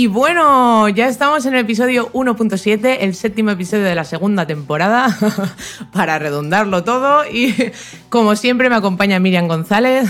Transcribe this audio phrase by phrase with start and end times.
[0.00, 5.14] Y bueno, ya estamos en el episodio 1.7, el séptimo episodio de la segunda temporada,
[5.92, 7.26] para redondarlo todo.
[7.30, 7.54] Y
[8.08, 10.08] como siempre me acompaña Miriam González.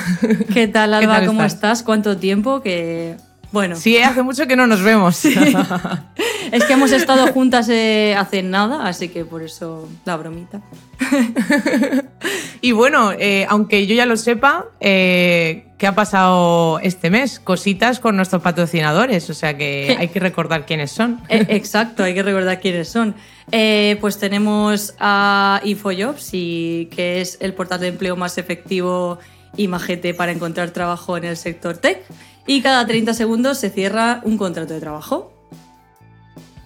[0.55, 1.16] ¿Qué tal, Alba?
[1.16, 1.55] tal ¿Cómo estás?
[1.55, 1.83] estás?
[1.83, 2.63] ¿Cuánto tiempo?
[2.63, 3.16] Que.
[3.53, 5.25] Bueno, Sí, hace mucho que no nos vemos.
[6.53, 10.61] es que hemos estado juntas eh, hace nada, así que por eso la bromita.
[12.61, 17.41] y bueno, eh, aunque yo ya lo sepa, eh, ¿qué ha pasado este mes?
[17.41, 21.21] Cositas con nuestros patrocinadores, o sea que hay que recordar quiénes son.
[21.29, 23.15] Eh, Exacto, hay que recordar quiénes son.
[23.51, 29.19] Eh, pues tenemos a InfoJobs, y, que es el portal de empleo más efectivo
[29.57, 32.02] y majete para encontrar trabajo en el sector tech.
[32.46, 35.33] Y cada 30 segundos se cierra un contrato de trabajo.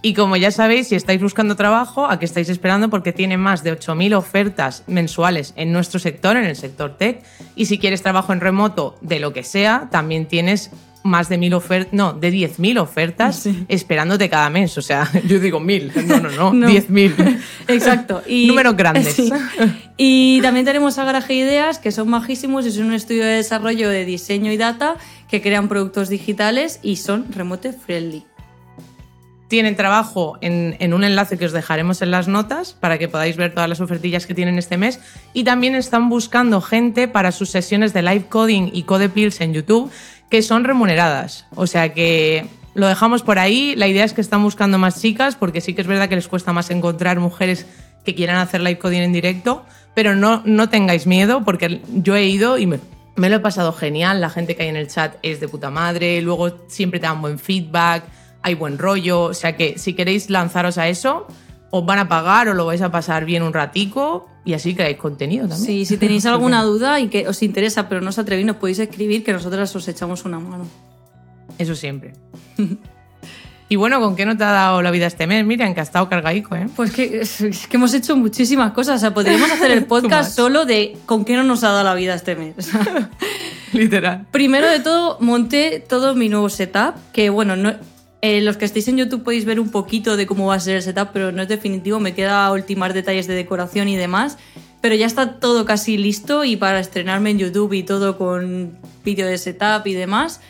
[0.02, 2.90] Y como ya sabéis, si estáis buscando trabajo, ¿a qué estáis esperando?
[2.90, 7.22] Porque tiene más de 8.000 ofertas mensuales en nuestro sector, en el sector tech.
[7.56, 10.70] Y si quieres trabajo en remoto de lo que sea, también tienes
[11.04, 13.64] más de 1.000 ofertas, no, de 10.000 ofertas Sí.
[13.68, 14.76] esperándote cada mes.
[14.76, 16.68] O sea, yo digo 1.000, no, no, no, No.
[16.68, 17.38] 10.000.
[17.68, 18.22] Exacto.
[18.26, 19.14] Y, Números grandes.
[19.14, 19.30] Sí.
[19.96, 24.04] Y también tenemos a Garaje Ideas, que son majísimos, es un estudio de desarrollo de
[24.04, 24.96] diseño y data
[25.34, 28.24] que crean productos digitales y son remote friendly.
[29.48, 33.52] Tienen trabajo en, un enlace que os dejaremos en las notas para que podáis ver
[33.52, 35.00] todas las ofertillas que tienen este mes.
[35.32, 39.54] Y también están buscando gente para sus sesiones de live coding y code pills en
[39.54, 39.90] YouTube
[40.30, 41.46] que son remuneradas.
[41.56, 43.74] O sea que lo dejamos por ahí.
[43.74, 46.28] La idea es que están buscando más chicas porque sí que es verdad que les
[46.28, 47.66] cuesta más encontrar mujeres
[48.04, 49.66] que quieran hacer live coding en directo.
[49.96, 52.78] Pero no, no tengáis miedo porque yo he ido y me,
[53.16, 54.20] me lo he pasado genial.
[54.20, 56.20] La gente que hay en el chat es de puta madre.
[56.22, 58.04] Luego siempre te dan buen feedback
[58.44, 61.26] hay buen rollo, o sea que si queréis lanzaros a eso,
[61.70, 64.98] os van a pagar o lo vais a pasar bien un ratico y así creáis
[64.98, 65.66] contenido también.
[65.66, 68.80] Sí, si tenéis alguna duda y que os interesa pero no os atrevéis, nos podéis
[68.80, 70.66] escribir que nosotras os echamos una mano.
[71.56, 72.12] Eso siempre.
[73.68, 75.44] y bueno, ¿con qué no te ha dado la vida este mes?
[75.44, 76.66] Miriam, que ha estado cargaico, ¿eh?
[76.76, 78.96] Pues que, es que hemos hecho muchísimas cosas.
[78.96, 81.94] O sea, podríamos hacer el podcast solo de con qué no nos ha dado la
[81.94, 82.54] vida este mes.
[83.72, 84.26] Literal.
[84.30, 87.74] Primero de todo, monté todo mi nuevo setup, que bueno, no,
[88.26, 90.76] eh, los que estéis en YouTube podéis ver un poquito de cómo va a ser
[90.76, 94.38] el setup, pero no es definitivo, me queda ultimar detalles de decoración y demás,
[94.80, 99.26] pero ya está todo casi listo y para estrenarme en YouTube y todo con vídeo
[99.26, 100.40] de setup y demás.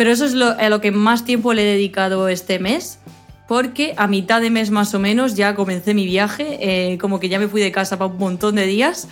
[0.00, 3.00] Pero eso es lo, a lo que más tiempo le he dedicado este mes,
[3.46, 7.28] porque a mitad de mes más o menos ya comencé mi viaje, eh, como que
[7.28, 9.08] ya me fui de casa para un montón de días.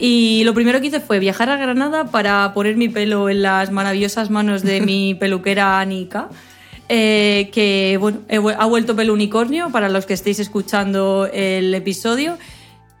[0.00, 3.70] Y lo primero que hice fue viajar a Granada para poner mi pelo en las
[3.70, 6.28] maravillosas manos de mi peluquera Anika,
[6.88, 8.22] eh, que bueno,
[8.58, 12.36] ha vuelto pelo unicornio para los que estéis escuchando el episodio.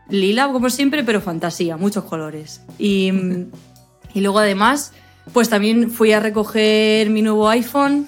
[0.08, 2.62] Lila, como siempre, pero fantasía, muchos colores.
[2.78, 3.10] Y,
[4.14, 4.92] y luego además,
[5.32, 8.06] pues también fui a recoger mi nuevo iPhone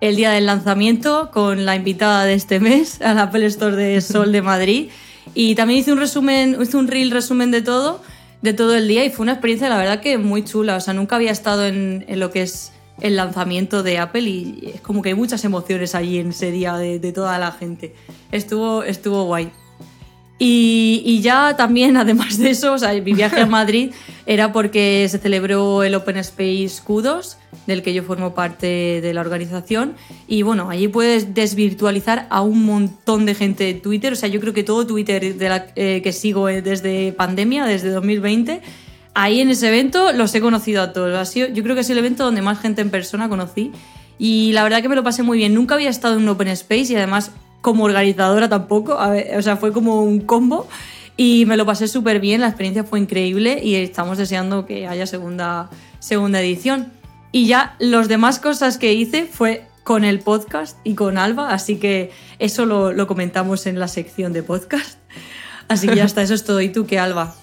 [0.00, 4.32] el día del lanzamiento con la invitada de este mes al Apple Store de Sol
[4.32, 4.90] de Madrid.
[5.34, 8.02] Y también hice un resumen, hice un reel resumen de todo,
[8.42, 10.76] de todo el día y fue una experiencia, la verdad, que muy chula.
[10.76, 14.72] O sea, nunca había estado en, en lo que es el lanzamiento de Apple y
[14.74, 17.94] es como que hay muchas emociones allí en ese día de, de toda la gente.
[18.32, 19.50] Estuvo, estuvo guay.
[20.38, 23.92] Y, ya también, además de eso, o sea, mi viaje a Madrid
[24.26, 27.36] era porque se celebró el Open Space Q2,
[27.66, 29.94] del que yo formo parte de la organización.
[30.28, 34.12] Y bueno, allí puedes desvirtualizar a un montón de gente de Twitter.
[34.12, 35.22] O sea, yo creo que todo Twitter
[35.76, 38.60] eh, que sigo eh, desde pandemia, desde 2020,
[39.14, 41.16] ahí en ese evento los he conocido a todos.
[41.16, 43.72] Ha sido, yo creo que es el evento donde más gente en persona conocí.
[44.18, 45.54] Y la verdad que me lo pasé muy bien.
[45.54, 47.32] Nunca había estado en un Open Space y además
[47.66, 48.96] como organizadora tampoco.
[48.96, 50.68] O sea, fue como un combo.
[51.16, 55.04] Y me lo pasé súper bien, la experiencia fue increíble y estamos deseando que haya
[55.04, 55.68] segunda,
[55.98, 56.92] segunda edición.
[57.32, 61.76] Y ya los demás cosas que hice fue con el podcast y con Alba, así
[61.78, 65.00] que eso lo, lo comentamos en la sección de podcast.
[65.66, 66.60] Así que ya está, eso es todo.
[66.60, 67.34] ¿Y tú qué, Alba?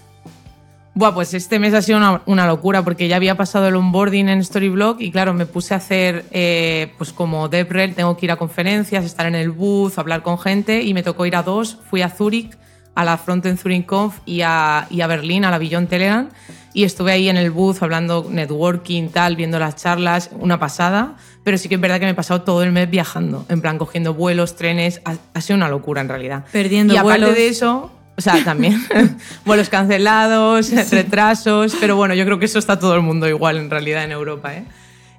[0.95, 4.29] Buah, pues este mes ha sido una, una locura porque ya había pasado el onboarding
[4.29, 8.31] en Storyblog y claro, me puse a hacer, eh, pues como DevRel, tengo que ir
[8.31, 11.79] a conferencias, estar en el booth, hablar con gente y me tocó ir a dos.
[11.89, 12.55] Fui a Zúrich
[12.93, 16.29] a la Frontend Turing Conf y a, y a Berlín, a la Beyond Telegram.
[16.75, 21.15] Y estuve ahí en el booth hablando networking, tal, viendo las charlas, una pasada.
[21.43, 23.77] Pero sí que es verdad que me he pasado todo el mes viajando, en plan
[23.77, 25.01] cogiendo vuelos, trenes.
[25.05, 26.45] Ha, ha sido una locura en realidad.
[26.51, 27.35] Perdiendo y aparte vuelos.
[27.35, 28.79] de eso, o sea, también
[29.45, 33.69] vuelos cancelados, retrasos, pero bueno, yo creo que eso está todo el mundo igual en
[33.69, 34.53] realidad en Europa.
[34.53, 34.65] ¿eh?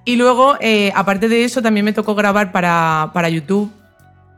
[0.05, 3.71] Y luego, eh, aparte de eso, también me tocó grabar para, para YouTube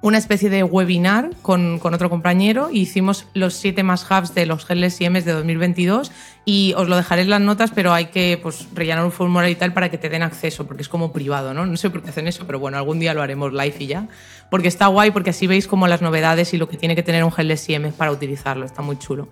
[0.00, 4.46] una especie de webinar con, con otro compañero y hicimos los siete más hubs de
[4.46, 6.12] los GLS y Ms de 2022
[6.48, 9.56] y os lo dejaré en las notas, pero hay que pues, rellenar un formulario y
[9.56, 11.66] tal para que te den acceso, porque es como privado, ¿no?
[11.66, 14.06] No sé por qué hacen eso, pero bueno, algún día lo haremos live y ya.
[14.48, 17.24] Porque está guay, porque así veis como las novedades y lo que tiene que tener
[17.24, 19.26] un GLS y Ms para utilizarlo, está muy chulo.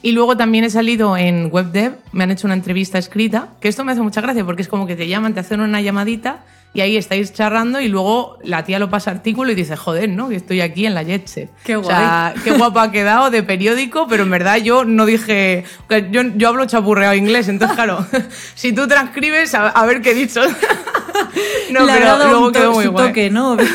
[0.00, 3.84] Y luego también he salido en WebDev, me han hecho una entrevista escrita, que esto
[3.84, 6.82] me hace mucha gracia porque es como que te llaman, te hacen una llamadita y
[6.82, 10.28] ahí estáis charrando y luego la tía lo pasa artículo y dice, joder, ¿no?
[10.28, 11.50] Que estoy aquí en la Jetset.
[11.64, 15.64] Qué O sea, qué guapa ha quedado de periódico, pero en verdad yo no dije,
[16.10, 18.06] yo, yo hablo chapurreado inglés, entonces claro,
[18.54, 20.40] si tú transcribes, a, a ver qué he dicho.
[21.70, 23.08] no, Le pero luego quedó muy su guay.
[23.08, 23.56] toque, ¿no?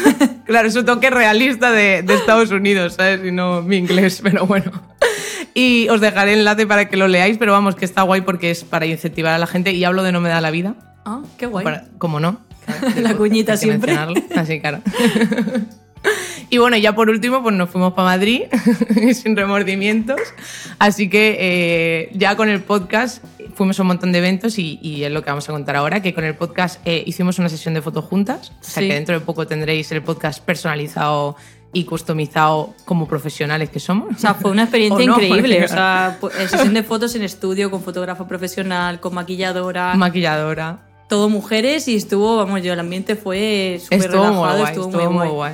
[0.46, 3.20] Claro, es un toque realista de, de Estados Unidos, ¿sabes?
[3.26, 4.72] Y no mi inglés, pero bueno.
[5.56, 8.52] Y os dejaré el enlace para que lo leáis, pero vamos, que está guay porque
[8.52, 11.22] es para incentivar a la gente y hablo de No me da la vida, ah,
[11.40, 11.64] qué guay.
[11.64, 12.42] para- como no.
[12.98, 13.98] La cuñita siempre.
[14.36, 14.82] Así, claro.
[16.52, 18.44] Y bueno, ya por último, pues nos fuimos para Madrid
[19.14, 20.20] sin remordimientos.
[20.80, 23.24] Así que eh, ya con el podcast
[23.56, 26.02] fuimos a un montón de eventos y, y es lo que vamos a contar ahora,
[26.02, 28.52] que con el podcast eh, hicimos una sesión de fotos juntas.
[28.62, 28.88] O sea Sí.
[28.90, 31.36] que dentro de poco tendréis el podcast personalizado
[31.74, 34.16] y customizado como profesionales que somos.
[34.16, 35.40] O sea, fue una experiencia no, increíble.
[35.62, 39.96] porque- O sea, pu- eh, sesión de fotos en estudio con fotógrafo profesional, con maquilladora,
[39.96, 40.80] Maquilladora.
[41.10, 45.12] todo mujeres y estuvo, vamos, yo, el ambiente fue súper relajado, muy guay, estuvo, estuvo
[45.12, 45.54] muy guay.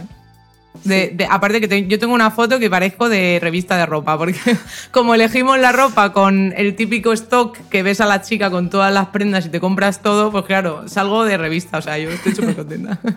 [0.85, 4.17] De- de- aparte que te- yo tengo una foto que parezco de revista de ropa,
[4.17, 4.39] porque
[4.91, 8.93] como elegimos la ropa con el típico stock que ves a la chica con todas
[8.93, 12.33] las prendas y te compras todo, pues claro, salgo de revista, o sea, yo estoy
[12.33, 12.99] súper contenta.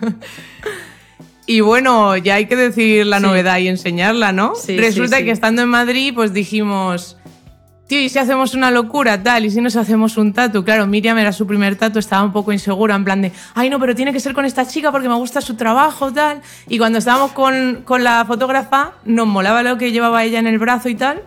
[1.47, 3.23] Y bueno, ya hay que decir la Sí.
[3.23, 4.55] novedad y enseñarla, ¿no?
[4.55, 7.17] Sí, Resulta que estando en Madrid, pues dijimos,
[7.87, 9.45] tío, ¿y si hacemos una locura tal?
[9.45, 10.63] ¿Y si nos hacemos un tatu?
[10.63, 13.79] Claro, Miriam era su primer tatu, estaba un poco insegura, en plan de, ay, no,
[13.79, 16.41] pero tiene que ser con esta chica porque me gusta su trabajo, tal.
[16.67, 20.57] Y cuando estábamos con, con la fotógrafa, nos molaba lo que llevaba ella en el
[20.59, 21.23] brazo y tal.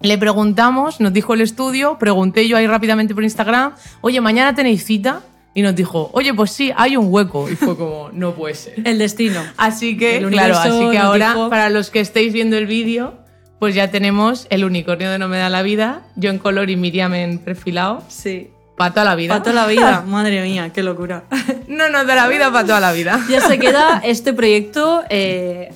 [0.00, 4.84] Le preguntamos, nos dijo el estudio, pregunté yo ahí rápidamente por Instagram, oye, mañana tenéis
[4.84, 5.20] cita.
[5.54, 7.50] Y nos dijo, oye, pues sí, hay un hueco.
[7.50, 8.74] Y fue como, no puede ser.
[8.84, 9.40] El destino.
[9.56, 13.14] Así que, claro, así que ahora, dijo- para los que estéis viendo el vídeo,
[13.58, 16.76] pues ya tenemos el unicornio de No Me Da la Vida, yo en color y
[16.76, 18.48] Miriam en perfilado, Sí.
[18.76, 19.34] para toda la vida.
[19.34, 20.02] Para toda la vida.
[20.06, 21.24] Madre mía, qué locura.
[21.66, 23.20] No nos da la vida para toda la vida.
[23.28, 25.72] ya se queda este proyecto eh,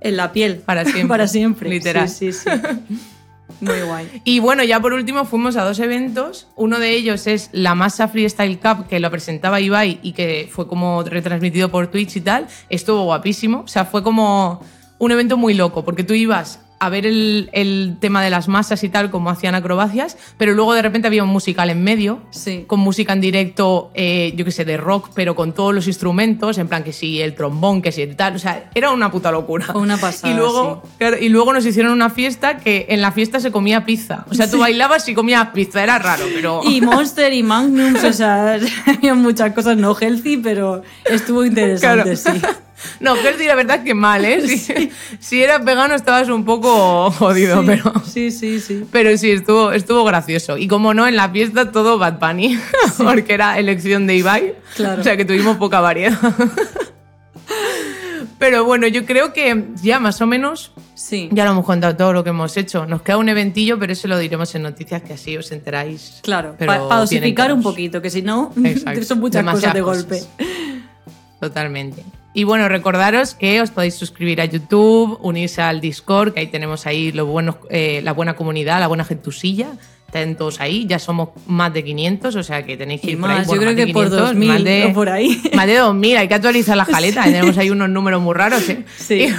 [0.00, 0.56] en la piel.
[0.66, 1.08] Para siempre.
[1.08, 1.70] Para siempre.
[1.70, 2.08] Literal.
[2.08, 2.96] Sí, sí, sí.
[3.60, 4.06] Muy guay.
[4.24, 6.46] Y bueno, ya por último fuimos a dos eventos.
[6.56, 10.68] Uno de ellos es la Masa Freestyle Cup, que lo presentaba Ibai y que fue
[10.68, 12.46] como retransmitido por Twitch y tal.
[12.68, 13.60] Estuvo guapísimo.
[13.60, 14.60] O sea, fue como
[14.98, 18.84] un evento muy loco, porque tú ibas a ver el, el tema de las masas
[18.84, 22.64] y tal, como hacían acrobacias, pero luego de repente había un musical en medio, Sí.
[22.66, 26.58] con música en directo, eh, yo qué sé, de rock, pero con todos los instrumentos,
[26.58, 29.30] en plan que sí, el trombón, que sí, el tal, o sea, era una puta
[29.30, 29.66] locura.
[29.74, 33.40] Una pasada, Y luego, claro, y luego nos hicieron una fiesta que en la fiesta
[33.40, 34.26] se comía pizza.
[34.30, 36.60] O sea, tú bailabas y comías pizza, era raro, pero...
[36.64, 42.16] Y Monster y Magnums, o sea, había muchas cosas no healthy, pero estuvo interesante, Claro.
[42.16, 42.46] sí.
[43.00, 44.46] No, Gertie, la verdad es que mal, ¿eh?
[44.46, 47.92] Si, si eras vegano estabas un poco jodido, Sí, pero...
[48.04, 48.84] Sí, sí, sí.
[48.90, 50.56] Pero sí, estuvo, estuvo gracioso.
[50.56, 52.58] Y como no, en la fiesta todo Bad Bunny,
[52.98, 54.54] porque era elección de Ibai.
[54.74, 55.00] Claro.
[55.00, 56.18] O sea que tuvimos poca variedad.
[58.38, 62.12] Pero bueno, yo creo que ya más o menos Sí, ya lo hemos contado todo
[62.14, 62.86] lo que hemos hecho.
[62.86, 66.20] Nos queda un eventillo, pero eso lo diremos en noticias que así os enteráis.
[66.22, 66.56] claro.
[66.58, 69.04] Para dosificar bien un poquito, que si no, Exacto.
[69.04, 70.04] son muchas cosas de cosas.
[70.06, 70.22] golpe.
[71.38, 72.02] Totalmente.
[72.36, 76.84] Y bueno, recordaros que os podéis suscribir a YouTube, unirse al Discord, que ahí tenemos
[76.86, 79.68] ahí lo buenos, eh, la buena comunidad, la buena gentusilla.
[80.06, 83.20] Están todos ahí, ya somos más de 500, o sea que tenéis que Y ir
[83.20, 83.38] por ahí.
[83.38, 85.42] más, Bueno, yo creo que por 500, 2000 más de- o por ahí.
[85.54, 88.68] Más de 2000, hay que actualizar la escaleta, tenemos ahí unos números muy raros.
[88.68, 88.84] ¿eh?
[88.96, 89.14] Sí.
[89.28, 89.34] Y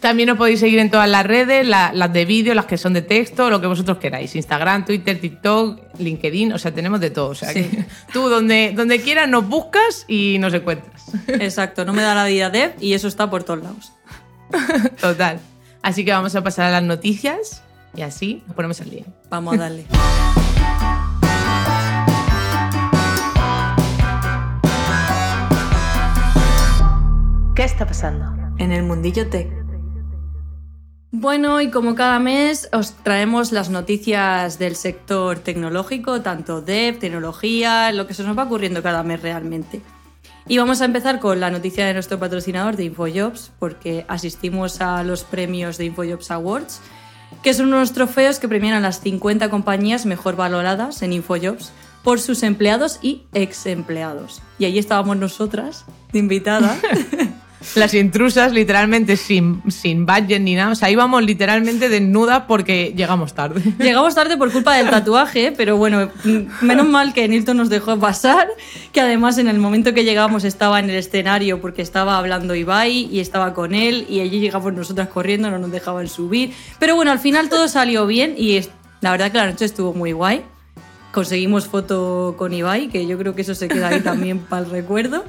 [0.00, 2.92] también os podéis seguir en todas las redes, la- las de vídeo, las que son
[2.92, 4.36] de texto, lo que vosotros queráis.
[4.36, 7.30] Instagram, Twitter, TikTok, LinkedIn, o sea, tenemos de todo.
[7.30, 7.64] O sea, Sí.
[7.64, 11.02] que tú donde, donde quieras nos buscas y nos encuentras.
[11.26, 13.92] Exacto, no me da la vida Dev y eso está por todos lados.
[15.00, 15.40] Total.
[15.82, 17.62] Así que vamos a pasar a las noticias
[17.94, 19.04] y así nos ponemos al día.
[19.30, 19.86] Vamos a darle.
[27.54, 28.24] ¿Qué está pasando?
[28.56, 29.62] En el mundillo tech.
[31.10, 37.92] Bueno, y como cada mes os traemos las noticias del sector tecnológico, tanto dev, tecnología,
[37.92, 39.82] lo que se nos va ocurriendo cada mes realmente.
[40.48, 45.04] Y vamos a empezar con la noticia de nuestro patrocinador de InfoJobs, porque asistimos a
[45.04, 46.80] los premios de InfoJobs Awards,
[47.42, 51.72] que son unos trofeos que premian a las 50 compañías mejor valoradas en InfoJobs
[52.02, 54.42] por sus empleados y ex empleados.
[54.58, 56.78] Y allí estábamos nosotras, de invitada.
[57.74, 60.72] Las intrusas, literalmente sin, sin budget ni nada.
[60.72, 63.62] O sea, íbamos literalmente desnudas porque llegamos tarde.
[63.78, 66.10] Llegamos tarde por culpa del tatuaje, pero bueno,
[66.60, 68.48] menos mal que Nilton nos dejó pasar,
[68.92, 73.08] que además en el momento que llegamos estaba en el escenario porque estaba hablando Ibai
[73.10, 76.52] y estaba con él y allí llegamos nosotras corriendo, no nos dejaban subir.
[76.78, 78.60] Pero bueno, al final todo salió bien y
[79.00, 80.44] la verdad que la noche estuvo muy guay.
[81.12, 84.70] Conseguimos foto con Ibai, que yo creo que eso se queda ahí también para el
[84.70, 85.24] recuerdo.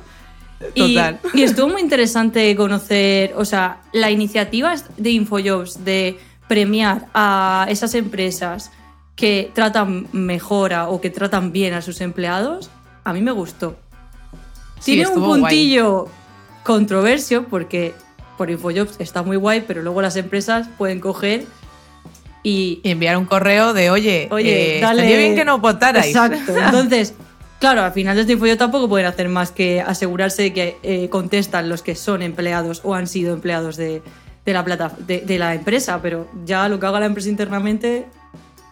[0.75, 1.19] Y, Total.
[1.33, 6.17] y estuvo muy interesante conocer, o sea, la iniciativa de InfoJobs de
[6.47, 8.71] premiar a esas empresas
[9.15, 12.69] que tratan mejor a- o que tratan bien a sus empleados,
[13.03, 13.77] a mí me gustó.
[14.79, 15.41] Sí, Tiene un estuvo guay.
[15.41, 16.07] puntillo
[16.63, 17.93] controversio porque
[18.37, 21.45] por InfoJobs está muy guay, pero luego las empresas pueden coger
[22.45, 25.01] y Y enviar un correo de, oye, Oye, eh, dale.
[25.03, 26.07] estaría bien que nos votarais.
[26.07, 26.57] Exacto.
[26.65, 27.13] Entonces,
[27.63, 31.69] claro, al final desde InfoYo tampoco pueden hacer más que asegurarse de que eh, contestan
[31.69, 34.01] los que son empleados o han sido empleados de,
[34.45, 38.05] de la plata, de, de la empresa, pero ya lo que haga la empresa internamente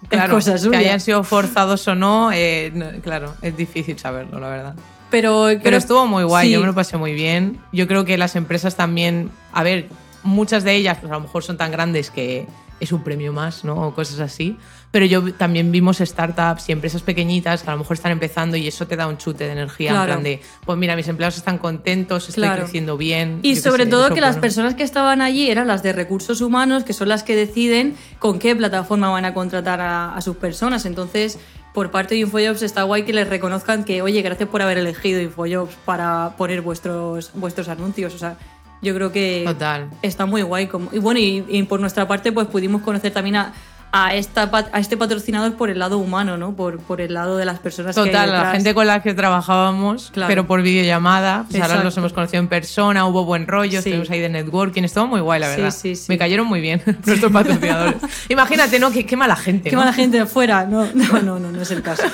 [0.10, 0.80] Claro, es cosa que suya.
[0.80, 4.76] hayan sido forzados o no, eh, no, claro, es difícil saberlo, la verdad.
[5.10, 6.54] Pero, estuvo muy guay, sí.
[6.54, 7.62] yo me lo pasé muy bien.
[7.72, 9.88] Yo creo que las empresas también, a ver,
[10.24, 12.46] muchas de ellas pues a lo mejor son tan grandes que
[12.82, 13.76] es un premio más, ¿no?
[13.88, 14.58] O cosas así.
[14.92, 18.68] Pero yo también vimos startups y empresas pequeñitas que a lo mejor están empezando y
[18.68, 19.92] eso te da un chute de energía.
[19.92, 20.02] Claro.
[20.04, 22.64] En plan de, pues mira, mis empleados están contentos, estoy Claro.
[22.64, 23.40] creciendo bien.
[23.44, 24.42] Y sobre sé, todo que las bueno.
[24.42, 28.38] personas que estaban allí eran las de recursos humanos, que son las que deciden con
[28.40, 30.86] qué plataforma van a contratar a, a sus personas.
[30.86, 31.40] Entonces,
[31.74, 35.22] por parte de InfoJobs está guay que les reconozcan que, oye, gracias por haber elegido
[35.22, 38.14] InfoJobs para poner vuestros, vuestros anuncios.
[38.14, 38.36] O sea,
[38.82, 39.90] yo creo que Total.
[40.02, 40.68] está muy guay.
[40.68, 43.54] Como, y bueno, y, y por nuestra parte, pues pudimos conocer también a,
[43.94, 46.54] a, esta, a este patrocinador por el lado humano, ¿no?
[46.56, 48.54] Por, por el lado de las personas que hay Total, la detrás.
[48.54, 50.30] gente con la que trabajábamos, Claro.
[50.30, 51.46] pero por videollamada.
[51.50, 53.78] Pues ahora los hemos conocido en persona, hubo buen rollo, Sí.
[53.90, 55.78] estuvimos ahí de networking, estuvo muy guay, la Sí, verdad.
[55.78, 56.06] sí, sí.
[56.08, 57.98] Me cayeron muy bien nuestros patrocinadores.
[58.30, 58.92] Imagínate, ¿no?
[58.92, 59.70] Qué, qué mala gente.
[59.70, 59.82] Qué ¿no?
[59.82, 60.66] mala gente afuera.
[60.66, 62.04] No, no, no, no, no es el caso.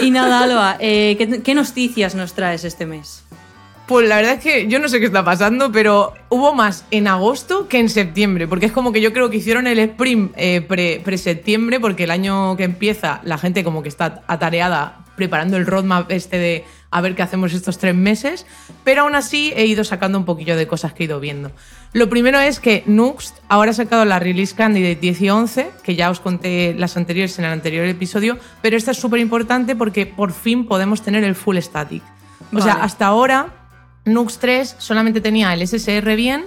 [0.00, 3.24] Y nada, Alba, eh, ¿qué, qué noticias nos traes este mes?
[3.86, 7.08] Pues la verdad es que yo no sé qué está pasando, pero hubo más en
[7.08, 10.60] agosto que en septiembre, porque es como que yo creo que hicieron el sprint eh,
[10.62, 15.66] pre- pre-septiembre, porque el año que empieza la gente como que está atareada preparando el
[15.66, 18.46] roadmap este de a ver qué hacemos estos tres meses,
[18.84, 21.50] pero aún así he ido sacando un poquillo de cosas que he ido viendo.
[21.92, 25.96] Lo primero es que Nuxt ahora ha sacado la Release Candidate 10 y 11, que
[25.96, 30.06] ya os conté las anteriores en el anterior episodio, pero esta es súper importante porque
[30.06, 32.02] por fin podemos tener el full static.
[32.54, 33.46] O sea, hasta ahora
[34.04, 36.44] Nux 3 solamente tenía el SSR bien,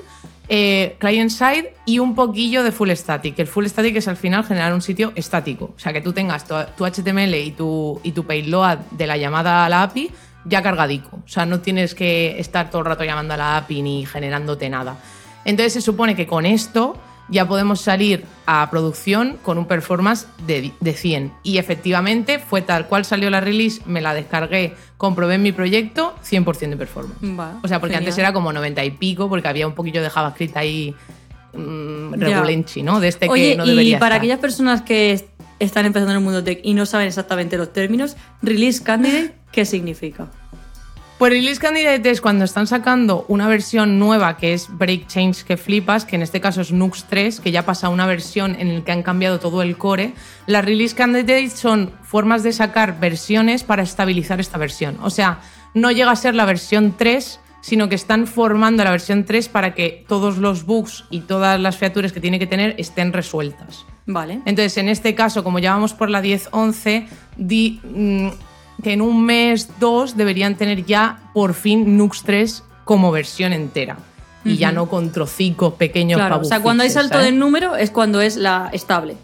[0.47, 3.39] eh, client side y un poquillo de full static.
[3.39, 5.74] El full static es al final generar un sitio estático.
[5.75, 9.17] O sea, que tú tengas tu, tu HTML y tu, y tu payload de la
[9.17, 10.12] llamada a la API
[10.45, 11.17] ya cargadico.
[11.17, 14.69] O sea, no tienes que estar todo el rato llamando a la API ni generándote
[14.69, 14.97] nada.
[15.43, 16.95] Entonces se supone que con esto
[17.29, 21.32] ya podemos salir a producción con un performance de, de 100.
[21.44, 26.15] Y efectivamente fue tal cual salió la release, me la descargué, comprobé en mi proyecto,
[26.24, 27.17] 100% de performance.
[27.63, 28.10] O sea, porque genial.
[28.10, 30.94] antes era como 90 y pico, porque había un poquillo de JavaScript ahí
[31.53, 32.27] mm, Ya.
[32.27, 33.00] regulenchi, ¿no?
[33.00, 34.20] De este Oye, que no y debería para estar.
[34.22, 35.27] aquellas personas que est-
[35.60, 39.65] están empezando en el mundo tech y no saben exactamente los términos, Release Candidate, ¿qué
[39.65, 40.27] significa?
[41.17, 45.55] Pues Release Candidate es cuando están sacando una versión nueva que es Break Change que
[45.55, 48.75] flipas, que en este caso es Nux 3, que ya pasa a una versión en
[48.75, 50.12] la que han cambiado todo el core.
[50.45, 54.98] Las Release Candidates son formas de sacar versiones para estabilizar esta versión.
[55.03, 55.39] O sea,
[55.74, 59.74] no llega a ser la versión 3, sino que están formando la versión 3 para
[59.74, 63.86] que todos los bugs y todas las features que tiene que tener estén resueltas.
[64.05, 64.41] Vale.
[64.45, 67.07] Entonces, en este caso, como ya vamos por la 10-11,
[67.38, 68.29] di mm,
[68.84, 73.98] que en un mes, dos, deberían tener ya por fin Nux 3 como versión entera.
[74.44, 77.25] Y ya no con trocicos pequeños Claro, o sea, cuando hay salto ¿sabes?
[77.25, 79.17] de número es cuando es la estable.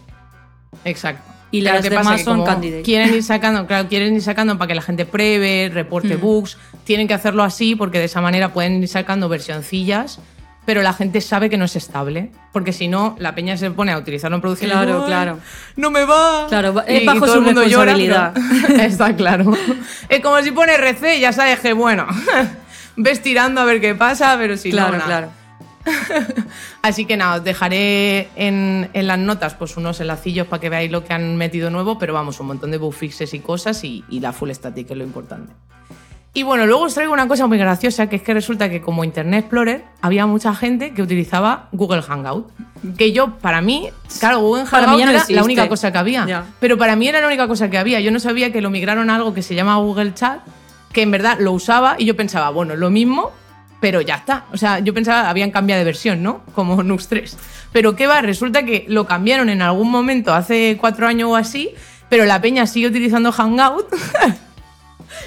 [0.84, 1.30] Exacto.
[1.52, 2.84] Y las demás Que son candidates.
[2.84, 6.20] Quieren ir sacando, claro, quieren ir sacando para que la gente pruebe, reporte Mm.
[6.20, 6.56] bugs.
[6.84, 10.18] Tienen que hacerlo así porque de esa manera pueden ir sacando versioncillas,
[10.64, 12.30] pero la gente sabe que no es estable.
[12.52, 14.70] Porque si no, la peña se pone a utilizarlo en producción.
[14.70, 15.38] y Claro, "Ay, claro.
[15.76, 16.46] No me va.
[16.48, 18.32] Claro, es Y- y bajo todo su el mundo llora, responsabilidad.
[18.68, 19.52] pero- Está claro.
[20.08, 22.06] Es como si pone RC, ya sabes que, bueno,
[22.96, 25.06] ves tirando a ver qué pasa, pero si Claro, no, nada.
[25.06, 25.28] claro.
[26.82, 30.90] Así que nada, os dejaré en, en las notas pues unos enlacillos para que veáis
[30.92, 34.04] lo que han metido nuevo, pero vamos, un montón de bug fixes y cosas y,
[34.08, 35.52] y la full static es lo importante.
[36.34, 39.04] Y bueno, luego os traigo una cosa muy graciosa, que es que resulta que como
[39.04, 42.50] Internet Explorer había mucha gente que utilizaba Google Hangout.
[42.96, 45.34] Que yo, para mí, claro, Google Para Hangout no era existe.
[45.34, 46.26] la única cosa que había.
[46.26, 46.46] Ya.
[46.58, 48.00] Pero para mí era la única cosa que había.
[48.00, 50.40] Yo no sabía que lo migraron a algo que se llama Google Chat,
[50.92, 53.30] que en verdad lo usaba y yo pensaba, bueno, lo mismo,
[53.82, 54.46] pero ya está.
[54.52, 56.44] O sea, yo pensaba, habían cambiado de versión, ¿no?
[56.54, 57.36] Como Nux 3.
[57.72, 61.70] Pero qué va, resulta que lo cambiaron en algún momento, hace cuatro años o así,
[62.08, 63.86] pero la peña sigue utilizando Hangout.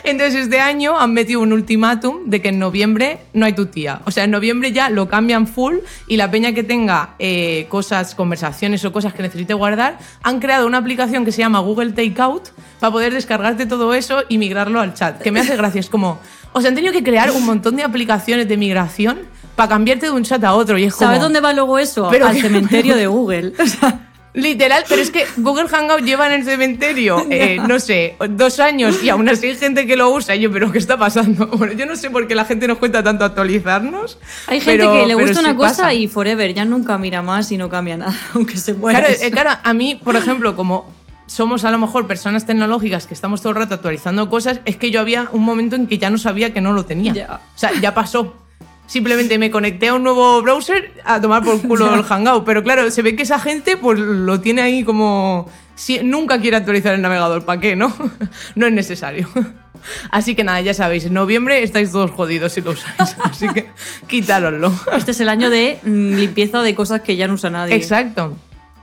[0.04, 4.02] Entonces este año han metido un ultimátum de que en noviembre no hay tu tía.
[4.06, 5.76] O sea, en noviembre ya lo cambian full
[6.08, 10.68] y la peña que tenga eh, cosas, conversaciones o cosas que necesite guardar, han creado
[10.68, 12.50] una aplicación que se llama Google Takeout
[12.80, 15.22] para poder descargarte todo eso y migrarlo al chat.
[15.22, 16.20] Que me hace gracia, es como,
[16.54, 19.20] o sea, han tenido que crear un montón de aplicaciones de migración
[19.56, 20.78] para cambiarte de un chat a otro.
[20.78, 22.08] Y es como, ¿Sabes dónde va luego eso?
[22.12, 23.54] Pero Al que- cementerio de Google.
[23.60, 24.00] O sea,
[24.36, 29.02] Literal, pero es que Google Hangout lleva en el cementerio, eh, no sé, dos años
[29.02, 30.36] y aún así hay gente que lo usa.
[30.36, 31.48] Y yo, ¿pero qué está pasando?
[31.56, 34.18] Bueno, yo no sé por qué la gente nos cuenta tanto actualizarnos.
[34.48, 35.94] hay gente pero- que le gusta sí una cosa pasa.
[35.94, 39.00] y forever, ya nunca mira más y no cambia nada, aunque se muera.
[39.00, 40.94] Claro, eh, claro, a mí, por ejemplo, como
[41.28, 44.92] somos a lo mejor personas tecnológicas que estamos todo el rato actualizando cosas, es que
[44.92, 47.14] yo había un momento en que ya no sabía que no lo tenía.
[47.14, 47.42] Ya.
[47.56, 48.36] O sea, ya pasó.
[48.88, 52.46] Simplemente me conecté a un nuevo browser a tomar por culo el Hangout.
[52.46, 55.50] Pero claro, se ve que esa gente pues lo tiene ahí como...
[55.76, 57.46] si- nunca quiere actualizar el navegador.
[57.46, 57.94] ¿Para qué, no?
[58.56, 59.28] No es necesario.
[60.10, 63.16] Así que nada, ya sabéis, en noviembre estáis todos jodidos si lo usáis.
[63.24, 63.70] Así que
[64.08, 64.74] quítároslo.
[64.96, 67.76] Este es el año de mm, limpieza de cosas que ya no usa nadie.
[67.76, 68.36] Exacto.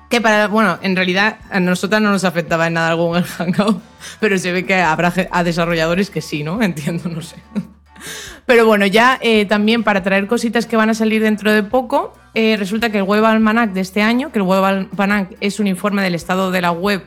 [0.08, 3.82] Que para, bueno, en realidad a nosotras no nos afectaba en nada el Google Hangout,
[4.20, 6.62] pero se ve que habrá a desarrolladores que sí, ¿no?
[6.62, 7.36] Entiendo, no sé.
[8.46, 12.12] Pero bueno, ya eh, también para traer cositas que van a salir dentro de poco,
[12.34, 15.66] eh, resulta que el Web Almanac de este año, que el Web Almanac es un
[15.66, 17.04] informe del estado de la web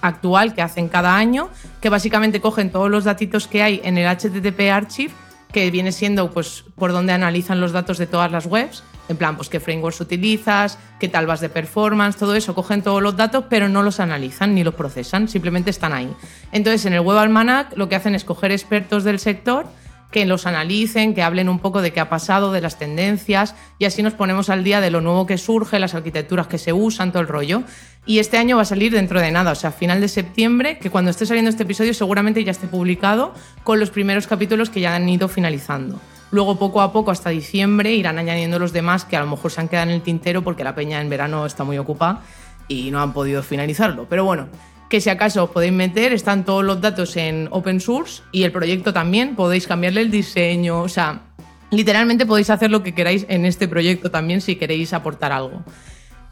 [0.00, 1.48] actual que hacen cada año,
[1.80, 5.12] que básicamente cogen todos los datitos que hay en el HTTP Archive,
[5.52, 9.36] que viene siendo pues por donde analizan los datos de todas las webs, en plan
[9.36, 13.44] pues qué frameworks utilizas, qué tal vas de performance, todo eso, cogen todos los datos,
[13.48, 16.12] pero no los analizan ni los procesan, simplemente están ahí.
[16.52, 19.66] Entonces, en el Web Almanac lo que hacen es coger expertos del sector
[20.16, 23.84] que los analicen, que hablen un poco de qué ha pasado, de las tendencias, y
[23.84, 27.12] así nos ponemos al día de lo nuevo que surge, las arquitecturas que se usan,
[27.12, 27.64] todo el rollo.
[28.06, 30.88] Y este año va a salir dentro de nada, o sea, final de septiembre, que
[30.88, 34.94] cuando esté saliendo este episodio seguramente ya esté publicado con los primeros capítulos que ya
[34.94, 36.00] han ido finalizando.
[36.30, 39.60] Luego, poco a poco, hasta diciembre, irán añadiendo los demás que a lo mejor se
[39.60, 42.22] han quedado en el tintero porque la peña en verano está muy ocupada
[42.68, 44.06] y no han podido finalizarlo.
[44.08, 44.48] Pero bueno,
[44.88, 48.52] que si acaso os podéis meter, están todos los datos en open source y el
[48.52, 51.22] proyecto también, podéis cambiarle el diseño, o sea,
[51.70, 55.62] literalmente podéis hacer lo que queráis en este proyecto también si queréis aportar algo.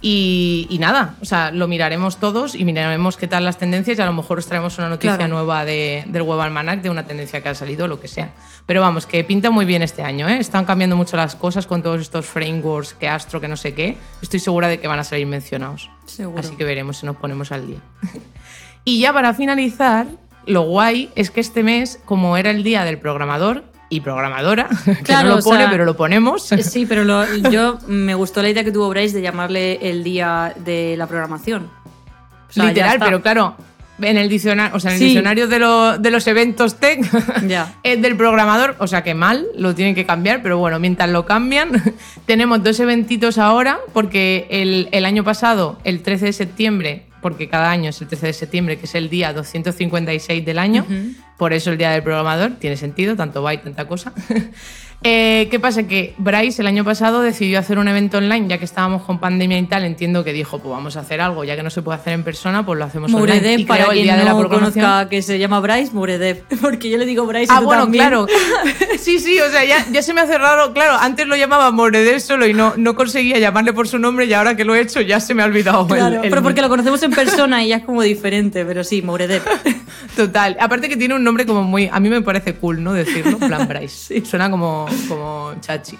[0.06, 4.02] Y, y nada, o sea, lo miraremos todos y miraremos qué tal las tendencias y
[4.02, 5.32] a lo mejor os traemos una noticia Claro.
[5.32, 8.34] nueva de, del Web Almanac, de una tendencia que ha salido, lo que sea.
[8.66, 10.36] Pero vamos, que pinta muy bien este año, ¿eh?
[10.38, 13.96] Están cambiando mucho las cosas con todos estos frameworks, que Astro, que no sé qué.
[14.20, 15.88] Estoy segura de que van a salir mencionados.
[16.04, 16.38] Seguro.
[16.38, 17.78] Así que veremos si nos ponemos al día.
[18.84, 20.06] y ya para finalizar,
[20.46, 24.94] lo guay es que este mes, como era el día del programador y programadora, que
[25.02, 26.50] Claro, no lo o pone, sea, pero lo ponemos.
[26.52, 30.02] Eh, Sí, pero lo- yo me gustó la idea que tuvo Bryce de llamarle el
[30.04, 31.70] día de la programación.
[32.48, 33.56] O sea, ya Literal, pero claro,
[34.00, 35.04] en el diccionario, o sea, en el Sí.
[35.06, 37.00] diccionario de, lo- de los eventos tech
[37.48, 37.74] Ya.
[37.82, 41.24] es del programador, o sea que mal, lo tienen que cambiar, pero bueno, mientras lo
[41.26, 41.70] cambian,
[42.26, 47.70] tenemos dos eventitos ahora, porque el, el año pasado, el 13 de septiembre, porque cada
[47.70, 50.84] año es el 13 de septiembre, que es el día 256 del año,
[51.38, 54.12] por eso el día del programador, tiene sentido, tanto va y tanta cosa.
[55.06, 55.82] Eh, ¿Qué pasa?
[55.86, 59.58] Que Bryce el año pasado decidió hacer un evento online, ya que estábamos con pandemia
[59.58, 61.98] y tal, entiendo que dijo, pues vamos a hacer algo, ya que no se puede
[61.98, 63.34] hacer en persona, pues lo hacemos online.
[63.36, 65.92] Muredev, Y para creó el quien día de la no conozca que se llama Bryce,
[65.92, 66.44] Muredev.
[66.62, 68.02] Porque yo le digo Bryce y Ah, tú bueno, también.
[68.04, 68.26] claro.
[68.98, 70.72] Sí, sí, o sea, ya, ya se me hace raro.
[70.72, 74.32] Claro, antes lo llamaba Moredev solo y no, no conseguía llamarle por su nombre y
[74.32, 75.86] ahora que lo he hecho ya se me ha olvidado.
[75.86, 79.02] Claro, el- pero porque lo conocemos en persona y ya es como diferente, pero sí,
[79.02, 79.42] Muredev.
[80.16, 80.56] Total.
[80.58, 81.90] Aparte que tiene un nombre como muy...
[81.92, 82.94] A mí me parece cool, ¿no?
[82.94, 84.24] Decirlo, en plan Bryce.
[84.24, 85.98] Suena como, como chachi.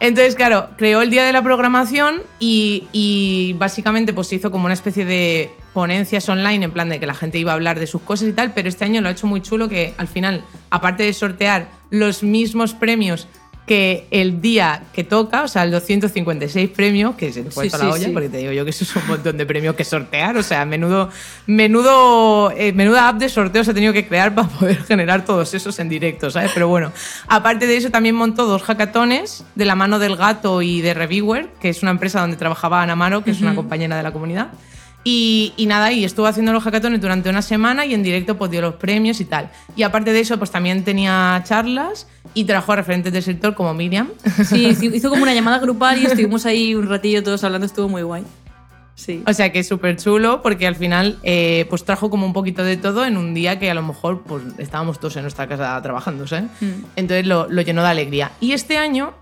[0.00, 4.74] Entonces, claro, creó el Día de la Programación y, básicamente pues se hizo como una
[4.74, 8.02] especie de ponencias online en plan de que la gente iba a hablar de sus
[8.02, 11.02] cosas y tal, pero este año lo ha hecho muy chulo que al final, aparte
[11.02, 13.28] de sortear los mismos premios
[13.66, 17.70] que el día que toca, o sea, el 256 premios, que se te fue Sí,
[17.72, 18.10] la sí, olla, sí.
[18.12, 20.66] porque te digo yo que eso es un montón de premios que sortear, o sea,
[20.66, 21.08] menudo,
[21.46, 25.78] menudo, eh, menuda app de sorteos he tenido que crear para poder generar todos esos
[25.78, 26.50] en directo, ¿sabes?
[26.52, 26.92] Pero bueno,
[27.26, 31.48] aparte de eso también montó dos hackatones de la mano del gato y de Reviewer,
[31.60, 34.48] que es una empresa donde trabajaba Ana Maro, que es una compañera de la comunidad.
[35.04, 38.50] Y, y nada, y estuvo haciendo los hackatones durante una semana y en directo pues
[38.50, 39.50] dio los premios y tal.
[39.76, 43.74] Y aparte de eso, pues también tenía charlas y trajo a referentes del sector como
[43.74, 44.08] Miriam.
[44.44, 48.02] Sí, hizo como una llamada grupal y estuvimos ahí un ratillo todos hablando, estuvo muy
[48.02, 48.24] guay.
[48.94, 49.22] Sí.
[49.26, 52.62] O sea que es súper chulo porque al final eh, pues trajo como un poquito
[52.62, 55.80] de todo en un día que a lo mejor pues estábamos todos en nuestra casa
[55.82, 56.44] trabajando, ¿sabes?
[56.60, 56.84] Mm.
[56.96, 58.30] Entonces lo, lo llenó de alegría.
[58.40, 59.12] Y este año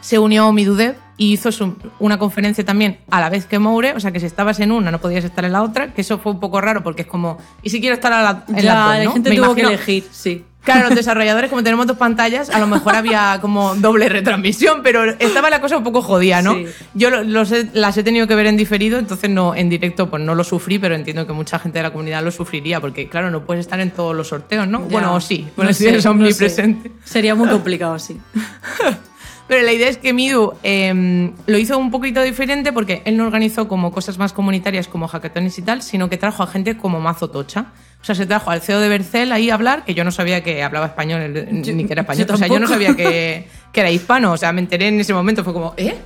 [0.00, 3.92] se unió a Midudev y hizo su- una conferencia también a la vez que Moure,
[3.92, 6.16] o sea que si estabas en una no podías estar en la otra, que eso
[6.18, 8.74] fue un poco raro porque es como, ¿y si quiero estar a la, en ya,
[8.74, 9.12] las dos, la ¿no?
[9.12, 10.44] gente Me tuvo imagino- que elegir, sí.
[10.62, 15.04] Claro, los desarrolladores, como tenemos dos pantallas, a lo mejor había como doble retransmisión, pero
[15.18, 16.54] estaba la cosa un poco jodida, ¿no?
[16.54, 16.66] Sí.
[16.94, 20.08] Yo lo- los he- las he tenido que ver en diferido, entonces no en directo
[20.10, 23.08] pues no lo sufrí, pero entiendo que mucha gente de la comunidad lo sufriría, porque
[23.08, 24.80] claro, no puedes estar en todos los sorteos, ¿no?
[24.80, 24.86] Ya.
[24.92, 26.18] Bueno, sí, No bueno, si sé, eres no sé.
[26.18, 26.90] omnipresente.
[27.04, 28.18] Sería muy complicado, sí.
[29.50, 33.24] Pero la idea es que Midu eh, lo hizo un poquito diferente porque él no
[33.24, 37.00] organizó como cosas más comunitarias como hackatones y tal, sino que trajo a gente como
[37.00, 37.66] mazo tocha.
[38.00, 40.44] O sea, se trajo al CEO de Bercel ahí a hablar, que yo no sabía
[40.44, 41.34] que hablaba español
[41.64, 42.28] Yo- ni que era español.
[42.32, 44.30] o sea, yo no sabía que, que era hispano.
[44.30, 45.96] O sea, me enteré en ese momento, fue como, ¿eh?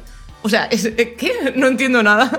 [0.47, 1.33] O sea, es- eh, ¿qué?
[1.57, 2.31] No entiendo nada.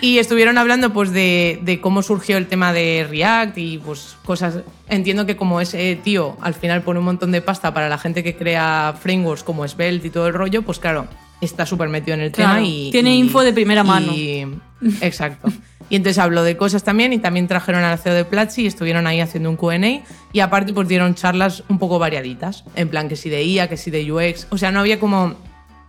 [0.00, 4.58] Y estuvieron hablando pues de, de cómo surgió el tema de React y pues cosas...
[4.88, 8.22] Entiendo que como ese tío al final pone un montón de pasta para la gente
[8.24, 11.06] que crea frameworks como Svelte y todo el rollo, pues claro,
[11.40, 12.90] está súper metido en el Claro, tema y...
[12.90, 14.12] tiene y- info de primera mano.
[14.12, 14.46] y-
[15.00, 15.48] exacto.
[15.90, 19.06] Y entonces habló de cosas también y también trajeron al CEO de Platzi y estuvieron
[19.06, 20.00] ahí haciendo un Q&A
[20.32, 23.76] y aparte pues dieron charlas un poco variaditas, en plan que si de IA, que
[23.76, 25.34] si de UX, o sea, no había como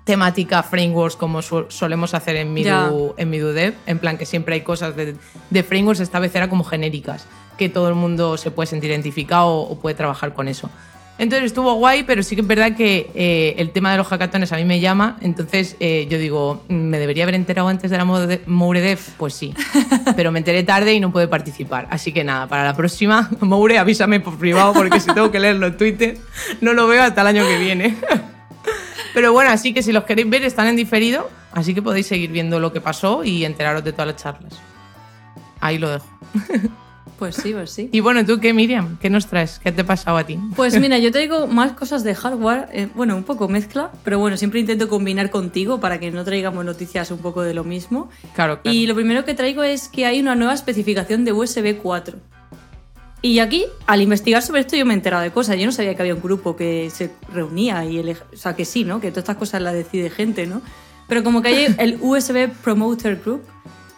[0.06, 2.54] temática frameworks como su- solemos hacer en.
[2.54, 5.16] Midu, en Midu Dev, en plan que siempre hay cosas de,
[5.50, 9.48] de frameworks, esta vez era como genéricas, que todo el mundo se puede sentir identificado
[9.48, 10.70] o, o puede trabajar con eso.
[11.18, 14.52] Entonces estuvo guay, pero sí que es verdad que eh, el tema de los hackatones
[14.52, 18.04] a mí me llama, entonces eh, yo digo, ¿me debería haber enterado antes de la
[18.04, 19.00] Mode- Moure Dev?
[19.18, 19.54] Pues sí,
[20.18, 21.88] pero me enteré tarde y no pude participar.
[21.90, 25.68] Así que nada, para la próxima, Moure, avísame por privado porque si tengo que leerlo
[25.68, 26.18] en Twitter,
[26.60, 27.96] no lo veo hasta el año que viene.
[29.16, 32.32] Pero bueno, así que si los queréis ver, están en diferido, así que podéis seguir
[32.32, 34.60] viendo lo que pasó y enteraros de todas las charlas.
[35.62, 36.06] Ahí lo dejo.
[37.18, 37.88] Pues sí, pues sí.
[37.94, 38.98] Y bueno, ¿tú qué, Miriam?
[39.00, 39.62] ¿Qué nos traes?
[39.64, 40.38] ¿Qué te ha pasado a ti?
[40.54, 44.36] Pues mira, yo traigo más cosas de hardware, eh, bueno, un poco mezcla, pero bueno,
[44.36, 48.10] siempre intento combinar contigo para que no traigamos noticias un poco de lo mismo.
[48.34, 48.76] Claro, claro.
[48.76, 52.18] Y lo primero que traigo es que hay una nueva especificación de USB 4.
[53.22, 55.58] Y aquí, al investigar sobre esto, yo me he enterado de cosas.
[55.58, 58.66] Yo no sabía que había un grupo que se reunía y ele- O sea, que
[58.66, 59.00] sí, ¿no?
[59.02, 60.62] Que todas estas cosas las decide gente, ¿no?
[61.08, 63.42] Pero como que hay el USB Promoter Group,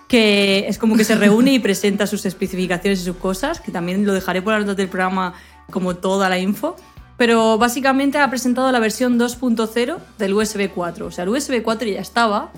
[0.08, 4.06] que es como que se reúne y presenta sus especificaciones y sus cosas, que también
[4.06, 5.34] lo dejaré por las notas del programa
[5.72, 6.78] como toda la info.
[7.18, 11.08] Pero básicamente ha presentado la versión 2.0 del USB 4.
[11.08, 12.52] O sea, el USB 4 ya estaba,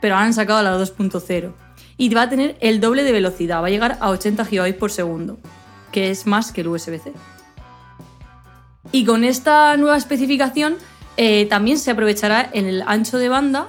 [0.00, 1.52] pero han sacado la 2.0.
[1.98, 4.90] Y va a tener el doble de velocidad, va a llegar a 80 GB por
[4.92, 5.38] segundo,
[5.92, 7.12] que es más que el USB-C.
[8.92, 10.76] Y con esta nueva especificación
[11.16, 13.68] eh, también se aprovechará en el ancho de banda,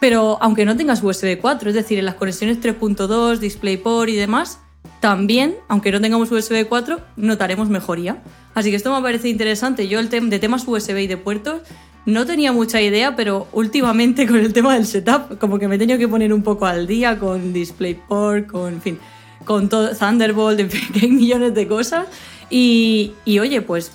[0.00, 4.58] pero aunque no tengas USB 4, es decir, en las conexiones 3.2, DisplayPort y demás,
[5.00, 8.22] también, aunque no tengamos USB 4, notaremos mejoría.
[8.54, 9.88] Así que esto me parece interesante.
[9.88, 11.62] Yo el tema de temas USB y de puertos
[12.06, 15.78] no tenía mucha idea, pero últimamente con el tema del setup, como que me he
[15.78, 18.98] tenido que poner un poco al día con DisplayPort, con, en fin,
[19.44, 22.06] con todo, Thunderbolt, en fin, que hay millones de cosas.
[22.50, 23.92] Y, y oye, pues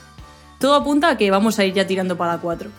[0.59, 2.69] todo apunta a que vamos a ir ya tirando para la 4.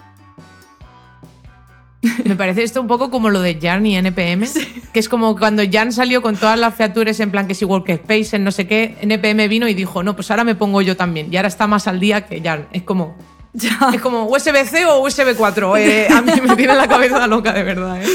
[2.24, 4.46] Me parece esto un poco como lo de Jan y NPM,
[4.92, 8.36] que es como cuando Jan salió con todas las features en plan que si Workspace,
[8.36, 11.28] en no sé qué, NPM vino y dijo, no, pues ahora me pongo yo también.
[11.30, 12.68] Y ahora está más al día que Jan.
[12.72, 13.16] Es como,
[13.52, 15.76] Ya, es como USB-C o USB 4.
[15.76, 18.00] Eh, a mí me tiene la cabeza loca, de verdad.
[18.00, 18.06] ¿eh?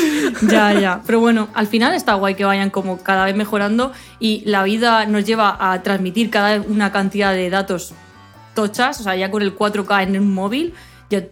[0.49, 1.01] ya, ya.
[1.05, 5.05] Pero bueno, al final está guay que vayan como cada vez mejorando y la vida
[5.05, 7.93] nos lleva a transmitir cada vez una cantidad de datos
[8.53, 10.73] tochas, o sea, ya con el 4K en un móvil,
[11.09, 11.23] ya,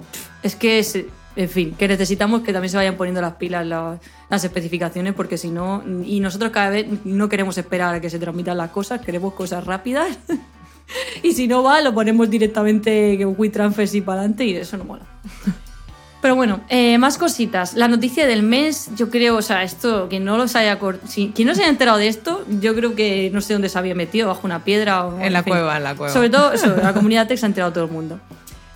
[0.43, 0.99] es que es,
[1.37, 3.97] en fin, que necesitamos que también se vayan poniendo las pilas la-
[4.29, 8.19] las especificaciones porque si no, y nosotros cada vez no queremos esperar a que se
[8.19, 10.17] transmitan las cosas, queremos cosas rápidas.
[11.23, 14.85] Y si no va, lo ponemos directamente que WeTransfer y para adelante y eso no
[14.85, 15.05] mola.
[16.21, 17.73] Pero bueno, eh, más cositas.
[17.73, 21.49] La noticia del mes, yo creo, o sea, esto, quien no los haya si, quien
[21.49, 24.29] no se haya enterado de esto, yo creo que no sé dónde se había metido,
[24.29, 25.51] bajo una piedra o En la fin.
[25.51, 26.13] cueva, en la cueva.
[26.13, 28.21] Sobre todo, eso, la comunidad tech se ha enterado todo el mundo.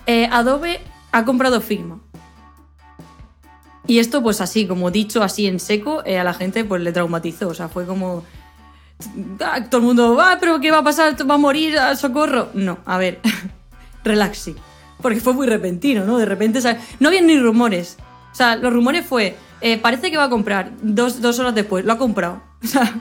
[0.06, 2.00] Eh, Adobe ha comprado Figma.
[3.86, 6.92] Y esto, pues así, como dicho, así en seco, eh, a la gente pues le
[6.92, 7.48] traumatizó.
[7.48, 8.24] O sea, fue como.
[9.40, 11.14] Ah, todo el mundo, ah, pero ¿qué va a pasar?
[11.28, 11.78] ¿Va a morir?
[11.78, 12.48] Ah, ¿Socorro?
[12.54, 13.20] No, a ver,
[14.04, 14.54] relaxi.
[15.00, 16.18] Porque fue muy repentino, ¿no?
[16.18, 17.96] De repente, o sea, no había ni rumores.
[18.32, 20.72] O sea, los rumores fue, eh, parece que va a comprar.
[20.82, 22.42] Dos, dos horas después, lo ha comprado.
[22.62, 22.92] O sea.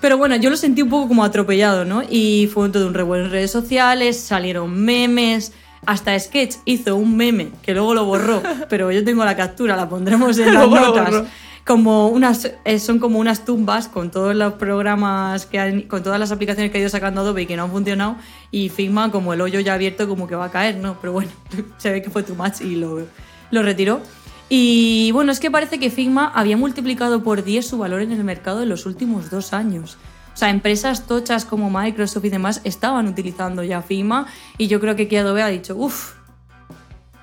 [0.00, 2.02] Pero bueno, yo lo sentí un poco como atropellado, ¿no?
[2.08, 5.52] Y fue todo un revuelo en redes sociales, salieron memes,
[5.86, 9.88] hasta Sketch hizo un meme que luego lo borró, pero yo tengo la captura, la
[9.88, 11.10] pondremos en las notas.
[11.10, 11.26] borró.
[11.68, 16.18] Como unas, eh, son como unas tumbas con todos los programas que han, con todas
[16.18, 18.16] las aplicaciones que ha ido sacando Adobe y que no han funcionado
[18.50, 20.98] y Figma como el hoyo ya abierto como que va a caer, ¿no?
[20.98, 21.30] Pero bueno,
[21.76, 23.06] se ve que fue too much y lo,
[23.50, 24.00] lo retiró.
[24.48, 28.24] Y bueno, es que parece que Figma había multiplicado por 10 su valor en el
[28.24, 29.98] mercado en los últimos dos años.
[30.32, 34.26] O sea, empresas tochas como Microsoft y demás estaban utilizando ya Figma
[34.56, 36.14] y yo creo que aquí Adobe ha dicho, uff,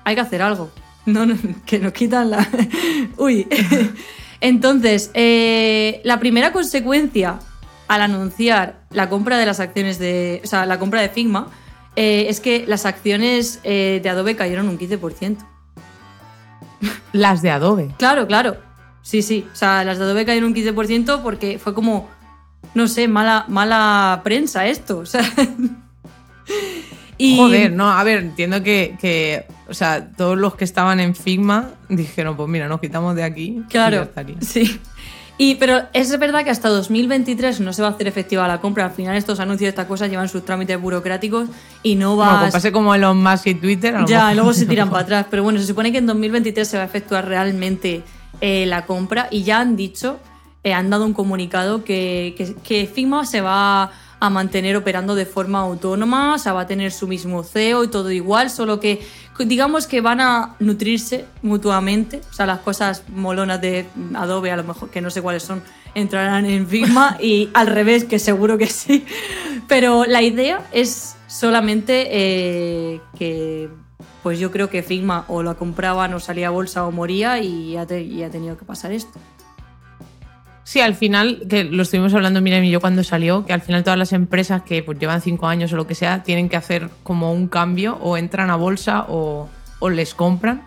[0.04, 0.70] hay que hacer algo.
[1.06, 2.48] No, no, que nos quitan la...
[3.16, 3.46] Uy.
[4.40, 7.38] Entonces, eh, la primera consecuencia
[7.88, 10.40] al anunciar la compra de las acciones de...
[10.44, 11.48] O sea, la compra de Figma
[11.94, 15.38] eh, es que las acciones eh, de Adobe cayeron un 15%.
[17.12, 17.94] Las de Adobe.
[17.98, 18.56] Claro, claro.
[19.02, 19.46] Sí, sí.
[19.52, 22.08] O sea, las de Adobe cayeron un 15% porque fue como,
[22.74, 24.98] no sé, mala, mala prensa esto.
[24.98, 25.22] O sea.
[27.18, 31.14] y, Joder, no, a ver, entiendo que, que, o sea, todos los que estaban en
[31.14, 33.42] Figma dijeron, pues mira, nos quitamos de aquí.
[33.42, 34.02] y ya Claro.
[34.02, 34.36] estaría.
[34.40, 34.78] Sí.
[35.38, 38.86] Y, pero es verdad que hasta 2023 no se va a hacer efectiva la compra.
[38.86, 41.48] Al final estos anuncios, estas cosas llevan sus trámites burocráticos
[41.82, 43.94] y no va Bueno, pues pase como Elon Musk y Twitter.
[43.96, 45.26] a lo Ya, mejor luego se tiran para atrás.
[45.30, 48.02] Pero bueno, se supone que en 2023 se va a efectuar realmente
[48.40, 50.18] eh, la compra y ya han dicho,
[50.64, 55.26] eh, han dado un comunicado que, que, que Figma se va a mantener operando de
[55.26, 59.00] forma autónoma, o sea, va a tener su mismo CEO y todo igual, solo que
[59.38, 64.64] digamos que van a nutrirse mutuamente, o sea, las cosas molonas de Adobe, a lo
[64.64, 65.62] mejor que no sé cuáles son,
[65.94, 69.04] entrarán en Figma y al revés, que seguro que sí.
[69.68, 73.68] Pero la idea es solamente eh, que
[74.22, 77.76] pues yo creo que Figma o la compraban o salía a bolsa o moría y
[77.76, 79.18] ha, te- y ha tenido que pasar esto.
[80.68, 83.84] Sí, al final, que lo estuvimos hablando Miriam y yo cuando salió, que al final
[83.84, 86.90] todas las empresas que pues, llevan cinco años o lo que sea, tienen que hacer
[87.04, 89.48] como un cambio o entran a bolsa o,
[89.78, 90.62] o les compran.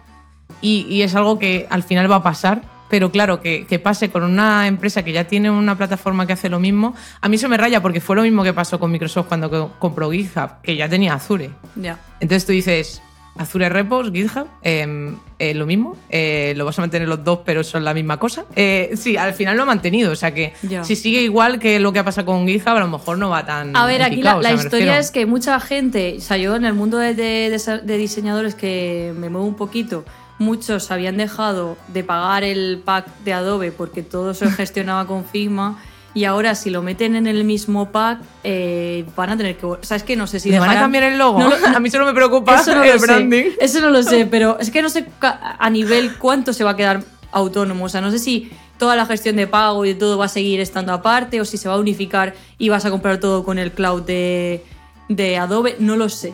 [0.61, 2.61] Y, y es algo que al final va a pasar.
[2.89, 6.47] Pero claro, que, que pase con una empresa que ya tiene una plataforma que hace
[6.49, 9.27] lo mismo, a mí eso me raya porque fue lo mismo que pasó con Microsoft
[9.27, 11.51] cuando co- compró GitHub, que ya tenía Azure.
[11.75, 11.99] Ya.
[12.21, 13.01] Entonces tú dices,
[13.37, 17.63] Azure Repos, GitHub, eh, eh, lo mismo, eh, lo vas a mantener los dos, pero
[17.63, 18.43] son la misma cosa.
[18.55, 21.93] Eh, sí, al final lo ha mantenido, o sea que si sigue igual que lo
[21.93, 23.75] que ha pasado con GitHub, a lo mejor no va tan.
[23.77, 24.99] A ver, aquí la, o sea, historia refiero.
[24.99, 28.55] es que mucha gente, o sea, yo en el mundo de, de- de- de diseñadores
[28.55, 30.03] que me muevo un poquito,
[30.37, 35.77] muchos habían dejado de pagar el pack de Adobe porque todo se gestionaba con Figma
[36.13, 39.65] y ahora si lo meten en el mismo pack eh, van a tener que...
[39.65, 40.49] O sea, es que no sé si...
[40.49, 41.39] ¿Le van a cambiar el logo?
[41.39, 43.43] No a mí solo me preocupa Eso no el lo branding.
[43.43, 43.57] sé.
[43.61, 46.75] Eso no lo sé, pero es que no sé a nivel cuánto se va a
[46.75, 47.85] quedar autónomo.
[47.85, 50.29] O sea, no sé si toda la gestión de pago y de todo va a
[50.29, 53.59] seguir estando aparte o si se va a unificar y vas a comprar todo con
[53.59, 54.65] el cloud de,
[55.09, 55.75] de Adobe.
[55.79, 56.33] No lo sé.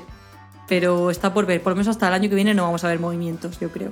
[0.68, 1.62] Pero está por ver.
[1.62, 3.92] Por lo menos hasta el año que viene no vamos a ver movimientos, yo creo.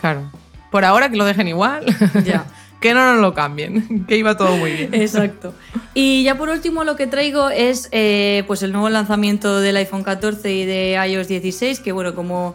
[0.00, 0.22] Claro.
[0.70, 1.84] Por ahora que lo dejen igual.
[2.24, 2.44] Ya.
[2.80, 4.04] que no nos lo cambien.
[4.06, 4.94] Que iba todo muy bien.
[4.94, 5.54] Exacto.
[5.94, 10.02] Y ya por último lo que traigo es eh, pues el nuevo lanzamiento del iPhone
[10.02, 12.54] 14 y de iOS 16, que bueno, como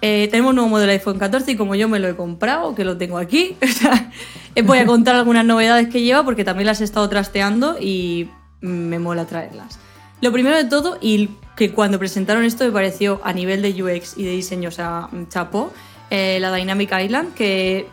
[0.00, 2.74] eh, tenemos un nuevo modelo de iPhone 14 y como yo me lo he comprado,
[2.74, 3.56] que lo tengo aquí,
[4.54, 8.28] eh, voy a contar algunas novedades que lleva porque también las he estado trasteando y
[8.60, 9.78] me mola traerlas.
[10.20, 14.16] Lo primero de todo, y que cuando presentaron esto me pareció a nivel de UX
[14.16, 15.72] y de diseño, o sea, chapó,
[16.10, 17.88] la Dynamic Island, que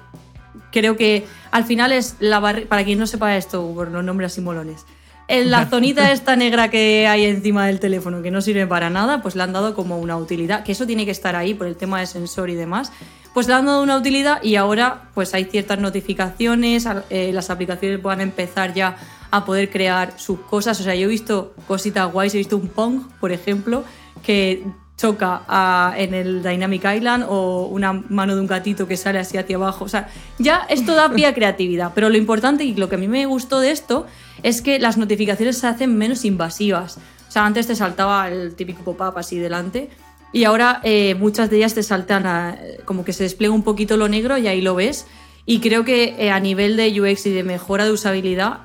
[0.71, 4.31] creo que al final es la barrera, para quien no sepa esto, por los nombres
[4.31, 4.85] así molones,
[5.27, 9.21] en la zonita esta negra que hay encima del teléfono, que no sirve para nada,
[9.21, 11.75] pues le han dado como una utilidad, que eso tiene que estar ahí por el
[11.75, 12.91] tema de sensor y demás,
[13.33, 18.01] pues le han dado una utilidad y ahora pues hay ciertas notificaciones, eh, las aplicaciones
[18.01, 18.97] van a empezar ya
[19.31, 22.67] a poder crear sus cosas, o sea, yo he visto cositas guays, he visto un
[22.67, 23.85] Pong, por ejemplo,
[24.23, 24.65] que
[25.01, 29.37] choca a- en el Dynamic Island o una mano de un gatito que sale así
[29.37, 29.85] hacia abajo.
[29.85, 31.91] O sea, ya esto da pie a creatividad.
[31.95, 34.05] Pero lo importante y lo que a mí me gustó de esto
[34.43, 36.97] es que las notificaciones se hacen menos invasivas.
[37.27, 39.89] O sea, antes te saltaba el típico pop-up así delante.
[40.33, 43.97] Y ahora eh, muchas de ellas te saltan a- como que se despliega un poquito
[43.97, 45.07] lo negro y ahí lo ves.
[45.45, 48.59] Y creo que eh, a nivel de UX y de mejora de usabilidad,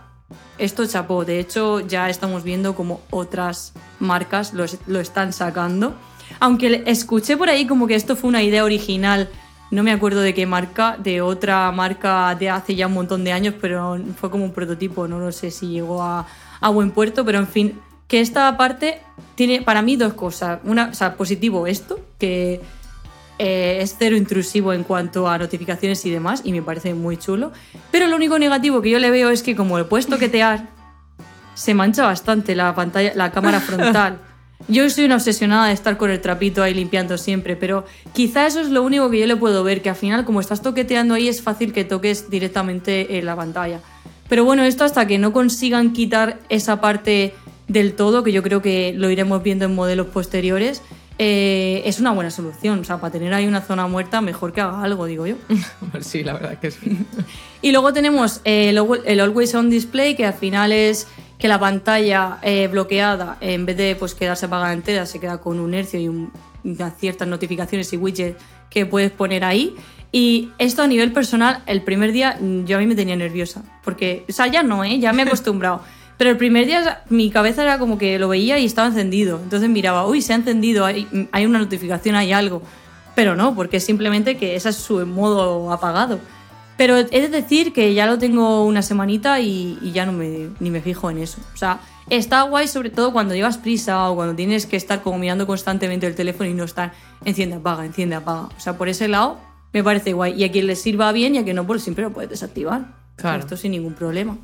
[0.58, 1.24] esto chapó.
[1.24, 5.94] De hecho, ya estamos viendo como otras marcas lo están sacando.
[6.40, 9.28] Aunque le- escuché por ahí como que esto fue una idea original
[9.70, 13.32] no me acuerdo de qué marca, de otra marca de hace ya un montón de
[13.32, 16.26] años, pero fue como un prototipo, no lo sé si llegó a,
[16.72, 19.00] buen puerto, pero en fin, que esta parte
[19.34, 20.60] tiene para mí dos cosas.
[20.64, 22.60] Una, o sea, positivo esto, que
[23.38, 27.52] eh, es cero intrusivo en cuanto a notificaciones y demás, y me parece muy chulo.
[27.90, 30.68] Pero lo único negativo que yo le veo es que como he puesto toquetear,
[31.54, 34.20] se mancha bastante la pantalla, la cámara frontal.
[34.68, 38.60] Yo soy una obsesionada de estar con el trapito ahí limpiando siempre, pero quizá eso
[38.60, 41.28] es lo único que yo le puedo ver, que al final como estás toqueteando ahí
[41.28, 43.80] es fácil que toques directamente en la pantalla.
[44.28, 47.34] Pero bueno, esto hasta que no consigan quitar esa parte
[47.68, 50.82] del todo, que yo creo que lo iremos viendo en modelos posteriores,
[51.18, 52.80] eh, es una buena solución.
[52.80, 55.36] O sea, para tener ahí una zona muerta, mejor que haga algo, digo yo.
[56.00, 56.98] Sí, la verdad que sí.
[57.62, 61.06] Y luego tenemos eh, el, el Always On Display, que al final es
[61.38, 65.60] que la pantalla eh, bloqueada, en vez de pues, quedarse apagada entera, se queda con
[65.60, 66.32] un hercio y un-
[66.64, 68.36] unas ciertas notificaciones y widgets
[68.70, 69.74] que puedes poner ahí.
[70.12, 73.62] Y esto a nivel personal, el primer día mm, yo a mí me tenía nerviosa,
[73.84, 74.98] porque, o sea, ya no, ¿eh?
[74.98, 75.82] ya me he acostumbrado.
[76.16, 79.38] Pero el primer día mi cabeza era como que lo veía y estaba encendido.
[79.42, 82.62] Entonces miraba, uy, se ha encendido, hay, hay una notificación, hay algo.
[83.14, 86.18] Pero no, porque simplemente que ese es su modo apagado.
[86.76, 90.50] Pero he de decir que ya lo tengo una semanita y, y ya no me,
[90.60, 91.38] ni me fijo en eso.
[91.54, 95.18] O sea, está guay sobre todo cuando llevas prisa o cuando tienes que estar como
[95.18, 96.92] mirando constantemente el teléfono y no estar
[97.24, 98.48] enciende, apaga, enciende, apaga.
[98.56, 99.38] O sea, por ese lado
[99.72, 100.34] me parece guay.
[100.34, 102.94] Y a quien le sirva bien y a quien no, pues siempre lo puedes desactivar.
[103.16, 103.40] Claro.
[103.40, 104.36] Esto sin ningún problema.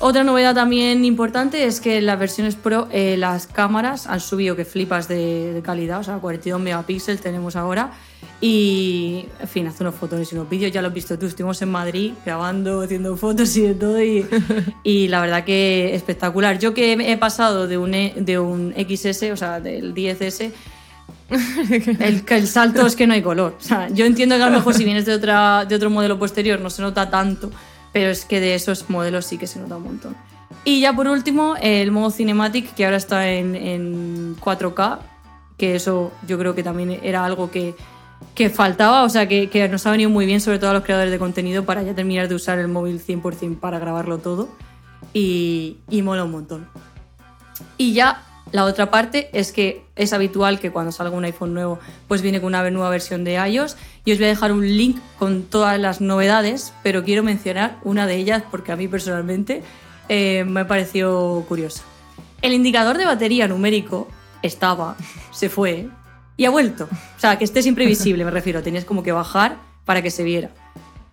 [0.00, 4.54] Otra novedad también importante es que en las versiones Pro eh, las cámaras han subido
[4.54, 7.90] que flipas de, de calidad, o sea, 42 megapíxeles tenemos ahora.
[8.40, 11.60] Y, en fin, hace unos fotos y unos vídeos, ya lo has visto tú, estuvimos
[11.60, 14.24] en Madrid grabando, haciendo fotos y de todo, y,
[14.84, 16.58] y la verdad que espectacular.
[16.58, 20.52] Yo que he pasado de un, E- de un XS, o sea, del 10S,
[22.00, 23.56] el, el salto es que no hay color.
[23.58, 26.18] O sea, yo entiendo que a lo mejor si vienes de, otra, de otro modelo
[26.18, 27.50] posterior no se nota tanto,
[27.92, 30.16] pero es que de esos modelos sí que se nota un montón.
[30.64, 34.98] Y ya por último, el modo Cinematic, que ahora está en, en 4K,
[35.56, 37.74] que eso yo creo que también era algo que,
[38.34, 41.10] que faltaba, o sea, que, nos ha venido muy bien, sobre todo a los creadores
[41.10, 44.48] de contenido, para ya terminar de usar el móvil 100% para grabarlo todo.
[45.12, 46.68] Y, y mola un montón.
[47.76, 51.78] Y ya la otra parte es que es habitual que cuando salga un iPhone nuevo,
[52.06, 53.76] pues viene con una nueva versión de iOS.
[54.04, 58.06] Y os voy a dejar un link con todas las novedades, pero quiero mencionar una
[58.06, 59.62] de ellas porque a mí personalmente
[60.08, 61.82] eh, me pareció curiosa.
[62.40, 64.08] El indicador de batería numérico
[64.42, 64.96] estaba,
[65.30, 65.88] se fue
[66.38, 66.84] y ha vuelto.
[66.84, 68.62] O sea, que esté siempre visible, me refiero.
[68.62, 70.50] Tenías como que bajar para que se viera.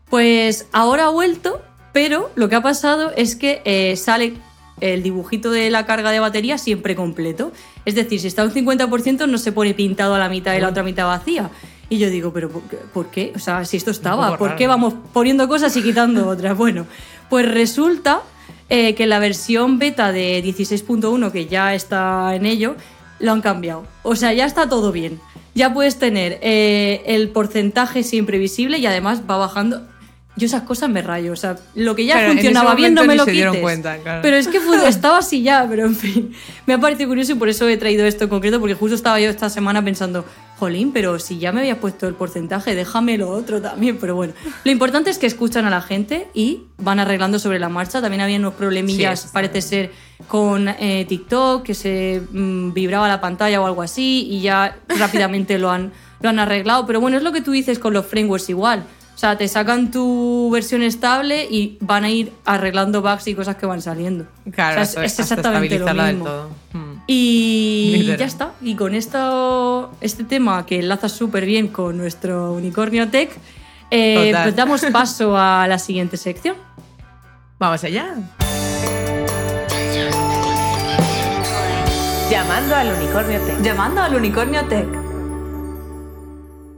[0.09, 1.61] Pues ahora ha vuelto,
[1.91, 4.35] pero lo que ha pasado es que eh, sale
[4.81, 7.51] el dibujito de la carga de batería siempre completo.
[7.85, 10.69] Es decir, si está un 50% no se pone pintado a la mitad y la
[10.69, 11.49] otra mitad vacía.
[11.89, 13.33] Y yo digo, ¿pero por qué?
[13.35, 16.57] O sea, si esto estaba, ¿por qué vamos poniendo cosas y quitando otras?
[16.57, 16.85] Bueno,
[17.29, 18.21] pues resulta
[18.69, 22.75] eh, que la versión beta de 16.1, que ya está en ello,
[23.19, 23.85] lo han cambiado.
[24.03, 25.19] O sea, ya está todo bien.
[25.53, 29.81] Ya puedes tener eh, el porcentaje siempre visible y además va bajando.
[30.37, 31.31] Yo esas cosas me rayo.
[31.31, 33.57] O sea, lo que ya funcionaba bien no me lo quites.
[33.57, 34.21] cuenta, claro.
[34.21, 36.33] Pero es que estaba así ya, pero en fin.
[36.65, 39.19] Me ha parecido curioso y por eso he traído esto en concreto, porque justo estaba
[39.19, 40.25] yo esta semana pensando,
[40.57, 43.97] jolín, pero si ya me había puesto el porcentaje, déjame lo otro también.
[43.97, 47.69] Pero bueno, lo importante es que escuchan a la gente y van arreglando sobre la
[47.69, 48.01] marcha.
[48.01, 49.91] También había unos problemillas, Sí, parece ser,
[50.27, 55.57] con eh, TikTok, que se mm, vibraba la pantalla o algo así, y ya rápidamente
[55.59, 56.85] lo han, lo han arreglado.
[56.85, 58.85] Pero bueno, es lo que tú dices con los frameworks igual.
[59.15, 63.55] O sea, te sacan tu versión estable y van a ir arreglando bugs y cosas
[63.55, 64.25] que van saliendo.
[64.51, 66.25] Claro, O sea, es, exactamente lo del mismo.
[66.25, 66.49] todo.
[66.73, 66.93] Mm.
[67.07, 68.19] Y Literal.
[68.19, 68.51] ya está.
[68.61, 73.31] Y con esto, este tema que enlaza súper bien con nuestro Unicornio Tech,
[73.89, 76.57] eh, pues damos paso a la siguiente sección.
[77.57, 78.15] Vamos allá.
[82.29, 83.61] Llamando al unicornio tech.
[83.61, 85.04] Llamando al Unicornio Tech.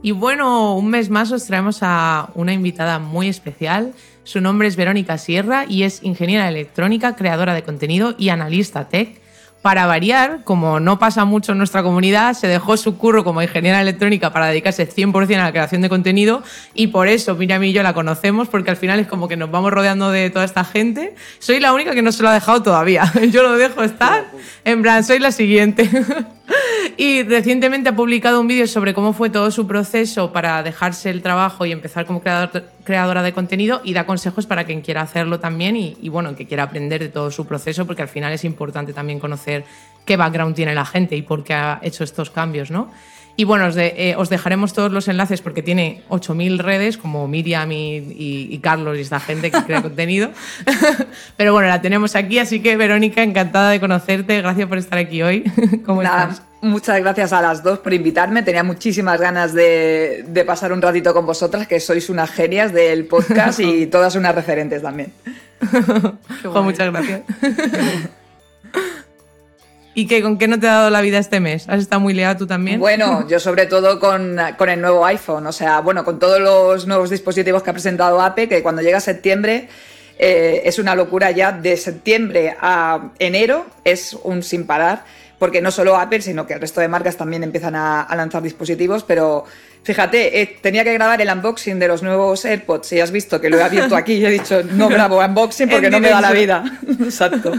[0.00, 3.94] Y bueno, un mes más os traemos a una invitada muy especial.
[4.22, 9.20] Su nombre es Verónica Sierra y es ingeniera electrónica, creadora de contenido y analista tech.
[9.60, 13.82] Para variar, como no pasa mucho en nuestra comunidad, se dejó su curro como ingeniera
[13.82, 17.82] electrónica para dedicarse 100% a la creación de contenido y por eso Miriam y yo
[17.82, 21.16] la conocemos porque al final es como que nos vamos rodeando de toda esta gente.
[21.40, 23.12] Soy la única que no se lo ha dejado todavía.
[23.32, 24.30] Yo lo dejo estar.
[24.64, 25.90] En plan, soy la siguiente.
[27.00, 31.22] Y recientemente ha publicado un vídeo sobre cómo fue todo su proceso para dejarse el
[31.22, 35.38] trabajo y empezar como creador- creadora de contenido y da consejos para quien quiera hacerlo
[35.38, 38.42] también y, y, bueno, que quiera aprender de todo su proceso porque al final es
[38.42, 39.64] importante también conocer
[40.04, 42.90] qué background tiene la gente y por qué ha hecho estos cambios, ¿no?
[43.40, 47.28] Y bueno, os, de- eh, os dejaremos todos los enlaces porque tiene 8.000 redes, como
[47.28, 50.30] Miriam y, y- y Carlos y esta gente que crea contenido.
[51.36, 54.42] Pero bueno, la tenemos aquí, así que Verónica, encantada de conocerte.
[54.42, 55.44] Gracias por estar aquí hoy.
[55.86, 56.42] ¿Cómo Nada, estás?
[56.62, 58.42] muchas gracias a las dos por invitarme.
[58.42, 63.04] Tenía muchísimas ganas de, de pasar un ratito con vosotras, que sois unas genias del
[63.06, 65.12] podcast y todas unas referentes también.
[66.42, 67.20] Jo, muchas gracias.
[69.98, 71.68] ¿Y qué, con qué no te ha dado la vida este mes?
[71.68, 72.78] ¿Has estado muy liada tú también?
[72.78, 76.86] Bueno, yo sobre todo con, con el nuevo iPhone, o sea, bueno, con todos los
[76.86, 79.68] nuevos dispositivos que ha presentado Apple, que cuando llega septiembre
[80.16, 85.02] eh, es una locura ya, de septiembre a enero es un sin parar,
[85.40, 88.40] porque no solo Apple, sino que el resto de marcas también empiezan a, a lanzar
[88.40, 89.46] dispositivos, pero
[89.82, 93.50] fíjate, eh, tenía que grabar el unboxing de los nuevos AirPods y has visto que
[93.50, 96.30] lo he abierto aquí y he dicho, no grabo unboxing porque no me da la
[96.30, 96.62] vida.
[97.00, 97.52] Exacto.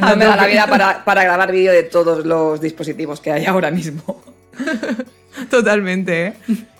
[0.00, 3.46] No me da la vida para, para grabar vídeo de todos los dispositivos que hay
[3.46, 4.22] ahora mismo.
[5.50, 6.32] Totalmente, ¿eh?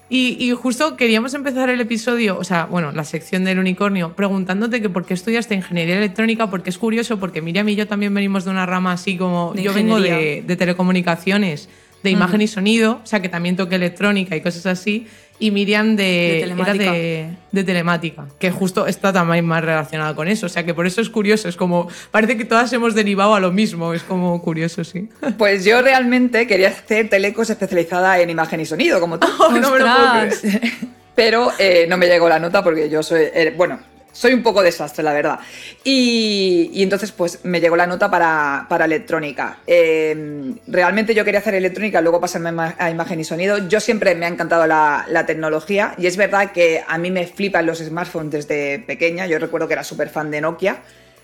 [0.08, 4.80] Y, y justo queríamos empezar el episodio, o sea, bueno, la sección del unicornio, preguntándote
[4.80, 8.44] que por qué estudiaste ingeniería electrónica, porque es curioso, porque Miriam y yo también venimos
[8.44, 9.52] de una rama así como.
[9.52, 11.68] De yo vengo de telecomunicaciones,
[12.02, 15.06] de imagen y sonido, o sea, que también toqué electrónica y cosas así.
[15.38, 16.92] Y Miriam de, De era telemática.
[16.92, 20.46] de, de telemática, que justo está también más relacionada con eso.
[20.46, 21.88] O sea, que por eso es curioso, es como.
[22.10, 25.10] Parece que todas hemos derivado a lo mismo, es como curioso, sí.
[25.36, 29.26] Pues yo realmente quería hacer telecos especializada en imagen y sonido, como tú.
[29.38, 30.32] no me lo puedo creer.
[31.14, 33.80] Pero eh, no me llegó la nota porque yo soy, eh, bueno,
[34.16, 35.38] soy un poco desastre, la verdad.
[35.84, 39.58] Y, y entonces, pues me llegó la nota para, para electrónica.
[39.66, 43.58] Eh, realmente yo quería hacer electrónica, luego pasarme a ima- a imagen y sonido.
[43.68, 47.26] Yo siempre me ha encantado la, la tecnología y es verdad que a mí me
[47.26, 49.26] flipan los smartphones desde pequeña.
[49.26, 50.78] Yo recuerdo que era súper fan de Nokia.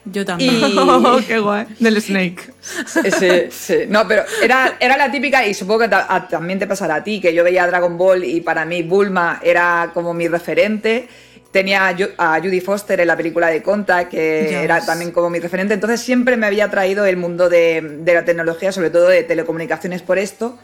[0.05, 0.53] Yo también.
[0.55, 1.65] Y- qué guay.
[1.79, 2.53] Del Snake.
[2.61, 3.77] Sí, sí.
[3.89, 7.05] No, pero era, era la típica, y supongo que ta- a- también te pasará a
[7.05, 11.09] ti, que yo veía Dragon Ball y para mí Bulma era como mi referente.
[11.53, 15.31] Tenía a Ju- a Judy Foster en la película de Conta, que era también como
[15.31, 15.75] mi referente.
[15.75, 20.03] Entonces siempre me había traído el mundo de, de la tecnología, sobre todo de telecomunicaciones
[20.03, 20.59] por esto.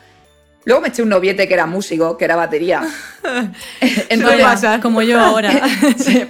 [0.65, 2.83] Luego me eché un noviete que era músico, que era batería.
[4.09, 4.81] Suele pasar.
[4.81, 5.51] Como yo ahora.
[5.97, 6.27] Sí.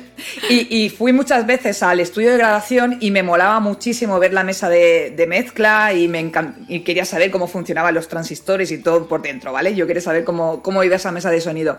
[0.49, 4.43] Y, y fui muchas veces al estudio de grabación y me molaba muchísimo ver la
[4.43, 6.33] mesa de, de mezcla y, me
[6.66, 9.76] y quería saber cómo funcionaban los transistores y todo por dentro, ¿vale?
[9.76, 11.79] Yo quería saber cómo, cómo iba esa mesa de sonido.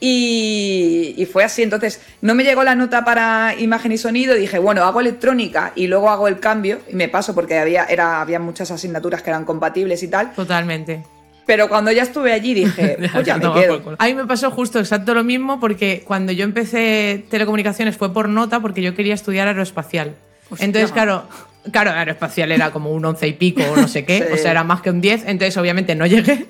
[0.00, 4.58] Y, y fue así, entonces no me llegó la nota para imagen y sonido, dije,
[4.58, 8.38] bueno, hago electrónica y luego hago el cambio y me paso porque había, era, había
[8.38, 11.04] muchas asignaturas que eran compatibles y tal, Totalmente.
[11.48, 13.96] Pero cuando ya estuve allí dije, pues ya me quedo.
[13.98, 18.28] A mí me pasó justo exacto lo mismo porque cuando yo empecé telecomunicaciones fue por
[18.28, 20.14] nota porque yo quería estudiar aeroespacial.
[20.50, 20.64] Hostia.
[20.66, 21.24] Entonces, claro,
[21.72, 24.32] claro, aeroespacial era como un once y pico o no sé qué, Sí.
[24.34, 26.46] o sea, era más que un 10, entonces obviamente no llegué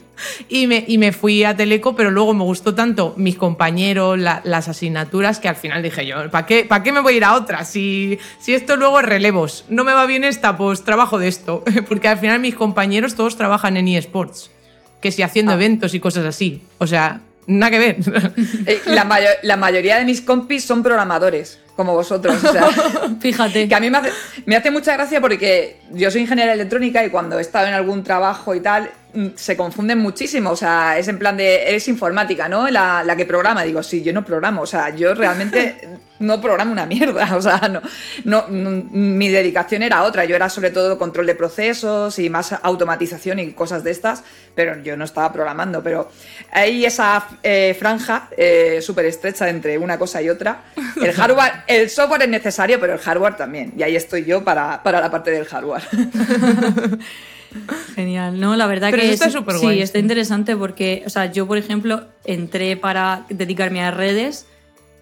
[0.49, 4.41] y me, y me fui a Teleco, pero luego me gustó tanto mis compañeros, la-
[4.45, 7.25] las asignaturas, que al final dije yo, ¿para qué, ¿para qué me voy a ir
[7.25, 7.65] a otra?
[7.65, 11.63] Si, si esto luego es relevos, no me va bien esta, pues trabajo de esto,
[11.89, 14.51] porque al final mis compañeros todos trabajan en eSports,
[15.01, 15.57] que si haciendo Ah.
[15.57, 17.97] eventos y cosas así, o sea, nada que ver.
[18.67, 22.43] Eh, La, mayo- la mayoría de mis compis son programadores, como vosotros.
[22.45, 22.69] O sea,
[23.21, 23.69] Fíjate.
[23.69, 24.11] que a mí me hace,
[24.47, 28.03] me hace mucha gracia porque yo soy ingeniera electrónica y cuando he estado en algún
[28.05, 28.91] trabajo y tal,
[29.37, 30.51] se confunden muchísimo.
[30.51, 32.69] O sea, es en plan de, eres informática, ¿no?
[32.71, 33.63] La, la que programa.
[33.65, 34.63] Digo, sí, yo no programo.
[34.63, 35.89] O sea, yo realmente
[36.19, 37.29] no programo una mierda.
[37.37, 37.81] O sea, no,
[38.25, 40.25] no, no- mi dedicación era otra.
[40.25, 44.23] Yo era sobre todo control de procesos y más automatización y cosas de estas,
[44.55, 45.83] pero yo no estaba programando.
[45.83, 46.11] Pero
[46.51, 50.63] hay esa eh, franja eh, súper estrecha entre una cosa y otra.
[51.01, 53.73] El hardware, el software es necesario, pero el hardware también.
[53.77, 55.83] Y ahí estoy yo para, para la parte del hardware.
[57.95, 60.03] Genial, no, la verdad Pero que eso está es- superguay, sí, está sí.
[60.03, 64.47] interesante porque, o sea, yo por ejemplo entré para dedicarme a redes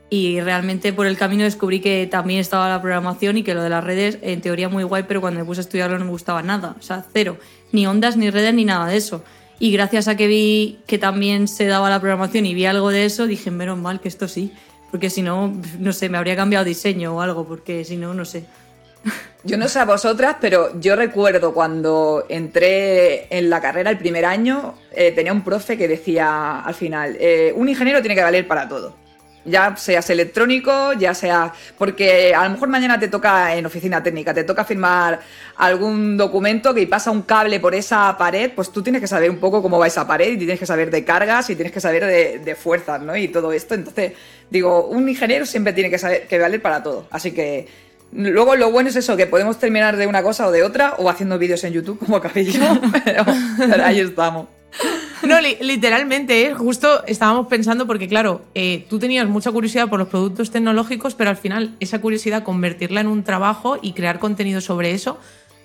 [0.08, 3.70] y realmente por el camino descubrí que también estaba la programación y que lo de
[3.70, 6.42] las redes en teoría muy guay, pero cuando me puse a estudiarlo no me gustaba
[6.42, 7.38] nada, o sea, cero,
[7.72, 9.24] ni ondas, ni redes, ni nada de eso.
[9.58, 13.06] Y gracias a que vi que también se daba la programación y vi algo de
[13.06, 14.52] eso, dije, menos mal que esto sí,
[14.92, 18.24] porque si no, no sé, me habría cambiado diseño o algo, porque si no, no
[18.24, 18.44] sé.
[19.46, 24.24] Yo no sé a vosotras, pero yo recuerdo cuando entré en la carrera el primer
[24.24, 28.48] año, eh, tenía un profe que decía al final, eh, un ingeniero tiene que valer
[28.48, 28.96] para todo.
[29.44, 31.52] Ya seas electrónico, ya sea...
[31.78, 35.20] Porque a lo mejor mañana te toca en oficina técnica, te toca firmar
[35.54, 39.38] algún documento que pasa un cable por esa pared, pues tú tienes que saber un
[39.38, 42.04] poco cómo va esa pared y tienes que saber de cargas y tienes que saber
[42.04, 43.16] de, de fuerzas, ¿no?
[43.16, 43.74] Y todo esto.
[43.74, 44.14] Entonces,
[44.50, 47.06] digo, un ingeniero siempre tiene que saber que valer para todo.
[47.12, 47.85] Así que
[48.16, 51.10] Luego lo bueno es eso, que podemos terminar de una cosa o de otra, o
[51.10, 53.24] haciendo vídeos en YouTube como yo, pero,
[53.58, 54.46] pero ahí estamos.
[55.22, 56.54] No, li- literalmente, ¿eh?
[56.54, 61.30] justo estábamos pensando porque, claro, eh, tú tenías mucha curiosidad por los productos tecnológicos, pero
[61.30, 65.18] al final esa curiosidad convertirla en un trabajo y crear contenido sobre eso,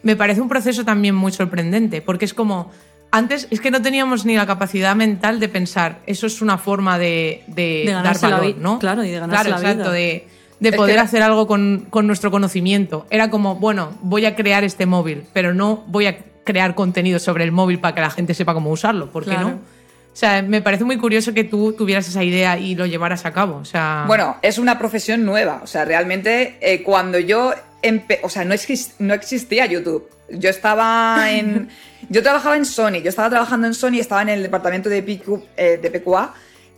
[0.03, 2.71] me parece un proceso también muy sorprendente, porque es como,
[3.11, 6.97] antes es que no teníamos ni la capacidad mental de pensar, eso es una forma
[6.97, 8.79] de, de De dar la valor, vi- ¿no?
[8.79, 9.93] claro, y de ganarse Claro, la exacto, vida.
[9.93, 10.27] de,
[10.61, 13.05] de Es que poder hacer algo con, con nuestro conocimiento.
[13.09, 17.43] Era como, bueno, voy a crear este móvil, pero no voy a crear contenido sobre
[17.43, 19.49] el móvil para que la gente sepa cómo usarlo, ¿por qué Claro.
[19.49, 19.55] no?
[19.55, 23.31] O sea, me parece muy curioso que tú tuvieras esa idea y lo llevaras a
[23.31, 23.55] cabo.
[23.57, 25.61] O sea, Bueno, es una profesión nueva.
[25.63, 30.09] O sea, realmente eh, cuando yo empe o sea, no, exis- no existía YouTube.
[30.29, 31.69] Yo estaba en.
[32.09, 33.01] Yo trabajaba en Sony.
[33.01, 36.33] Yo estaba trabajando en Sony, estaba en el departamento de, PQ, eh, de PQA.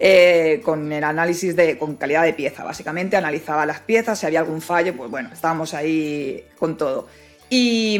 [0.06, 4.40] Eh, con el análisis de con calidad de pieza, básicamente analizaba las piezas, si había
[4.42, 7.08] algún fallo, pues bueno, estábamos ahí con todo.
[7.50, 7.98] Y,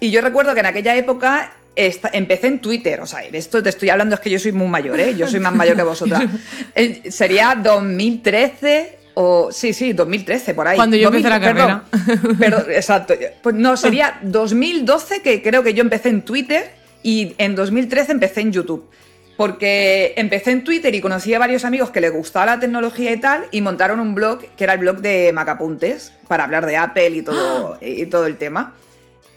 [0.00, 3.68] y yo recuerdo que en aquella época esta- empecé en Twitter, o sea, esto te
[3.68, 5.14] estoy hablando es que yo soy muy mayor, ¿eh?
[5.14, 6.22] yo soy más mayor que vosotras.
[6.74, 10.76] Eh, sería 2013 o sí, sí, 2013 por ahí.
[10.76, 12.38] Cuando yo 2000, empecé la perdón, carrera.
[12.38, 13.14] Perdón, exacto.
[13.42, 16.70] Pues no, sería 2012 que creo que yo empecé en Twitter
[17.02, 18.88] y en 2013 empecé en YouTube.
[19.36, 23.16] Porque empecé en Twitter y conocí a varios amigos que les gustaba la tecnología y
[23.18, 27.10] tal, y montaron un blog que era el blog de Macapuntes, para hablar de Apple
[27.10, 28.74] y todo, y todo el tema.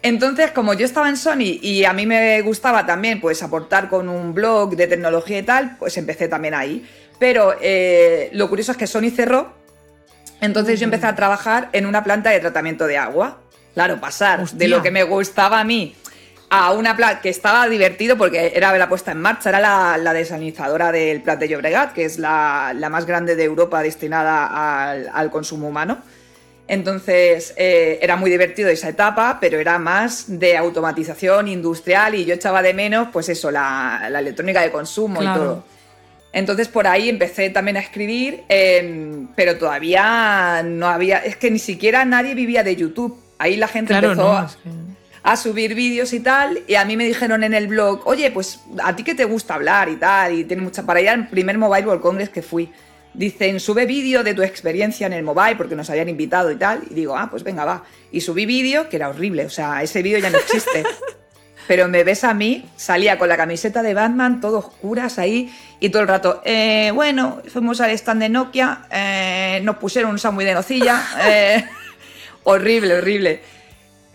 [0.05, 4.07] Entonces, como yo estaba en Sony y a mí me gustaba también pues aportar con
[4.07, 6.87] un blog de tecnología y tal, pues empecé también ahí.
[7.17, 9.53] Pero eh, lo curioso es que Sony cerró,
[10.41, 13.41] entonces yo empecé a trabajar en una planta de tratamiento de agua.
[13.73, 15.95] Claro, pasar de lo que me gustaba a mí
[16.49, 20.13] a una planta que estaba divertido porque era la puesta en marcha, era la, la
[20.13, 25.09] desalinizadora del Plat de Llobregat, que es la, la más grande de Europa destinada al,
[25.13, 25.97] al consumo humano.
[26.67, 32.33] Entonces eh, era muy divertido esa etapa, pero era más de automatización industrial y yo
[32.33, 35.35] echaba de menos, pues eso, la, la electrónica de consumo Claro.
[35.41, 35.63] y todo.
[36.33, 41.59] Entonces por ahí empecé también a escribir, eh, pero todavía no había, es que ni
[41.59, 43.15] siquiera nadie vivía de YouTube.
[43.37, 44.37] Ahí la gente claro, empezó no.
[44.37, 44.94] a, es que-
[45.25, 48.59] a subir vídeos y tal, y a mí me dijeron en el blog, oye, pues
[48.83, 51.57] a ti que te gusta hablar y tal, y tiene mucha para allá el primer
[51.57, 52.71] Mobile World Congress que fui.
[53.11, 56.83] Dicen, sube vídeo de tu experiencia en el mobile porque nos habían invitado y tal.
[56.91, 57.85] Y digo, ah, pues venga, va.
[58.11, 60.83] Y subí vídeo que era horrible, o sea, ese vídeo ya no existe.
[61.67, 65.89] Pero me ves a mí, salía con la camiseta de Batman, todo oscuras ahí, y
[65.89, 70.45] todo el rato, eh, bueno, fuimos al stand de Nokia, eh, nos pusieron un sándwich
[70.45, 71.65] de nocilla, eh,
[72.43, 73.54] horrible, horrible.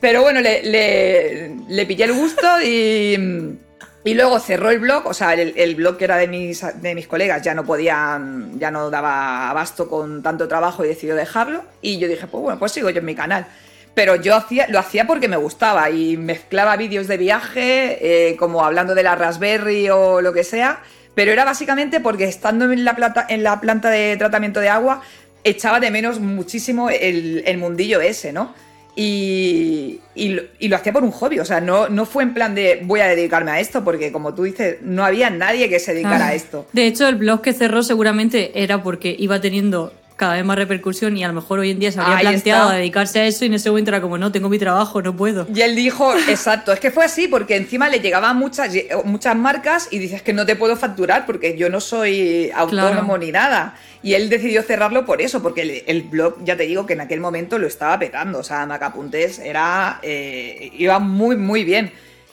[0.00, 3.58] Pero bueno, le, le- le pillé el gusto y,
[4.04, 6.94] y luego cerró el blog, o sea, el, el blog que era de mis, de
[6.94, 8.18] mis colegas ya no podía,
[8.56, 11.64] ya no daba abasto con tanto trabajo y decidió dejarlo.
[11.82, 13.46] Y yo dije, pues bueno, pues sigo yo en mi canal.
[13.94, 17.98] Pero yo hacía, lo hacía porque me gustaba y mezclaba vídeos de viaje,
[18.30, 20.80] eh, como hablando de la Raspberry o lo que sea,
[21.14, 25.02] pero era básicamente porque estando en la, plata, en la planta de tratamiento de agua,
[25.44, 28.54] echaba de menos muchísimo el, el mundillo ese, ¿no?
[28.96, 32.34] Y, y lo, y lo hacía por un hobby, o sea, no, no fue en
[32.34, 35.78] plan de voy a dedicarme a esto, porque como tú dices, no había nadie que
[35.78, 36.28] se dedicara Ah.
[36.30, 36.66] a esto.
[36.72, 41.16] De hecho, el blog que cerró seguramente era porque iba teniendo cada vez más repercusión
[41.16, 42.76] y a lo mejor hoy en día se habría Ahí planteado está.
[42.76, 45.46] dedicarse a eso y en ese momento era como, no, tengo mi trabajo, no puedo.
[45.52, 48.72] Y él dijo, exacto, es que fue así, porque encima le llegaban muchas,
[49.04, 53.18] muchas marcas y dices que no te puedo facturar porque yo no soy autónomo Claro.
[53.18, 53.74] ni nada.
[54.02, 57.00] Y él decidió cerrarlo por eso, porque el, el blog, ya te digo que en
[57.02, 58.38] aquel momento lo estaba petando.
[58.38, 59.98] O sea, Macapuntes era.
[60.02, 61.92] eh, iba muy, muy bien.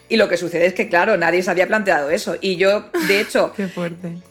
[0.09, 2.35] Y lo que sucede es que, claro, nadie se había planteado eso.
[2.39, 3.67] Y yo, de hecho, Qué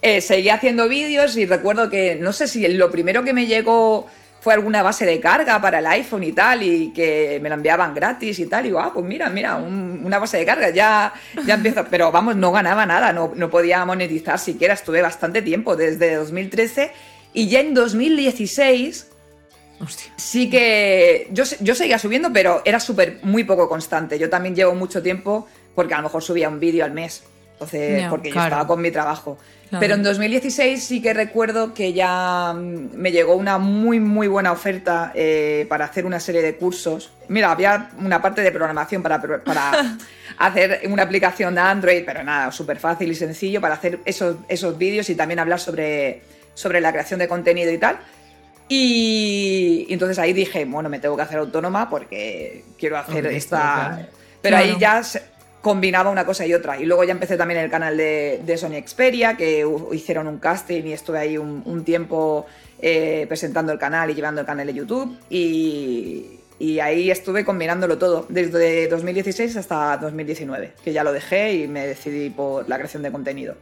[0.02, 4.06] eh, seguí haciendo vídeos y recuerdo que, no sé si lo primero que me llegó
[4.40, 7.94] fue alguna base de carga para el iPhone y tal, y que me la enviaban
[7.94, 8.64] gratis y tal.
[8.64, 11.12] Y digo, ah, pues mira, mira, un- una base de carga, ya,
[11.44, 11.84] ya empiezo.
[11.90, 14.72] Pero vamos, no ganaba nada, no, no podía monetizar siquiera.
[14.74, 16.90] Estuve bastante tiempo, desde 2013.
[17.34, 19.08] Y ya en 2016
[19.80, 20.12] Hostia.
[20.16, 24.18] sí que yo, yo seguía subiendo, pero era súper muy poco constante.
[24.18, 25.46] Yo también llevo mucho tiempo
[25.76, 27.22] porque a lo mejor subía un vídeo al mes.
[27.52, 28.48] Entonces, porque yo claro.
[28.48, 29.38] estaba con mi trabajo.
[29.68, 29.80] Claro.
[29.80, 34.52] Pero en 2016 sí que recuerdo que ya mm, me llegó una muy, muy buena
[34.52, 37.12] oferta eh, para hacer una serie de cursos.
[37.28, 39.96] Mira, había una parte de programación para, para
[40.38, 44.76] hacer una aplicación de Android, pero nada, súper fácil y sencillo para hacer esos, esos
[44.76, 46.22] vídeos y también hablar sobre,
[46.54, 47.98] sobre la creación de contenido y tal.
[48.68, 53.36] Y, y entonces ahí dije, bueno, me tengo que hacer autónoma porque quiero hacer Hombre,
[53.36, 53.58] esta...
[53.58, 54.08] claro.
[54.42, 55.35] Pero ahí ya se-
[55.66, 56.80] combinaba una cosa y otra.
[56.80, 60.84] Y luego ya empecé también el canal de, de Sony Xperia, que hicieron un casting
[60.84, 62.46] y estuve ahí un, tiempo
[62.80, 65.18] eh, presentando el canal y llevando el canal de YouTube.
[65.28, 71.84] Y ahí estuve combinándolo todo, desde 2016 hasta 2019, que ya lo dejé y me
[71.84, 73.56] decidí por la creación de contenido.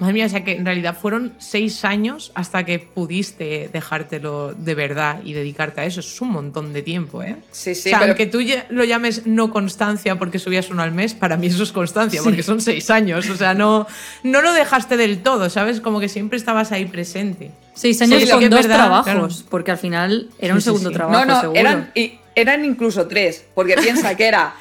[0.00, 4.74] Madre mía, o sea que en realidad fueron seis años hasta que pudiste dejártelo de
[4.74, 6.00] verdad y dedicarte a eso.
[6.00, 7.36] Eso es un montón de tiempo, ¿eh?
[7.52, 8.38] Sí, sí, o sea, pero- aunque tú
[8.70, 12.42] lo llames no constancia porque subías uno al mes, para mí eso es constancia, porque
[12.42, 13.28] son seis años.
[13.28, 13.86] O sea, no,
[14.22, 15.80] no lo dejaste del todo, ¿sabes?
[15.80, 17.50] Como que siempre estabas ahí presente.
[17.74, 19.28] Seis años Sí, con dos verdad, trabajos, claro.
[19.50, 20.94] porque al final era Sí, un sí, segundo sí.
[20.94, 21.60] trabajo, no, no, seguro.
[21.60, 24.54] eran, y- eran incluso tres, porque piensa que era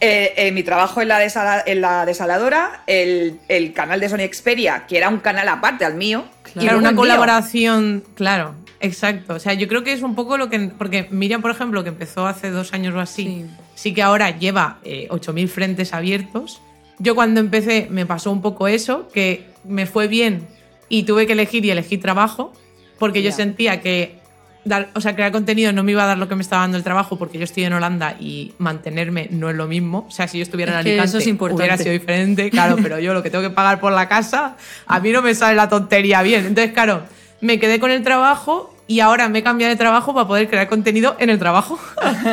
[0.00, 4.26] eh, eh, mi trabajo en la, desala- en la desaladora, el, el canal de Sony
[4.32, 6.96] Xperia, que era un canal aparte al mío, y Claro, luego una mío.
[7.00, 9.34] colaboración, claro, exacto.
[9.34, 10.58] O sea, yo creo que es un poco lo que.
[10.76, 13.46] Porque Miriam, por ejemplo, que empezó hace dos años o así, Sí.
[13.74, 16.60] sí, que ahora lleva eh, 8.000 frentes abiertos.
[16.98, 20.46] Yo cuando empecé me pasó un poco eso, que me fue bien
[20.88, 22.52] y tuve que elegir y elegí trabajo,
[22.98, 24.20] porque yo sentía que.
[24.64, 26.76] Dar, o sea, crear contenido no me iba a dar lo que me estaba dando
[26.76, 30.06] el trabajo porque yo estoy en Holanda y mantenerme no es lo mismo.
[30.08, 31.62] O sea, si yo estuviera en Alicante eso es importante.
[31.62, 34.56] hubiera sido diferente, claro, pero yo lo que tengo que pagar por la casa,
[34.86, 36.46] a mí no me sale la tontería bien.
[36.46, 37.02] Entonces, claro,
[37.40, 40.68] me quedé con el trabajo y ahora me he cambiado de trabajo para poder crear
[40.68, 41.78] contenido en el trabajo.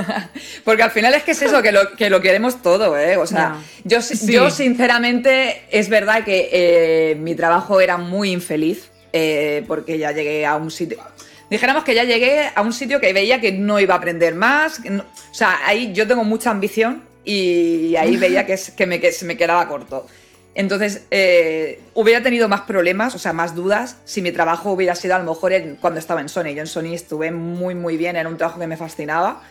[0.65, 3.17] Porque al final es que es eso, que lo, que lo queremos todo, ¿eh?
[3.17, 3.55] O sea,
[3.85, 4.31] yo, Sí.
[4.31, 10.45] yo sinceramente es verdad que eh, mi trabajo era muy infeliz eh, porque ya llegué
[10.45, 10.99] a un sitio...
[11.49, 14.79] Dijéramos que ya llegué a un sitio que veía que no iba a aprender más.
[14.85, 18.99] no- o sea, ahí yo tengo mucha ambición y ahí veía que, es- que, me,
[18.99, 20.05] que se me quedaba corto.
[20.55, 25.15] Entonces, eh, hubiera tenido más problemas, o sea, más dudas, si mi trabajo hubiera sido
[25.15, 26.53] a lo mejor en- cuando estaba en Sony.
[26.55, 29.41] Yo en Sony estuve muy, muy bien, era un trabajo que me fascinaba.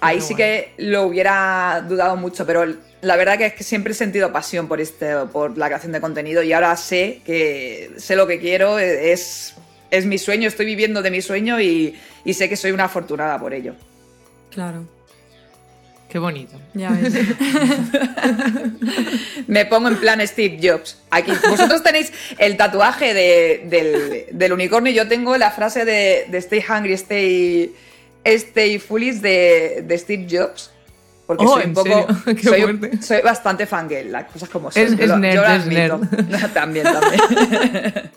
[0.00, 2.64] Ahí sí que lo hubiera dudado mucho, pero
[3.02, 6.00] la verdad que es que siempre he sentido pasión por, este, por la creación de
[6.00, 9.54] contenido y ahora sé que sé lo que quiero, es,
[9.92, 13.38] es mi sueño, estoy viviendo de mi sueño y, y sé que soy una afortunada
[13.38, 13.74] por ello.
[14.50, 14.84] Claro,
[16.08, 16.60] Qué bonito.
[16.74, 17.14] ya ves.
[19.46, 20.98] Me pongo en plan Steve Jobs.
[21.10, 26.26] Aquí, vosotros tenéis el tatuaje de- del, del unicornio y yo tengo la frase de,
[26.28, 27.74] de Stay Hungry, Stay,
[28.24, 30.70] stay Foolish de, de Steve Jobs.
[31.26, 32.06] Porque Oh, soy un ¿en poco.
[33.00, 34.82] soy, bastante fangirl, las cosas como son.
[34.82, 36.00] Es- yo es lo- nerd, yo lo es admito.
[36.54, 38.10] también, también.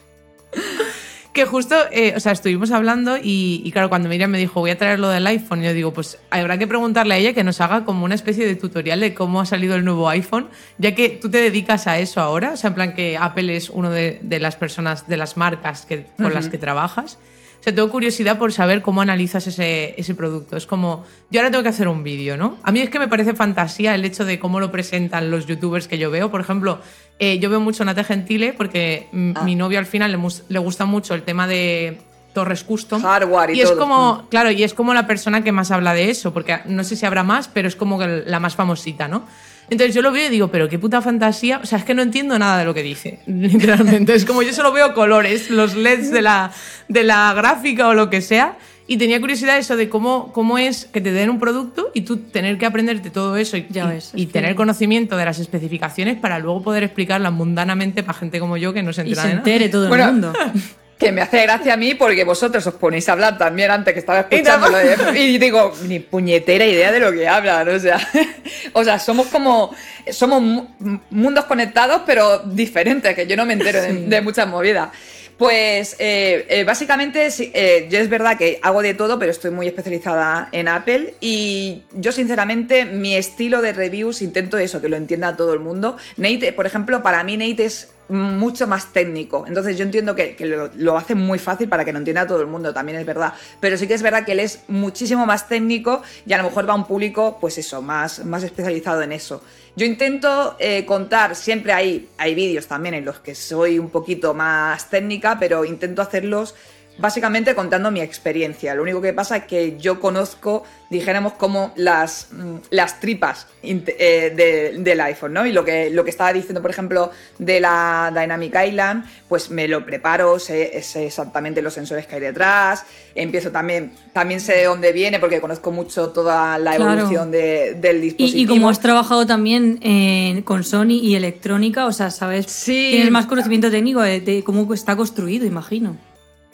[1.35, 4.69] Que justo, eh, o sea, estuvimos hablando y, y claro, cuando Miriam me dijo voy
[4.69, 7.59] a traer lo del iPhone, yo digo, pues habrá que preguntarle a ella que nos
[7.59, 11.09] haga como una especie de tutorial de cómo ha salido el nuevo iPhone, ya que
[11.09, 14.19] tú te dedicas a eso ahora, o sea, en plan que Apple es uno de,
[14.21, 17.19] de las personas, de las marcas que, con las que trabajas.
[17.65, 20.55] Sea, tengo curiosidad por saber cómo analizas ese, ese producto.
[20.55, 22.57] Es como, yo ahora tengo que hacer un vídeo, ¿no?
[22.61, 25.87] A mí es que me parece fantasía el hecho de cómo lo presentan los youtubers
[25.87, 26.29] que yo veo.
[26.29, 26.79] Por ejemplo,
[27.17, 29.41] eh, yo veo mucho Nate Gentile porque mm, Ah.
[29.43, 31.97] mi novio al final le, le gusta mucho el tema de
[32.35, 33.01] torres custom.
[33.01, 33.79] Hardware y es todo.
[33.79, 36.95] como, claro, y es como la persona que más habla de eso, porque no sé
[36.95, 39.23] si habrá más, pero es como la más famosita, ¿no?
[39.69, 41.59] Entonces yo lo veo y digo, pero qué puta fantasía.
[41.61, 44.13] O sea, es que no entiendo nada de lo que dice, literalmente.
[44.13, 46.51] Es como yo solo veo colores, los LEDs de la,
[46.87, 48.57] de la gráfica o lo que sea.
[48.87, 52.17] Y tenía curiosidad eso de cómo, cómo es que te den un producto y tú
[52.17, 55.39] tener que aprenderte todo eso y, Ya y- ves, y que- tener conocimiento de las
[55.39, 59.21] especificaciones para luego poder explicarlas mundanamente para gente como yo que no se y entera
[59.23, 59.47] se de nada.
[59.47, 60.33] entere todo Bueno, el mundo.
[60.97, 63.99] Que me hace gracia a mí porque vosotros os ponéis a hablar también antes que
[63.99, 64.95] estaba escuchándolo ¿eh?
[65.19, 67.99] y digo, ni puñetera idea de lo que hablan, o sea,
[68.73, 69.75] o sea, somos como,
[70.09, 70.67] somos mu-
[71.09, 74.05] mundos conectados pero diferentes, que yo no me entero de, Sí.
[74.07, 74.89] de muchas movidas.
[75.37, 79.67] Pues eh, eh, básicamente eh, yo es verdad que hago de todo, pero estoy muy
[79.67, 85.35] especializada en Apple y yo sinceramente mi estilo de reviews intento eso, que lo entienda
[85.35, 85.97] todo el mundo.
[86.15, 90.45] Nate, por ejemplo, para mí Nate es mucho más técnico, entonces yo entiendo que, que
[90.45, 93.33] lo, lo hace muy fácil para que lo entienda todo el mundo, también es verdad,
[93.59, 96.67] pero sí que es verdad que él es muchísimo más técnico y a lo mejor
[96.67, 99.41] va a un público, pues eso, más, más especializado en eso.
[99.75, 104.33] Yo intento eh, contar, siempre hay, hay vídeos también en los que soy un poquito
[104.33, 106.55] más técnica, pero intento hacerlos
[106.97, 108.73] básicamente contando mi experiencia.
[108.75, 114.31] Lo único que pasa es que yo conozco, dijéramos, como las, mm, las tripas eh,
[114.35, 115.45] de- del iPhone, ¿no?
[115.45, 119.67] Y lo que, lo que estaba diciendo, por ejemplo, de la Dynamic Island, pues me
[119.67, 122.83] lo preparo, sé, sé exactamente los sensores que hay detrás,
[123.15, 126.93] empiezo también, también sé de dónde viene porque conozco mucho toda la Claro.
[126.93, 128.39] evolución de- del dispositivo.
[128.39, 132.89] Y, y como has trabajado también en- con Sony y electrónica, o sea, sabes, Sí.
[132.91, 135.97] tienes más conocimiento técnico de, de cómo está construido, imagino.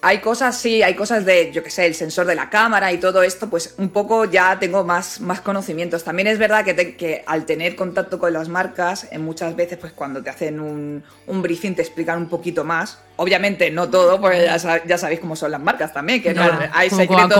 [0.03, 2.97] Hay cosas, sí, hay cosas de, yo qué sé, el sensor de la cámara y
[2.97, 6.03] todo esto, pues un poco ya tengo más, más conocimientos.
[6.03, 9.77] También es verdad que, te- que al tener contacto con las marcas, en muchas veces,
[9.77, 12.97] pues cuando te hacen un, un briefing te explican un poquito más.
[13.17, 16.41] Obviamente no todo, porque ya, sab- ya sabéis cómo son las marcas también, que no-
[16.73, 17.37] hay secretos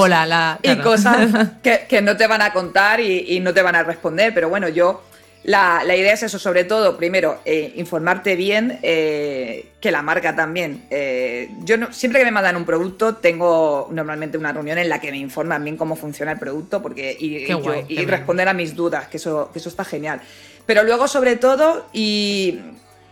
[0.61, 1.29] y cosas
[1.63, 4.33] que, que no te van a contar y, y no te van a responder.
[4.35, 5.01] Pero bueno, yo
[5.43, 10.35] la, la idea es eso, sobre todo, primero, eh, informarte bien, eh, que la marca
[10.35, 10.83] también.
[10.91, 15.01] Eh, yo no- siempre que me mandan un producto, tengo normalmente una reunión en la
[15.01, 18.75] que me informan bien cómo funciona el producto porque, y, y yo- responder a mis
[18.75, 20.21] dudas, que eso, que eso está genial.
[20.67, 22.59] Pero luego, sobre todo, y,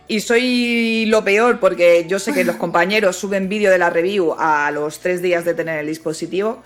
[0.06, 4.36] y soy lo peor porque yo sé que los compañeros suben vídeo de la review
[4.38, 6.62] a los tres días de tener el dispositivo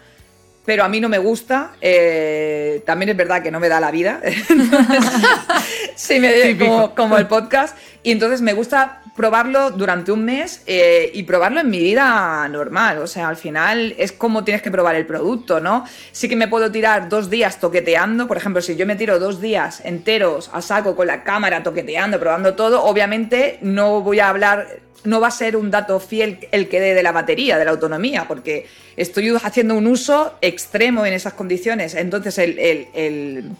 [0.64, 1.72] pero a mí no me gusta.
[1.80, 4.20] eh, también es verdad que no me da la vida.
[5.96, 7.76] sí, me, como, como el podcast.
[8.02, 12.98] Y entonces me gusta probarlo durante un mes eh, y probarlo en mi vida normal.
[12.98, 15.84] O sea, al final es como tienes que probar el producto, ¿no?
[16.12, 18.26] Sí que me puedo tirar dos días toqueteando.
[18.26, 22.18] Por ejemplo, si yo me tiro dos días enteros a saco con la cámara toqueteando,
[22.18, 24.66] probando todo, obviamente no voy a hablar
[25.05, 27.70] no va a ser un dato fiel el que dé de la batería, de la
[27.70, 31.94] autonomía, porque estoy haciendo un uso extremo en esas condiciones.
[31.94, 33.50] Entonces, el, el- el-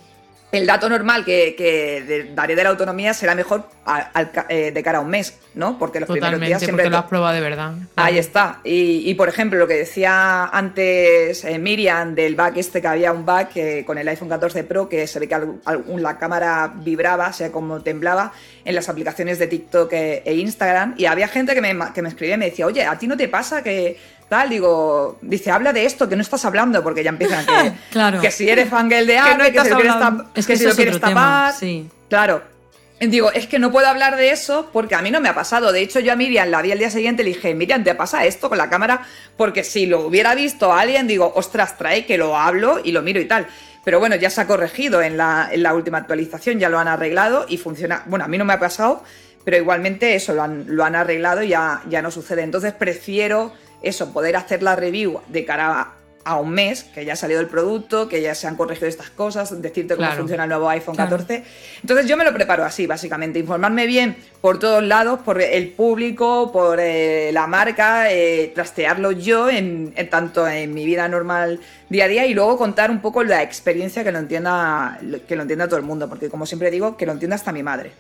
[0.55, 4.83] el dato normal que, que daré de la autonomía será mejor al- al eh, de
[4.83, 5.79] cara a un mes, ¿no?
[5.79, 6.85] Porque los primeros días Totalmente, siempre.
[6.85, 7.73] porque lo has probado de verdad.
[7.97, 8.61] Ahí está.
[8.65, 13.13] Y, y, por ejemplo, lo que decía antes eh, Miriam del bug este, que había
[13.13, 16.73] un bug que con el iPhone 14 Pro que se ve que algún- la cámara
[16.77, 18.33] vibraba, o sea, como temblaba
[18.65, 20.95] en las aplicaciones de TikTok e, e Instagram.
[20.97, 23.17] Y había gente que me, que me escribía y me decía, oye, ¿a ti no
[23.17, 23.99] te pasa que
[24.29, 24.49] tal?
[24.51, 28.21] Digo, dice, habla de esto, que no estás hablando, porque ya empiezan que, Claro.
[28.21, 30.59] que si eres fangirl de Apple, que, estás si lo quieres, tap- Es que que
[30.59, 31.53] si lo es quieres tapar.
[31.55, 31.89] sí.
[32.09, 32.55] Claro.
[33.01, 35.73] Digo, es que no puedo hablar de eso porque a mí no me ha pasado.
[35.73, 37.95] De hecho, yo a Miriam la vi el día siguiente y le dije, Miriam, ¿te
[37.95, 39.03] pasa esto con la cámara?
[39.37, 43.21] Porque si lo hubiera visto alguien, digo, ostras, trae que lo hablo y lo miro
[43.21, 43.47] y tal.
[43.85, 46.89] Pero bueno, ya se ha corregido en la, en la última actualización, ya lo han
[46.89, 48.05] arreglado y funciona.
[48.07, 49.03] Bueno, a mí no me ha pasado,
[49.45, 52.43] pero igualmente eso lo han, lo han arreglado y ya, ya no sucede.
[52.43, 53.53] Entonces prefiero
[53.83, 55.95] eso, poder hacer la review de cara a,
[56.27, 59.11] a un mes, que ya ha salido el producto, que ya se han corregido estas
[59.11, 60.21] cosas, decirte cómo Claro.
[60.23, 61.11] funciona el nuevo iPhone Claro.
[61.19, 61.45] 14.
[61.83, 66.51] Entonces yo me lo preparo así, básicamente, informarme bien por todos lados, por el público,
[66.51, 71.61] por eh, la marca, eh, trastearlo yo en, en tanto en mi vida normal
[71.91, 74.99] día a día y luego contar un poco la experiencia que lo entienda
[75.29, 77.63] que lo entienda todo el mundo, porque como siempre digo, que lo entienda hasta mi
[77.63, 77.93] madre.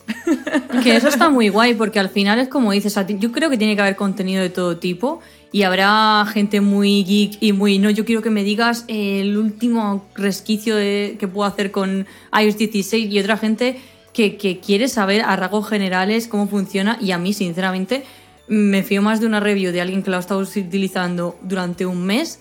[0.83, 3.77] Que eso está muy guay porque al final es como dices, yo creo que tiene
[3.77, 5.21] que haber contenido de todo tipo
[5.55, 10.05] y habrá gente muy geek y muy, no, yo quiero que me digas el último
[10.17, 13.81] resquicio de, que puedo hacer con iOS 16 y otra gente
[14.13, 18.03] que, que quiere saber a rasgos generales cómo funciona y a mí sinceramente
[18.49, 22.05] me fío más de una review de alguien que lo ha estado utilizando durante un
[22.05, 22.41] mes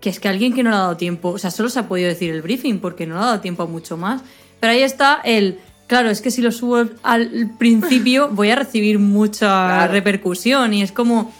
[0.00, 1.86] que es que alguien que no le ha dado tiempo, o sea, solo se ha
[1.86, 4.22] podido decir el briefing porque no le ha dado tiempo a mucho más.
[4.60, 8.98] Pero ahí está el, claro, es que si lo subo al principio voy a recibir
[8.98, 9.92] mucha Claro.
[9.92, 11.30] repercusión y es como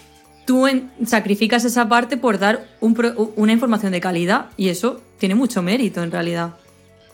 [0.45, 0.67] tú
[1.05, 6.11] sacrificas esa parte por dar una información de calidad y eso tiene mucho mérito en
[6.11, 6.55] realidad.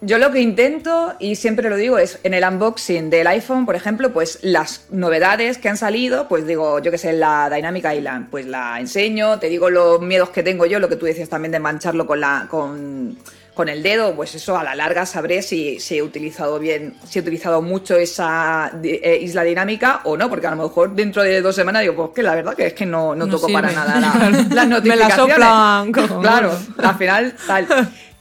[0.04, 3.76] Yo lo que intento, y siempre lo digo, es en el unboxing del iPhone, por
[3.76, 8.30] ejemplo, pues las novedades que han salido, pues digo, yo que sé, la Dynamic Island,
[8.32, 11.52] pues la enseño, te digo los miedos que tengo yo, lo que tú decías también
[11.52, 13.16] de mancharlo con la con,
[13.62, 17.20] con el dedo, pues eso a la larga sabré si, si he utilizado bien, si
[17.20, 21.41] he utilizado mucho esa eh, isla dinámica o no, porque a lo mejor dentro de
[21.43, 23.72] dos semanas digo, pues que la verdad que es que no, no No toco para
[23.72, 25.16] nada la- las Me la notificaciones.
[25.16, 25.91] soplan
[26.22, 27.68] Claro, al final tal.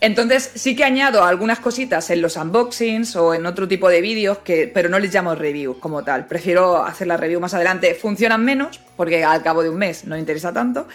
[0.02, 4.38] Entonces sí que añado algunas cositas en los unboxings o en otro tipo de vídeos,
[4.44, 6.26] que, pero no les llamo review como tal.
[6.26, 7.94] Prefiero hacer la review más adelante.
[7.94, 10.86] Funcionan menos porque al cabo de un mes no interesa tanto.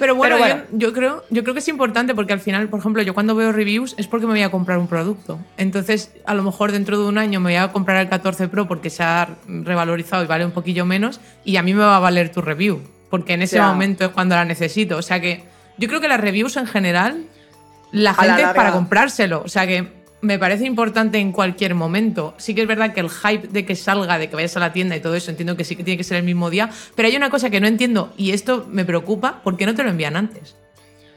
[0.00, 0.64] Pero bueno, Pero bueno.
[0.72, 3.36] Yo, yo creo, yo creo que es importante porque al final, por ejemplo, yo cuando
[3.36, 5.38] veo reviews es porque me voy a comprar un producto.
[5.56, 8.66] Entonces, a lo mejor dentro de un año me voy a comprar el 14 Pro
[8.66, 12.00] porque se ha revalorizado y vale un poquillo menos y a mí me va a
[12.00, 12.80] valer tu review
[13.10, 14.96] porque en ese momento es cuando la necesito.
[14.96, 15.44] O sea que
[15.76, 17.24] yo creo que las reviews en general,
[17.92, 19.42] la A la gente es para comprárselo.
[19.44, 22.34] O sea que me parece importante en cualquier momento.
[22.38, 24.72] Sí que es verdad que el hype de que salga, de que vayas a la
[24.72, 26.70] tienda y todo eso, entiendo que sí que tiene que ser el mismo día.
[26.94, 29.82] Pero hay una cosa que no entiendo y esto me preocupa, ¿por qué no te
[29.82, 30.56] lo envían antes?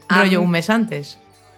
[0.08, 1.18] Ah, Rollo un mes antes.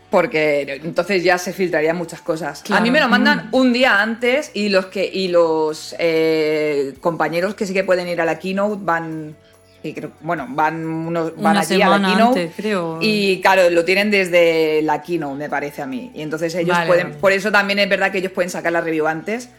[0.09, 2.61] Porque entonces ya se filtrarían muchas cosas.
[2.61, 2.79] Claro.
[2.79, 7.55] A mí me lo mandan un día antes y los que y los eh, compañeros
[7.55, 9.35] que sí que pueden ir a la keynote van
[9.93, 12.99] creo- bueno, van unos van Una allí a la keynote antes, creo.
[13.01, 16.11] y claro, lo tienen desde la keynote, me parece a mí.
[16.13, 17.19] Y entonces ellos Vale, pueden, vale.
[17.19, 19.49] por eso también es verdad que ellos pueden sacar la review antes.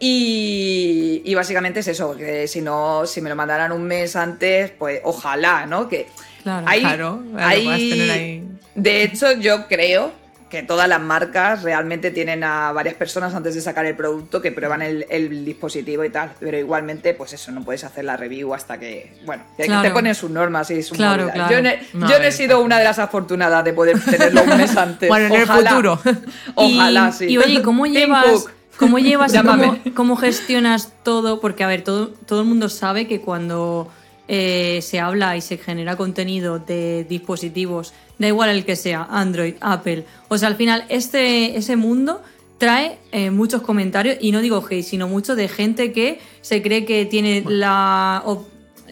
[0.00, 4.70] Y, y básicamente es eso, que si no, si me lo mandaran un mes antes,
[4.78, 5.88] pues ojalá, ¿no?
[5.88, 6.06] Que,
[6.42, 6.66] Claro.
[6.68, 8.44] Hay- Claro, lo hay- tener ahí.
[8.74, 10.12] De hecho, yo creo
[10.50, 14.50] que todas las marcas realmente tienen a varias personas antes de sacar el producto que
[14.50, 16.32] prueban el, el dispositivo y tal.
[16.40, 19.12] Pero igualmente, pues eso, no puedes hacer la review hasta que.
[19.26, 19.82] Bueno, que Claro.
[19.82, 21.54] te ponen sus normas y sus Claro, claro.
[21.54, 23.72] Yo, no he- No, yo a no he ver, sido una de las afortunadas de
[23.72, 25.08] poder tenerlo un mes antes.
[25.08, 26.00] Bueno, en el futuro.
[26.54, 27.24] Ojalá, y, sí.
[27.26, 28.46] y oye, ¿cómo llevas,
[28.78, 31.40] cómo, llevas y cómo, cómo gestionas todo?
[31.40, 33.90] Porque, a ver, todo, todo el mundo sabe que cuando
[34.28, 39.54] eh, se habla y se genera contenido de dispositivos, da igual el que sea, Android,
[39.60, 42.22] Apple, o sea, al final este, ese mundo
[42.58, 46.84] trae eh, muchos comentarios, y no digo hate, sino mucho de gente que se cree
[46.84, 48.22] que tiene la,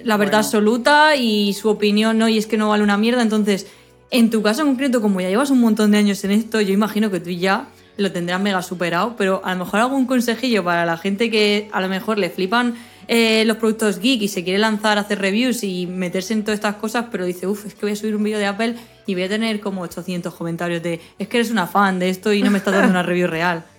[0.03, 0.39] la verdad Bueno.
[0.39, 3.66] absoluta y su opinión no, y es que no vale una mierda, entonces...
[4.09, 6.72] En tu caso en concreto, como ya llevas un montón de años en esto, yo
[6.72, 7.66] imagino que tú ya
[7.97, 11.80] lo tendrás mega superado, pero a lo mejor algún consejillo para la gente que a
[11.80, 12.76] lo mejor le flipan
[13.09, 16.57] eh, los productos geek y se quiere lanzar a hacer reviews y meterse en todas
[16.59, 18.74] estas cosas, pero dice, uff, es que voy a subir un vídeo de Apple
[19.07, 22.32] y voy a tener como 800 comentarios de, es que eres una fan de esto
[22.32, 23.64] y no me estás dando una review real.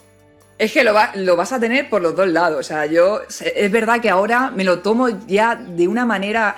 [0.59, 2.59] Es que lo, va- lo vas a tener por los dos lados.
[2.59, 3.21] O sea, yo.
[3.55, 6.55] Es verdad que ahora me lo tomo ya de una manera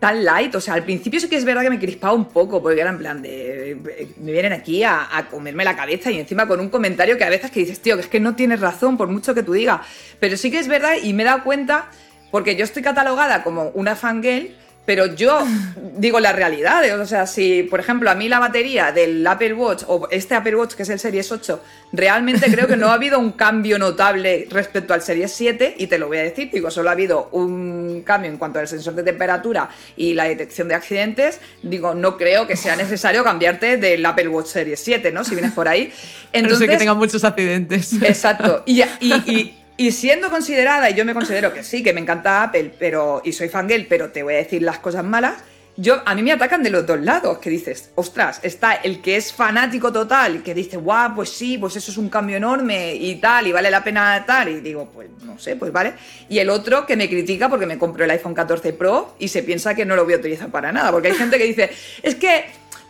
[0.00, 0.54] tan light.
[0.54, 2.88] O sea, al principio sí que es verdad que me crispaba un poco, porque era
[2.88, 3.76] en plan de.
[4.22, 7.28] Me vienen aquí a, a comerme la cabeza y encima con un comentario que a
[7.28, 9.82] veces que dices, tío, que es que no tienes razón, por mucho que tú digas.
[10.18, 11.90] Pero sí que es verdad y me he dado cuenta,
[12.32, 14.56] porque yo estoy catalogada como una fangirl.
[14.84, 15.46] Pero yo
[15.96, 19.84] digo la realidad, o sea, si por ejemplo a mí la batería del Apple Watch
[19.86, 21.62] o este Apple Watch que es el Series 8,
[21.92, 25.98] realmente creo que no ha habido un cambio notable respecto al Series 7 y te
[25.98, 29.04] lo voy a decir, digo, solo ha habido un cambio en cuanto al sensor de
[29.04, 34.26] temperatura y la detección de accidentes, digo, no creo que sea necesario cambiarte del Apple
[34.26, 35.22] Watch Series 7, ¿no?
[35.22, 35.92] Si vienes por ahí.
[35.92, 37.92] A no Entonces, ser que tenga muchos accidentes.
[38.02, 38.64] Exacto.
[38.66, 42.44] Y, y- y- y siendo considerada, y yo me considero que sí, que me encanta
[42.44, 45.34] Apple, pero y soy fangirl, pero te voy a decir las cosas malas.
[45.76, 49.16] Yo, a mí me atacan de los dos lados, que dices, ostras, está el que
[49.16, 53.16] es fanático total, que dice, guau, pues sí, pues eso es un cambio enorme y
[53.16, 55.94] tal, y vale la pena tal, y digo, pues no sé, pues vale.
[56.28, 59.42] Y el otro que me critica porque me compró el iPhone 14 Pro y se
[59.42, 61.70] piensa que no lo voy a utilizar para nada, porque hay gente que dice,
[62.04, 62.44] es que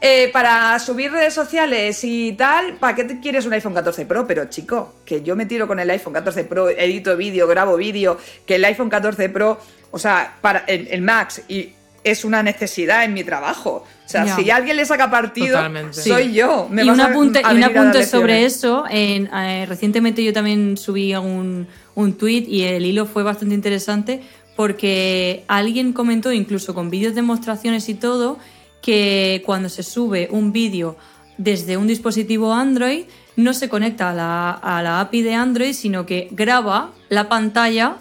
[0.04, 4.26] eh, para subir redes sociales y tal, ¿para qué te quieres un iPhone 14 Pro?
[4.26, 8.18] Pero chico, que yo me tiro con el iPhone 14 Pro, edito vídeo, grabo vídeo,
[8.44, 9.60] que el iPhone 14 Pro,
[9.92, 11.70] o sea, para el, el Max y
[12.02, 13.84] es una necesidad en mi trabajo.
[14.04, 16.02] O sea, si alguien le saca partido, Totalmente.
[16.02, 16.66] soy yo.
[16.68, 18.56] Me y vas un a- apunte, a y un apunte sobre lecciones.
[18.56, 23.54] eso, en, eh, recientemente yo también subí un, un tweet y el hilo fue bastante
[23.54, 24.20] interesante
[24.56, 28.38] porque alguien comentó, incluso con vídeos demostraciones y todo,
[28.82, 30.96] que cuando se sube un vídeo
[31.38, 33.04] desde un dispositivo Android
[33.36, 37.96] no se conecta a la, a la API de Android, sino que graba la pantalla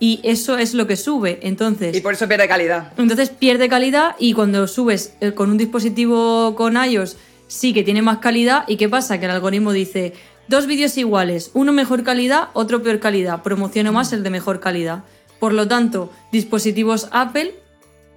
[0.00, 1.38] y eso es lo que sube.
[1.42, 2.92] Entonces, Y por eso pierde calidad.
[2.98, 7.16] entonces pierde calidad y cuando subes eh, con un dispositivo con iOS
[7.46, 8.64] sí que tiene más calidad.
[8.66, 9.20] ¿Y qué pasa?
[9.20, 10.14] Que el algoritmo dice
[10.48, 13.42] dos vídeos iguales, uno mejor calidad, otro peor calidad.
[13.42, 15.04] Promociono más el de mejor calidad.
[15.38, 17.54] Por lo tanto, dispositivos Apple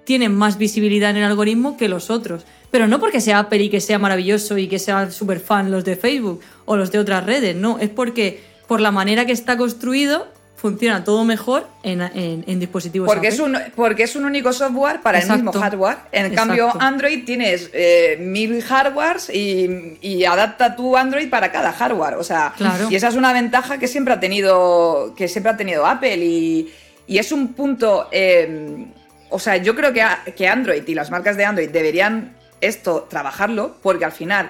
[0.06, 2.46] tienen más visibilidad en el algoritmo que los otros.
[2.72, 5.84] Pero no porque sea Apple y que sea maravilloso y que sean súper fan los
[5.86, 9.56] de Facebook o los de otras redes, no, es porque por la manera que está
[9.58, 10.28] construido
[10.58, 13.36] funciona todo mejor en, en- en dispositivos Porque Apple.
[13.36, 15.98] es, un, porque es un único software para el mismo hardware.
[16.12, 16.48] En Exacto.
[16.48, 22.16] cambio, Android tienes eh, mil hardwares y, y adapta tu Android para cada hardware.
[22.16, 22.88] O sea, Claro.
[22.90, 26.18] y esa es una ventaja que siempre ha tenido, que siempre ha tenido Apple.
[26.26, 26.72] Y,
[27.06, 28.08] y es un punto.
[28.12, 28.88] eh,
[29.30, 30.04] o sea, yo creo que,
[30.36, 34.50] que Android y las marcas de Android deberían esto trabajarlo, porque al final.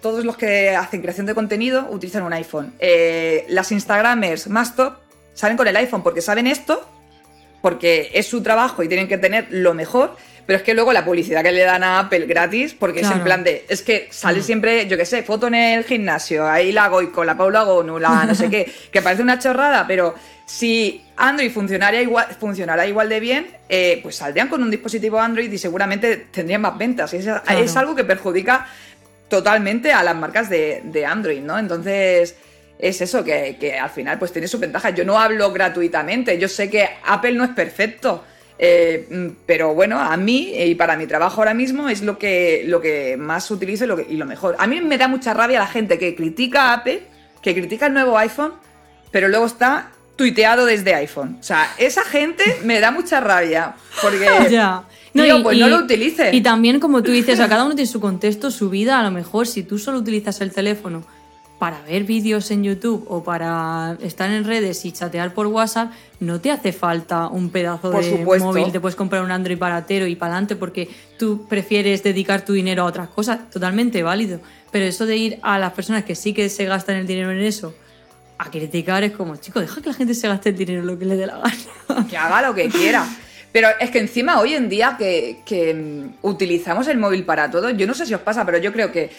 [0.00, 2.74] todos los que hacen creación de contenido utilizan un iPhone.
[2.78, 4.94] Eh, las Instagramers más top
[5.34, 6.88] salen con el iPhone porque saben esto
[7.64, 10.16] porque es su trabajo y tienen que tener lo mejor,
[10.46, 13.24] pero es que luego la publicidad que le dan a Apple gratis, porque es en
[13.24, 16.88] plan de, es que sale siempre, yo qué sé, foto en el gimnasio, ahí la
[16.88, 20.14] Goico, la Paula Gonu, la no sé qué, que parece una chorrada, pero
[20.46, 25.50] si Android funcionara igual, funcionara igual de bien, eh, pues saldrían con un dispositivo Android
[25.50, 27.14] y seguramente tendrían más ventas.
[27.14, 28.66] Y es, es algo que perjudica
[29.28, 31.58] totalmente a las marcas de, de Android, ¿no?
[31.58, 32.36] Entonces
[32.78, 34.90] es eso, que, que al final pues tiene su ventaja.
[34.90, 38.24] Yo no hablo gratuitamente, yo sé que Apple no es perfecto,
[38.58, 42.62] eh, mm, pero bueno, a mí y para mi trabajo ahora mismo es lo que,
[42.66, 44.56] lo que más utilizo y lo, que- y lo mejor.
[44.58, 47.02] A mí me da mucha rabia la gente que critica a Apple,
[47.42, 48.52] que critica el nuevo iPhone,
[49.10, 51.36] pero luego está tuiteado desde iPhone.
[51.40, 54.28] O sea, esa gente me da mucha rabia, porque...
[54.50, 54.84] Ya.
[55.12, 56.34] Tío, pues no lo utilices.
[56.34, 58.98] Y también, como tú dices, a cada uno tiene su contexto, su vida.
[58.98, 61.04] A lo mejor, si tú solo utilizas el teléfono
[61.58, 66.40] para ver vídeos en YouTube o para estar en redes y chatear por WhatsApp, no
[66.40, 68.46] te hace falta un pedazo Por de supuesto.
[68.46, 70.88] móvil, te puedes comprar un Android baratero y para adelante porque
[71.18, 74.40] tú prefieres dedicar tu dinero a otras cosas, totalmente válido.
[74.70, 77.40] Pero eso de ir a las personas que sí que se gastan el dinero en
[77.40, 77.74] eso,
[78.36, 80.98] a criticar es como, chico, deja que la gente se gaste el dinero en lo
[80.98, 82.06] que le dé la gana.
[82.10, 83.06] Que haga lo que quiera.
[83.52, 87.70] Pero es que encima hoy en día que, que, mm, utilizamos el móvil para todo,
[87.70, 89.10] yo no sé si os pasa, pero yo creo que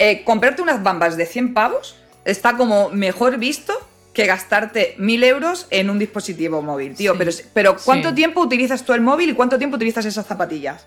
[0.00, 1.94] eh, comprarte unas bambas de 100 pavos
[2.24, 3.72] está como mejor visto
[4.12, 7.12] que gastarte 1000 euros en un dispositivo móvil, tío.
[7.12, 7.18] Sí.
[7.18, 8.16] Pero, pero ¿cuánto Sí.
[8.16, 10.86] tiempo utilizas tú el móvil y cuánto tiempo utilizas esas zapatillas?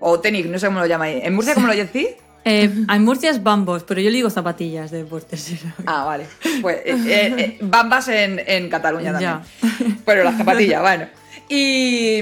[0.00, 1.22] O tenis, no sé cómo lo llamáis.
[1.24, 2.08] ¿En Murcia cómo lo decís?
[2.48, 5.54] Eh, en Murcia es bambos, pero yo le digo zapatillas de deportes.
[5.84, 6.26] Ah, vale.
[6.62, 9.40] Pues eh, bambas en, en Cataluña también.
[9.42, 9.96] Ya.
[10.04, 11.08] Pero las zapatillas, bueno.
[11.48, 12.20] Y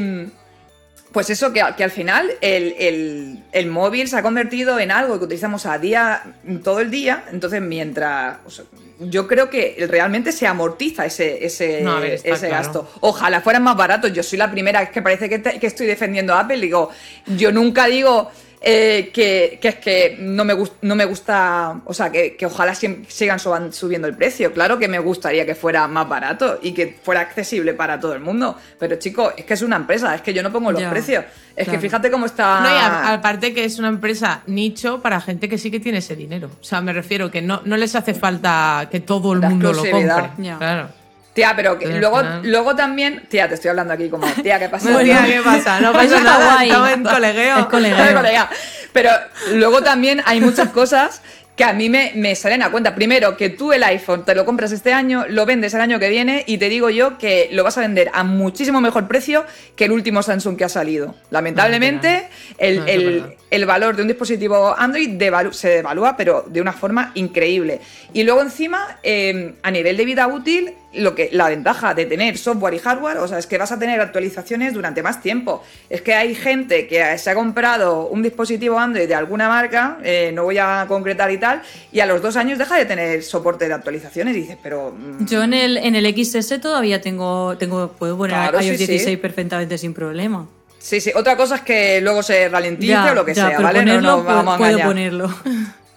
[1.15, 5.19] pues eso, que, que al final el, el- el móvil se ha convertido en algo
[5.19, 6.23] que utilizamos a día,
[6.63, 7.25] todo el día.
[7.33, 8.39] Entonces, mientras.
[8.45, 8.65] o sea,
[9.01, 12.49] yo creo que realmente se amortiza ese, ese, No, ver, ese claro.
[12.51, 12.91] gasto.
[13.01, 14.13] Ojalá fueran más baratos.
[14.13, 16.61] Yo soy la primera que parece que, te- que estoy defendiendo a Apple.
[16.61, 16.91] Digo,
[17.27, 22.11] yo nunca digo eh, que, que es que no me, no me gusta, o sea,
[22.11, 24.53] que, que ojalá sigan suban- subiendo el precio.
[24.53, 28.21] Claro que me gustaría que fuera más barato y que fuera accesible para todo el
[28.21, 28.57] mundo.
[28.79, 31.25] Pero chicos, es que es una empresa, es que yo no pongo los Ya, precios.
[31.57, 32.61] Es que fíjate cómo está...
[32.61, 35.99] No, y a- aparte que es una empresa nicho para gente que sí que tiene
[35.99, 36.51] ese dinero.
[36.61, 39.73] O sea, me refiero que no, no les hace falta que todo el La mundo
[39.73, 40.31] lo compre.
[40.39, 40.59] Ya.
[40.59, 40.89] Claro.
[41.35, 43.25] Tía, pero que Pero al luego, final- luego también...
[43.29, 44.27] Tía, te estoy hablando aquí como...
[44.43, 44.91] Tía, ¿qué pasa?
[44.93, 45.81] Bueno, tía, ¿qué pasa?
[45.81, 46.69] No Eso pasa nada, guay.
[46.69, 47.59] estamos en colegueo.
[47.59, 48.49] Es colegueo.
[48.93, 49.11] Pero
[49.55, 51.21] luego también hay muchas cosas
[51.57, 52.95] que a mí me, me salen a cuenta.
[52.97, 56.09] Primero, que tú el iPhone te lo compras este año, lo vendes el año que
[56.09, 59.45] viene y te digo yo que lo vas a vender a muchísimo mejor precio
[59.77, 61.15] que el último Samsung que ha salido.
[61.31, 62.27] Lamentablemente,
[62.59, 63.35] el, No, es el- verdad.
[63.51, 67.81] el valor de un dispositivo Android devalu- se devalúa, pero de una forma increíble.
[68.13, 72.39] Y luego encima, eh, a nivel de vida útil, lo que, la ventaja de tener
[72.39, 75.63] software y hardware, o sea, es que vas a tener actualizaciones durante más tiempo.
[75.91, 80.31] Es que hay gente que se ha comprado un dispositivo Android de alguna marca, eh,
[80.35, 83.67] no voy a concretar y tal, y a los dos años deja de tener soporte
[83.69, 84.93] de actualizaciones y dices, pero...
[84.93, 88.87] mm, Yo en el, en el XS todavía tengo, tengo puedo poner Claro, iOS sí,
[88.87, 88.93] sí.
[88.93, 90.47] 16 perfectamente sin problema.
[90.79, 91.11] Sí, sí.
[91.15, 93.85] Otra cosa es que luego se ralentice o lo que ya, sea, pero ¿vale?
[93.85, 94.89] No nos vamos puedo engañar.
[94.89, 95.35] ponerlo.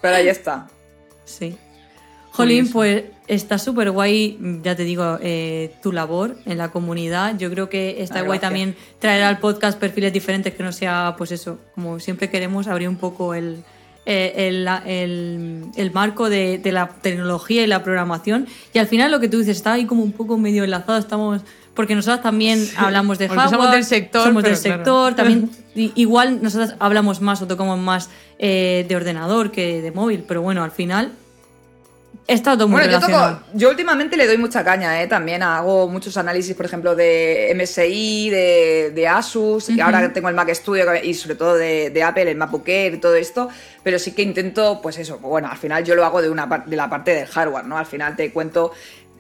[0.02, 0.68] Pero ahí está.
[1.26, 1.58] Sí.
[2.38, 2.74] Jolín, Curioso.
[2.74, 7.38] pues está súper guay, ya te digo, eh, tu labor en la comunidad.
[7.38, 11.32] Yo creo que está guay también traer al podcast perfiles diferentes que no sea, pues
[11.32, 13.64] eso, como siempre queremos, abrir un poco el,
[14.06, 18.48] eh, el, el- el marco de, de la tecnología y la programación.
[18.74, 21.42] Y al final lo que tú dices está ahí como un poco medio enlazado, estamos...
[21.74, 24.78] Porque nosotros también hablamos de hardware, somos del sector, somos del claro.
[24.78, 28.10] sector, también igual nosotros hablamos más o tocamos más
[28.40, 31.12] eh, de ordenador que de móvil, pero bueno, al final
[32.26, 35.08] está todo muy Bueno, yo, toco, yo últimamente le doy mucha caña, ¿eh?
[35.08, 40.36] También hago muchos análisis, por ejemplo, de MSI, de, de Asus, y ahora tengo el
[40.36, 43.50] Mac Studio y sobre todo de, de Apple, el MacBook Air y todo esto,
[43.84, 46.76] pero sí que intento, pues eso, bueno, al final yo lo hago de, una, de
[46.76, 47.78] la parte del hardware, ¿no?
[47.78, 48.72] Al final te cuento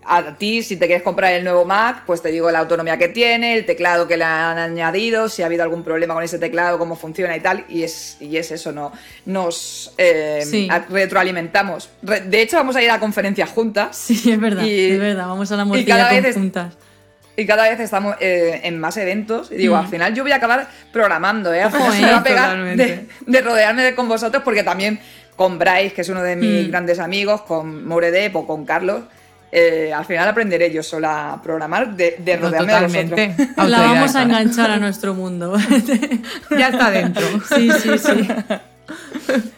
[0.09, 3.09] a ti, si te quieres comprar el nuevo Mac, pues te digo la autonomía que
[3.09, 6.77] tiene, el teclado que le han añadido, si ha habido algún problema con ese teclado,
[6.79, 8.91] cómo funciona y tal, y es, y es eso, ¿no?
[9.25, 10.67] Nos eh, Sí.
[10.71, 11.89] a- retroalimentamos.
[12.01, 15.27] Re- de hecho, vamos a ir a conferencias juntas Sí, es verdad, Y- es verdad.
[15.27, 16.73] Vamos a la cada morcilla vez es- conjuntas.
[17.35, 19.51] y cada vez estamos eh, en más eventos.
[19.51, 21.61] Y digo, al final yo voy a acabar programando, ¿eh?
[21.63, 24.41] Al Ojo, final se me eh, va a pegar de, de rodearme de- con vosotros,
[24.43, 24.99] porque también
[25.35, 26.71] con Bryce, que es uno de mis Mm.
[26.71, 29.01] grandes amigos, con Moredep o con Carlos,
[29.51, 33.53] eh, al final aprenderé yo sola a programar de, de No, rodearme de totalmente.
[33.67, 35.55] La vamos a enganchar a nuestro mundo.
[36.57, 37.23] Ya está dentro.
[37.55, 38.27] sí, sí, sí.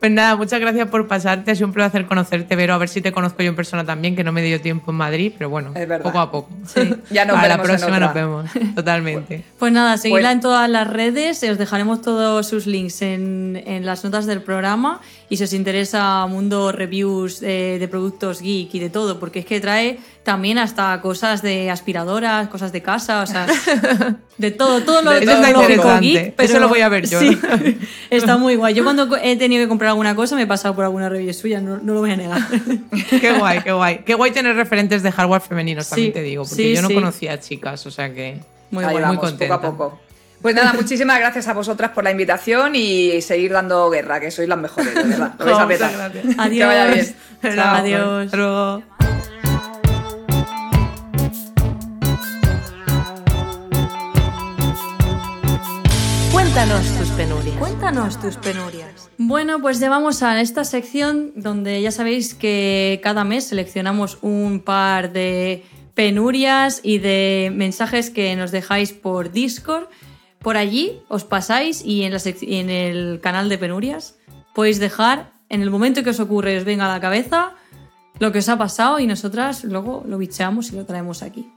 [0.00, 1.50] Pues nada, muchas gracias por pasarte.
[1.50, 2.72] Ha sido un placer conocerte, Vero.
[2.74, 4.96] A ver si te conozco yo en persona también, que no me dio tiempo en
[4.96, 5.74] Madrid, pero bueno,
[6.04, 6.48] poco a poco.
[6.66, 6.94] Sí.
[7.10, 8.06] Ya nos Para la próxima otra.
[8.06, 8.50] nos vemos.
[8.76, 9.42] Totalmente.
[9.58, 13.84] Pues nada, seguidla Pues- en todas las redes, os dejaremos todos sus links en, en
[13.86, 18.78] las notas del programa y si os interesa mundo reviews eh, de productos geek y
[18.78, 19.98] de todo, porque es que trae
[20.28, 23.46] también hasta cosas de aspiradoras, cosas de casa, o sea,
[24.36, 25.78] de todo, todo lo Interesante.
[26.02, 27.18] geek, Eso lo voy a ver yo.
[27.18, 27.38] Sí,
[28.10, 28.74] está muy guay.
[28.74, 31.62] Yo cuando he tenido que comprar alguna cosa me he pasado por alguna review suya,
[31.62, 32.42] no, no lo voy a negar.
[33.10, 34.00] Qué guay, qué guay.
[34.04, 36.94] Qué guay tener referentes de hardware femeninos, también te digo, porque sí, yo no sí.
[36.94, 38.38] conocía a chicas, o sea que.
[38.70, 39.02] Muy Ahí guay.
[39.04, 39.58] vamos, muy contenta.
[39.58, 40.00] poco a poco.
[40.42, 44.46] Pues nada, muchísimas gracias a vosotras por la invitación y seguir dando guerra, que sois
[44.46, 45.32] las mejores, de verdad.
[45.38, 45.90] Lo vais a petar.
[45.90, 46.38] gracias.
[46.38, 46.58] Adiós.
[46.58, 47.16] Que vaya bien.
[47.54, 47.76] Chao.
[47.76, 48.24] Adiós.
[48.26, 48.97] Hasta luego.
[56.58, 57.56] Cuéntanos tus penurias.
[57.56, 59.10] Cuéntanos tus penurias.
[59.16, 65.12] Bueno, pues llevamos a esta sección donde ya sabéis que cada mes seleccionamos un par
[65.12, 69.84] de penurias y de mensajes que nos dejáis por Discord.
[70.40, 74.16] Por allí os pasáis y en, la sec- y en el canal de penurias
[74.52, 77.52] podéis dejar en el momento que os ocurre y os venga a la cabeza
[78.18, 81.52] lo que os ha pasado y nosotras luego lo bicheamos y lo traemos aquí.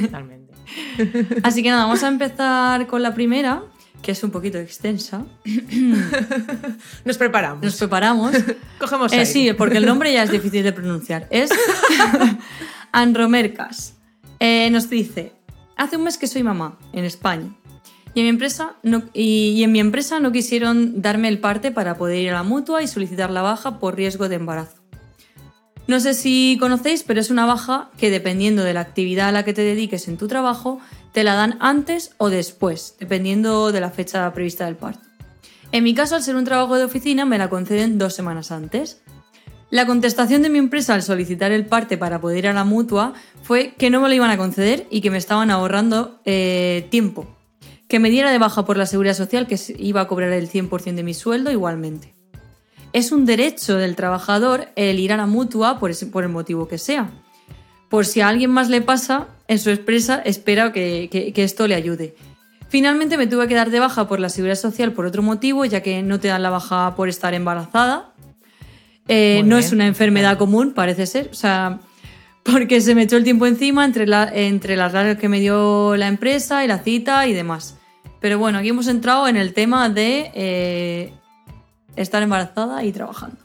[0.00, 0.54] Totalmente.
[1.42, 3.64] Así que nada, vamos a empezar con la primera,
[4.04, 5.24] que es un poquito extensa.
[7.04, 7.64] Nos preparamos.
[7.64, 8.32] Nos preparamos.
[8.78, 9.26] Cogemos Eh, aire.
[9.26, 11.26] sí, porque el nombre ya es difícil de pronunciar.
[11.30, 11.50] Es
[12.92, 13.94] Anromercas.
[14.40, 15.32] Eh, nos dice,
[15.76, 17.48] hace un mes que soy mamá en España.
[18.14, 21.70] Y en, mi empresa no, y, y en mi empresa no quisieron darme el parte
[21.72, 24.76] para poder ir a la mutua y solicitar la baja por riesgo de embarazo.
[25.86, 29.44] No sé si conocéis, pero es una baja que dependiendo de la actividad a la
[29.44, 30.78] que te dediques en tu trabajo,
[31.14, 35.08] te la dan antes o después, dependiendo de la fecha prevista del parto.
[35.70, 39.00] En mi caso, al ser un trabajo de oficina, me la conceden dos semanas antes.
[39.70, 43.14] La contestación de mi empresa al solicitar el parte para poder ir a la mutua
[43.44, 47.28] fue que no me lo iban a conceder y que me estaban ahorrando eh, tiempo.
[47.86, 50.94] Que me diera de baja por la seguridad social, que iba a cobrar el 100%
[50.96, 52.16] de mi sueldo igualmente.
[52.92, 56.78] Es un derecho del trabajador el ir a la mutua por, por el motivo que
[56.78, 57.08] sea.
[57.88, 61.66] Por si a alguien más le pasa, en su empresa espera que, que- que esto
[61.66, 62.14] le ayude.
[62.68, 65.80] Finalmente me tuve que dar de baja por la seguridad social por otro motivo, ya
[65.82, 68.10] que no te dan la baja por estar embarazada.
[69.06, 71.28] Eh, no bien, es una enfermedad común, parece ser.
[71.30, 71.78] O sea,
[72.42, 75.94] porque se me echó el tiempo encima entre, la- entre las largas que me dio
[75.96, 77.76] la empresa y la cita y demás.
[78.20, 81.12] Pero bueno, aquí hemos entrado en el tema de eh,
[81.96, 83.36] estar embarazada y trabajando.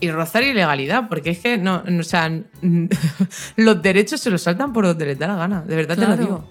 [0.00, 2.30] Y rozar ilegalidad, porque es que no, no, o sea,
[3.56, 6.16] los derechos se los saltan por donde les da la gana, de verdad te Claro.
[6.16, 6.48] lo digo.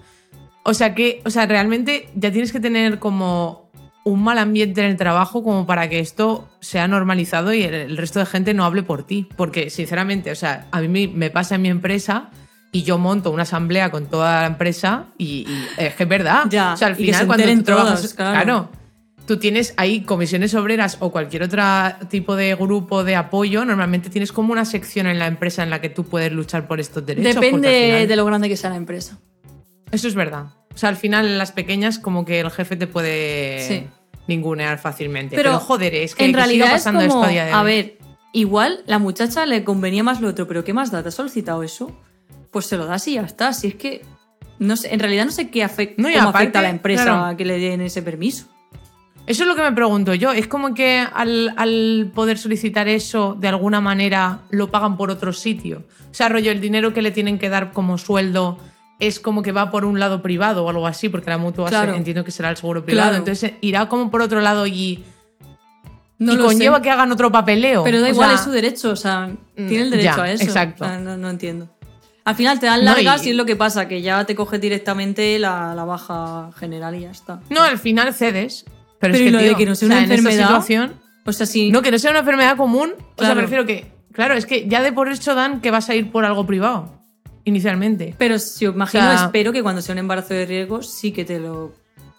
[0.62, 3.70] O sea que, o sea, realmente ya tienes que tener como
[4.04, 8.18] un mal ambiente en el trabajo como para que esto sea normalizado y el, resto
[8.18, 9.28] de gente no hable por ti.
[9.36, 12.30] Porque, sinceramente, o sea, a mí me- pasa en mi empresa
[12.72, 16.44] y yo monto una asamblea con toda la empresa y, y es que es verdad.
[16.50, 18.70] Ya, o sea, al y que final se cuando tú trabajas, todos, claro.
[19.26, 21.62] Tú tienes ahí comisiones obreras o cualquier otro
[22.10, 25.80] tipo de grupo de apoyo, normalmente tienes como una sección en la empresa en la
[25.80, 27.34] que tú puedes luchar por estos derechos.
[27.34, 29.18] Depende final- de lo grande que sea la empresa.
[29.90, 30.46] Eso es verdad.
[30.74, 33.86] O sea, al final en las pequeñas como que el jefe te puede Sí.
[34.26, 35.36] ningunear fácilmente.
[35.36, 37.60] Pero, Pero, joder, es que, en realidad es pasando como, esto a día de a
[37.60, 37.66] hoy.
[37.66, 37.98] ver,
[38.32, 41.02] igual la muchacha le convenía más lo otro, pero ¿qué más da?
[41.02, 41.96] ¿Te has solicitado eso?
[42.50, 43.52] Pues se lo das y ya está.
[43.52, 44.02] Si es que,
[44.58, 47.04] no sé, en realidad no sé qué afecta, No, y cómo afecta a la empresa
[47.04, 47.36] claro.
[47.36, 48.46] que le den ese permiso.
[49.26, 50.32] Eso es lo que me pregunto yo.
[50.32, 55.32] Es como que al, al poder solicitar eso, de alguna manera, lo pagan por otro
[55.32, 55.84] sitio.
[56.10, 58.58] O sea, rollo, el dinero que le tienen que dar como sueldo
[59.00, 61.94] es como que va por un lado privado o algo así, porque la mutua Claro.
[61.94, 63.08] entiendo que será el seguro privado.
[63.08, 63.18] Claro.
[63.18, 65.02] Entonces irá como por otro lado y,
[66.18, 66.82] No y conlleva sé.
[66.82, 67.82] que hagan otro papeleo.
[67.82, 70.22] Pero da O igual, sea, es su derecho, o sea, mm, tiene el derecho ya,
[70.22, 70.44] a eso.
[70.44, 70.84] exacto.
[70.84, 71.68] O sea, no, no entiendo.
[72.24, 73.30] Al final te dan No, largas y- y...
[73.30, 77.10] es lo que pasa, que ya te coges directamente la, la baja general y ya
[77.10, 77.40] está.
[77.50, 78.64] No, al final cedes.
[79.12, 80.12] Pero, Pero es y que, lo de tío, que no sea o sea, una en
[80.12, 81.70] esta enfermedad, situación, O sea, si.
[81.70, 82.90] No, que no sea una enfermedad común.
[82.92, 83.34] O sea, Claro.
[83.36, 83.86] me refiero que.
[84.12, 87.00] Claro, es que ya de por hecho dan que vas a ir por algo privado.
[87.44, 88.14] Inicialmente.
[88.18, 91.24] Pero si imagino, O sea- espero que cuando sea un embarazo de riesgo sí que
[91.24, 91.72] te lo.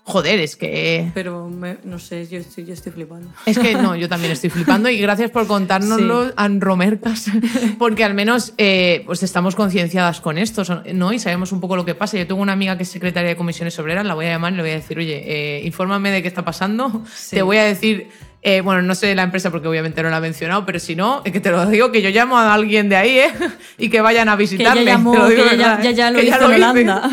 [0.08, 1.10] Joder, es que.
[1.16, 3.28] Pero me- no sé, yo estoy, yo estoy flipando.
[3.48, 6.34] Es que no, yo también estoy flipando y gracias por contárnoslo, Sí.
[6.38, 7.26] Anromercas,
[7.80, 10.62] porque al menos eh, pues estamos concienciadas con esto,
[10.94, 11.12] ¿no?
[11.12, 12.18] Y sabemos un poco lo que pasa.
[12.20, 14.58] Yo tengo una amiga que es secretaria de comisiones obreras, la voy a llamar y
[14.58, 17.38] le voy a decir, oye, eh, infórmame de qué está pasando, Sí.
[17.38, 18.10] te voy a decir,
[18.44, 20.96] eh, bueno, no sé de la empresa porque obviamente no la ha mencionado, pero si
[20.96, 23.32] no, es que te lo digo, que yo llamo a alguien de ahí, ¿eh?
[23.80, 24.86] Y que vayan a Que visitarme.
[24.86, 26.56] ya llamó, te lo que digo ya, verdad, ya, ya lo que hizo en hice.
[26.56, 27.10] Holanda.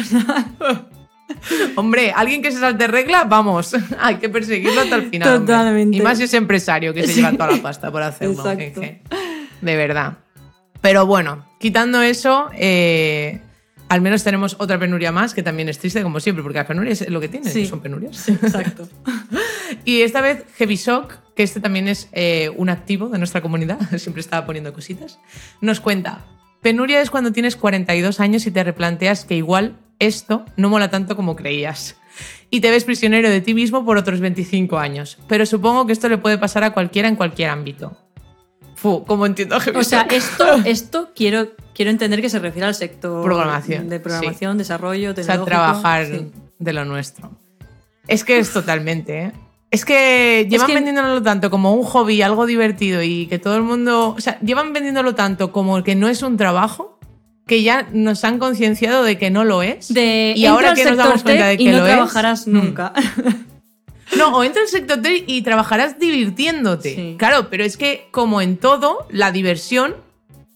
[1.76, 5.36] Hombre, alguien que se salte regla, vamos, hay que perseguirlo hasta el final.
[5.36, 5.54] hombre.
[5.54, 5.96] Totalmente.
[5.96, 8.34] Y más si es empresario que se lleva toda la pasta por hacerlo.
[8.50, 8.80] Exacto.
[9.60, 10.18] De verdad.
[10.80, 13.40] Pero bueno, quitando eso, eh,
[13.88, 17.02] al menos tenemos otra penuria más que también es triste, como siempre, porque las penurias
[17.02, 17.66] es lo que tienen, Sí.
[17.66, 18.28] son penurias.
[18.28, 18.88] Exacto.
[19.84, 23.78] Y esta vez Heavy Shock, que este también es eh, un activo de nuestra comunidad,
[23.98, 25.18] siempre estaba poniendo cositas,
[25.60, 26.24] nos cuenta,
[26.62, 29.76] penuria es cuando tienes 42 años y te replanteas que igual
[30.06, 31.96] esto no mola tanto como creías.
[32.50, 35.18] Y te ves prisionero de ti mismo por otros 25 años.
[35.28, 37.96] Pero supongo que esto le puede pasar a cualquiera en cualquier ámbito.
[38.74, 42.74] Fu, como entiendo Heavy O sea, esto, esto quiero, quiero entender que se refiere al
[42.74, 46.30] sector Programación, de programación, desarrollo, O sea, trabajar sí.
[46.58, 47.30] de lo nuestro.
[48.08, 49.32] Es que es totalmente, ¿eh?
[49.70, 53.62] Es que llevan que- vendiéndolo tanto como un hobby, algo divertido y que todo el
[53.62, 54.10] mundo.
[54.16, 56.91] O sea, llevan vendiéndolo tanto como que no es un trabajo,
[57.52, 59.92] que ya nos han concienciado de que no lo es.
[59.92, 62.46] De y ahora al que nos damos cuenta de que y no lo trabajarás es.
[62.46, 62.52] mm.
[62.52, 62.92] nunca.
[64.16, 66.94] No, o entra en el sector tech y trabajarás divirtiéndote.
[66.94, 67.16] Sí.
[67.18, 69.96] Claro, pero es que, como en todo, la diversión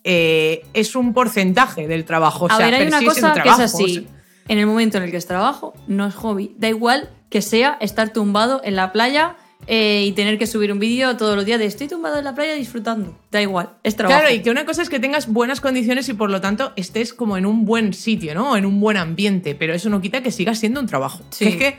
[0.04, 2.44] eh, es un porcentaje del trabajo.
[2.44, 3.94] O a sea, ver, hay una cosa que es trabajo, o así.
[3.94, 4.02] sea.
[4.48, 6.54] En el momento en el que es trabajo, no es hobby.
[6.58, 9.36] Da igual que sea estar tumbado en la playa
[9.66, 12.34] eh, y tener que subir un vídeo todos los días de estoy tumbado en la
[12.34, 13.18] playa disfrutando.
[13.30, 14.20] Da igual, es trabajo.
[14.20, 17.12] Claro, y que una cosa es que tengas buenas condiciones y por lo tanto estés
[17.12, 18.56] como en un buen sitio, ¿no?
[18.56, 21.24] En un buen ambiente, pero eso no quita que sigas siendo un trabajo.
[21.30, 21.44] Sí.
[21.44, 21.78] Que es que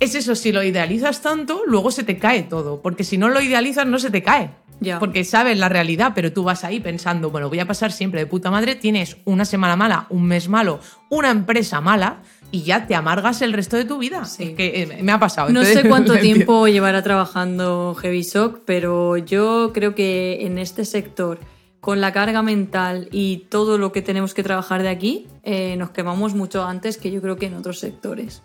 [0.00, 3.40] es eso, si lo idealizas tanto, luego se te cae todo, porque si no lo
[3.42, 4.50] idealizas no se te cae.
[4.80, 4.98] Ya.
[4.98, 8.26] Porque sabes la realidad, pero tú vas ahí pensando, bueno, voy a pasar siempre de
[8.26, 10.80] puta madre, tienes una semana mala, un mes malo,
[11.10, 12.22] una empresa mala
[12.52, 14.24] y ya te amargas el resto de tu vida.
[14.24, 14.42] Sí.
[14.44, 15.50] Es que eh, me ha pasado.
[15.50, 21.38] No sé cuánto tiempo llevará trabajando Heavy Shock, pero yo creo que en este sector,
[21.80, 25.90] con la carga mental y todo lo que tenemos que trabajar de aquí, eh, nos
[25.90, 28.42] quemamos mucho antes que yo creo que en otros sectores.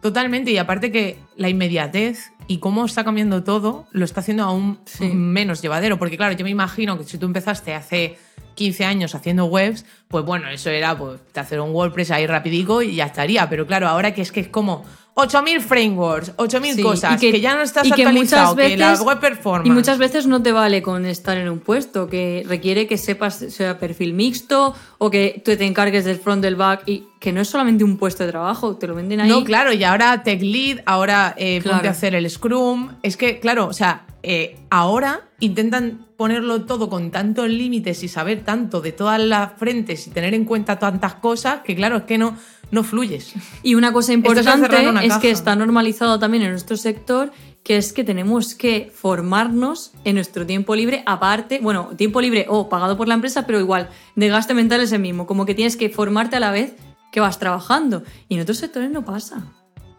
[0.00, 4.80] Totalmente, y aparte que la inmediatez y cómo está cambiando todo lo está haciendo aún
[4.84, 5.06] Sí.
[5.06, 5.96] menos llevadero.
[5.96, 8.18] Porque claro, yo me imagino que si tú empezaste hace
[8.54, 12.96] 15 años haciendo webs, pues bueno, eso era pues, hacer un WordPress ahí rapidico y
[12.96, 13.48] ya estaría.
[13.48, 14.84] Pero claro, ahora que es que es como
[15.14, 18.90] 8.000 frameworks, 8.000 Sí, cosas, que, ya no estás y que actualizado, muchas que la
[18.92, 19.66] veces- web performance...
[19.66, 23.34] Y muchas veces no te vale con estar en un puesto, que requiere que sepas
[23.36, 27.42] sea perfil mixto o que tú te encargues del front, del back y que no
[27.42, 29.28] es solamente un puesto de trabajo, te lo venden ahí.
[29.28, 32.92] No, claro, y ahora Tech Lead, ahora eh, ponte a hacer el Scrum.
[33.02, 38.44] Es que, claro, o sea, eh, ahora intentan ponerlo todo con tantos límites y saber
[38.44, 42.16] tanto de todas las frentes y tener en cuenta tantas cosas que, claro, es que
[42.16, 42.36] no,
[42.72, 43.32] no fluyes.
[43.62, 47.30] Y una cosa importante una es que está normalizado también en nuestro sector,
[47.62, 52.68] que es que tenemos que formarnos en nuestro tiempo libre, aparte, bueno, tiempo libre o
[52.68, 55.76] pagado por la empresa, pero igual, de gasto mental es el mismo, como que tienes
[55.76, 56.74] que formarte a la vez
[57.12, 58.02] que vas trabajando.
[58.28, 59.44] Y en otros sectores no pasa.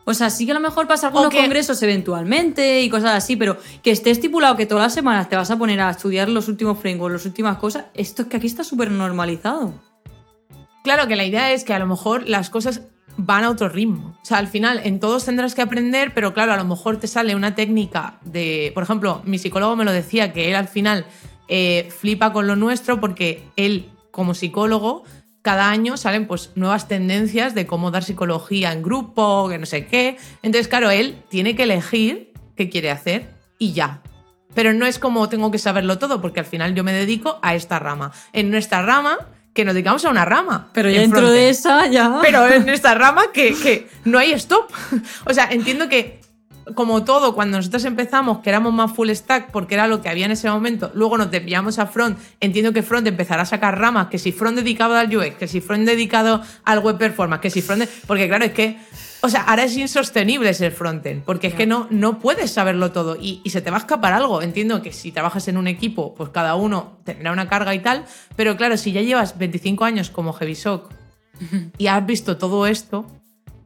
[0.06, 3.36] O sea, sí que a lo mejor pasa algunos que- congresos eventualmente y cosas así,
[3.38, 6.48] pero que esté estipulado que todas las semanas te vas a poner a estudiar los
[6.50, 9.74] últimos frameworks, las últimas cosas, esto es que aquí está súper normalizado.
[10.84, 12.82] Claro que la idea es que a lo mejor las cosas
[13.18, 14.18] van a otro ritmo.
[14.22, 17.08] O sea, al final en todos tendrás que aprender, pero claro, a lo mejor te
[17.08, 21.06] sale una técnica de, por ejemplo, mi psicólogo me lo decía, que él al final
[21.48, 25.04] eh, flipa con lo nuestro porque él, como psicólogo,
[25.42, 29.86] cada año salen pues nuevas tendencias de cómo dar psicología en grupo, que no sé
[29.88, 30.18] qué.
[30.42, 33.30] Entonces, claro, él tiene que elegir qué quiere hacer
[33.60, 34.02] y ya.
[34.54, 37.56] Pero no es como tengo que saberlo todo, porque al final yo me dedico a
[37.56, 38.12] esta rama.
[38.32, 39.18] En nuestra rama,
[39.54, 40.70] que nos dedicamos a una rama.
[40.74, 42.20] Pero ya dentro de esa ya...
[42.22, 44.72] Pero en esta rama que, que no hay stop.
[45.26, 46.23] O sea, entiendo que
[46.76, 50.26] como todo, cuando nosotros empezamos, que éramos más full stack porque era lo que había
[50.26, 54.08] en ese momento, luego nos desviamos a front, entiendo que front empezará a sacar ramas,
[54.08, 57.62] que si front dedicado al UX, que si front dedicado al web performance, que si
[57.62, 57.84] front...
[58.08, 58.78] Porque claro, es que...
[59.22, 63.16] O sea, ahora es insostenible ser frontend, porque es que no, no puedes saberlo todo
[63.16, 64.42] y, y se te va a escapar algo.
[64.42, 68.04] Entiendo que si trabajas en un equipo, pues cada uno tendrá una carga y tal,
[68.36, 70.92] pero claro, si ya llevas 25 años como Heavysock
[71.78, 73.06] y has visto todo esto,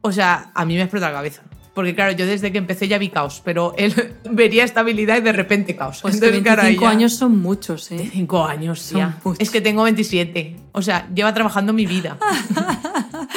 [0.00, 1.42] o sea, a mí me explota la cabeza.
[1.78, 3.94] Porque claro, yo desde que empecé ya vi caos, pero él
[4.28, 6.00] vería estabilidad y de repente caos.
[6.02, 7.98] Pues que Entonces, claro, ahí 25 ya- años son muchos, ¿eh?
[7.98, 9.18] 25 años, Son ya.
[9.22, 9.38] muchos.
[9.40, 10.56] Es que tengo 27.
[10.72, 12.18] O sea, lleva trabajando mi vida.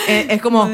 [0.07, 0.67] Eh, es como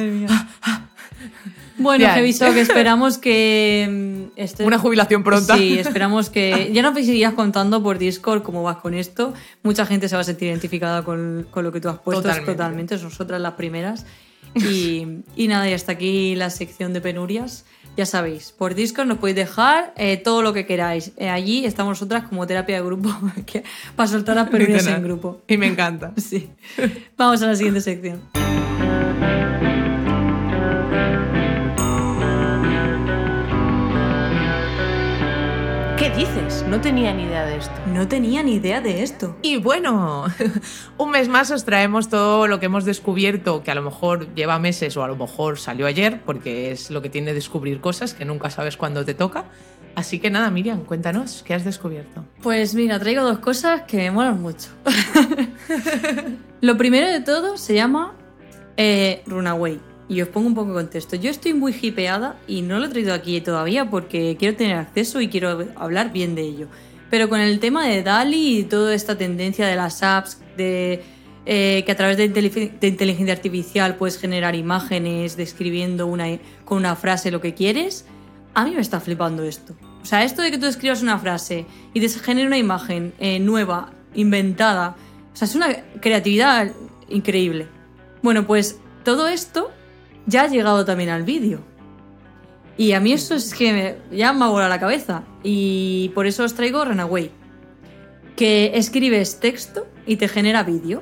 [1.79, 2.15] Bueno, Ya.
[2.15, 4.29] Heavysock, esperamos que...
[4.33, 5.57] mm, este- una jubilación pronta.
[5.57, 6.71] Sí, esperamos que...
[6.73, 9.33] Ya nos seguirás contando por Discord cómo vas con esto.
[9.61, 12.21] Mucha gente se va a sentir identificada con, con lo que tú has puesto.
[12.21, 12.51] Totalmente.
[12.53, 12.97] Totalmente.
[12.97, 14.05] Nosotras las primeras.
[14.67, 17.65] Y, y nada, y hasta aquí la sección de penurias.
[17.97, 21.13] Ya sabéis, por Discord nos podéis dejar eh, todo lo que queráis.
[21.17, 23.09] Eh, allí estamos nosotras como terapia de grupo
[23.95, 25.41] para soltar las penurias en grupo.
[25.47, 26.13] Y me encanta.
[26.27, 26.49] Sí.
[27.17, 28.21] Vamos a la siguiente sección.
[36.17, 36.65] Dices?
[36.67, 37.75] No tenía ni idea de esto.
[37.85, 39.37] No tenía ni idea de esto.
[39.43, 40.25] Y bueno,
[40.97, 44.57] un mes más os traemos todo lo que hemos descubierto, que a lo mejor lleva
[44.57, 48.25] meses o a lo mejor salió ayer, porque es lo que tiene descubrir cosas que
[48.25, 49.45] nunca sabes cuándo te toca.
[49.93, 52.25] Así que nada, Miriam, cuéntanos, ¿qué has descubierto?
[52.41, 54.69] Pues mira, traigo dos cosas que me molan mucho.
[56.61, 58.15] Lo primero de todo se llama
[58.75, 59.79] eh, Runaway.
[60.09, 61.15] Y os pongo un poco en contexto.
[61.15, 65.19] Yo estoy muy hipeada y no lo he traído aquí todavía porque quiero tener acceso
[65.19, 66.67] y quiero hablar bien de ello.
[67.09, 71.03] Pero con el tema de DALI y toda esta tendencia de las apps, de
[71.45, 76.25] eh, que a través de, de inteligencia artificial puedes generar imágenes describiendo una,
[76.65, 78.05] con una frase lo que quieres,
[78.53, 79.75] a mí me está flipando esto.
[80.01, 83.39] O sea, esto de que tú escribas una frase y te genere una imagen eh,
[83.39, 84.95] nueva, inventada,
[85.33, 85.67] o sea, es una
[86.01, 86.71] creatividad
[87.07, 87.67] increíble.
[88.21, 89.71] Bueno, pues todo esto
[90.27, 91.61] ya ha llegado también al vídeo.
[92.77, 95.23] Y a mí eso es que me, ya me ha volado la cabeza.
[95.41, 97.31] Y por eso os traigo Runaway.
[98.35, 101.01] Que escribes texto y te genera vídeo.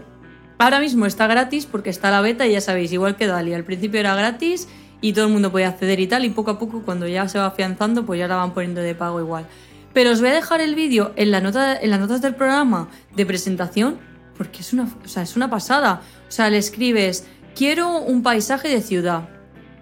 [0.58, 3.54] Ahora mismo está gratis porque está la beta y ya sabéis, igual que Dali.
[3.54, 4.70] Al principio era gratis
[5.02, 6.24] y todo el mundo podía acceder y tal.
[6.24, 8.96] Y poco a poco, cuando ya se va afianzando, pues ya la van poniendo de
[8.96, 9.46] pago igual.
[9.94, 12.88] Pero os voy a dejar el vídeo en, la nota, en las notas del programa
[13.16, 13.98] de presentación
[14.38, 16.02] porque es una, o sea, es una pasada.
[16.28, 17.26] O sea, le escribes,
[17.56, 19.30] quiero un paisaje de ciudad.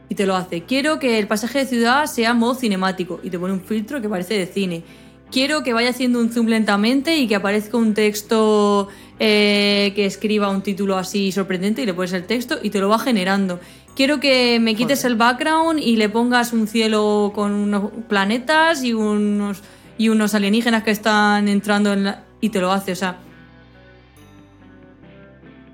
[0.10, 0.64] Y te lo hace.
[0.64, 3.20] Quiero que el paisaje de ciudad sea modo cinemático.
[3.24, 4.84] Y te pone un filtro que parece de cine.
[5.32, 8.90] Quiero que vaya haciendo un zoom lentamente y que aparezca un texto
[9.20, 12.90] eh, que escriba un título así sorprendente y le pones el texto y te lo
[12.90, 13.60] va generando.
[13.96, 18.94] Quiero que me quites el background y le pongas un cielo con unos planetas y
[18.94, 19.64] unos,
[19.98, 22.24] y unos alienígenas que están entrando en la...
[22.40, 23.18] Y te lo hace, o sea,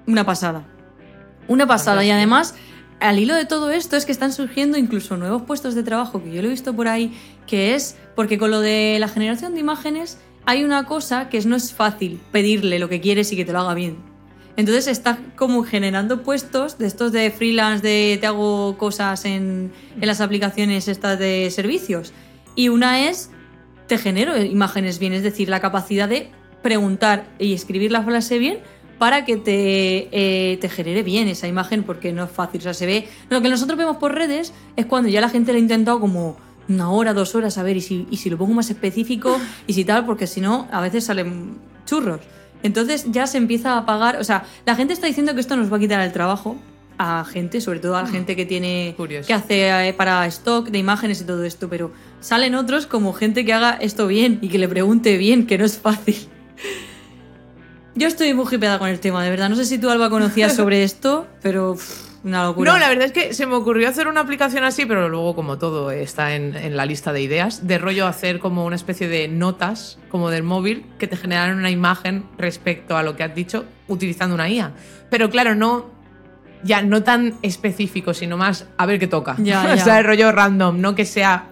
[0.06, 0.66] una pasada.
[1.50, 2.06] Una pasada.
[2.06, 2.56] Y además,
[3.00, 6.32] al hilo de todo esto es que están surgiendo incluso nuevos puestos de trabajo que
[6.32, 7.12] yo lo he visto por ahí,
[7.48, 11.48] que es porque con lo de la generación de imágenes hay una cosa que es,
[11.48, 13.98] no es fácil pedirle lo que quieres y que te lo haga bien.
[14.58, 20.08] Entonces está como generando puestos de estos de freelance, de te hago cosas en, en
[20.08, 22.14] las aplicaciones estas de servicios.
[22.56, 23.32] Y una es,
[23.88, 26.30] te genero imágenes bien, es decir, la capacidad de
[26.62, 28.60] preguntar y escribir la frase bien
[29.00, 32.60] para que te, eh, te, genere bien esa imagen, porque no es fácil.
[32.60, 33.08] O sea, se ve.
[33.30, 36.38] Lo que nosotros vemos por redes es cuando ya la gente lo ha intentado como
[36.68, 39.74] una hora, dos horas, a ver, y si, y si lo pongo más específico, y
[39.74, 42.22] si tal, porque si no, a veces salen churros.
[42.62, 44.18] Entonces ya se empieza a pagar.
[44.18, 46.58] O sea, la gente está diciendo que esto nos va a quitar el trabajo
[46.98, 49.26] a gente, sobre todo a la gente que tiene Curioso.
[49.26, 53.46] que hace eh, para stock de imágenes y todo esto, pero salen otros como gente
[53.46, 56.18] que haga esto bien y que le pregunte bien, que no es fácil.
[57.96, 59.50] Yo estoy muy hipeada con el tema, de verdad.
[59.50, 62.74] No sé si tú, Alba, conocías sobre esto, pero pff, una locura.
[62.74, 65.58] No, la verdad es que se me ocurrió hacer una aplicación así, pero luego, como
[65.58, 69.28] todo está en, en, la lista de ideas, de rollo hacer como una especie de
[69.28, 73.66] notas, como del móvil, que te generaran una imagen respecto a lo que has dicho
[73.88, 74.72] utilizando una IA.
[75.10, 75.98] Pero claro, no.
[76.62, 79.38] Ya no tan específico, sino más a ver qué toca.
[79.38, 79.84] Ya, o ya.
[79.84, 81.48] sea, el rollo random, no que sea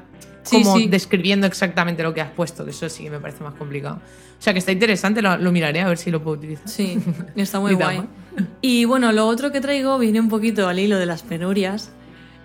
[0.49, 0.87] Sí, como sí.
[0.87, 4.01] describiendo exactamente lo que has puesto, que eso sí que me parece más complicado.
[4.39, 6.67] O sea, que está interesante, lo, lo miraré a ver si lo puedo utilizar.
[6.67, 6.99] Sí,
[7.35, 8.03] está muy guay.
[8.61, 11.91] Y bueno, lo otro que traigo viene un poquito al hilo de las penurias.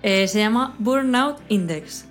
[0.03, 2.07] Eh, se llama Burnout Index.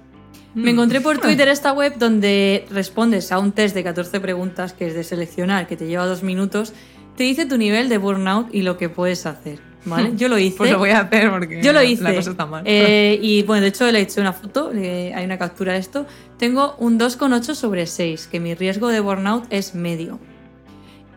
[0.54, 0.62] Mm.
[0.62, 4.88] Me encontré por Twitter esta web donde respondes a un test de 14 preguntas que
[4.88, 6.74] es de seleccionar, que te lleva dos minutos.
[7.16, 9.71] Te dice tu nivel de burnout y lo que puedes hacer.
[9.86, 10.12] ¿Vale?
[10.16, 10.58] Yo lo hice.
[10.58, 12.04] Pues lo voy a hacer porque Yo lo hice.
[12.04, 12.64] la cosa está mal.
[12.66, 15.80] Eh, y bueno, de hecho le he hecho una foto, eh, hay una captura de
[15.80, 16.06] esto.
[16.38, 20.20] Tengo un 2,8 sobre 6, que mi riesgo de burnout es medio.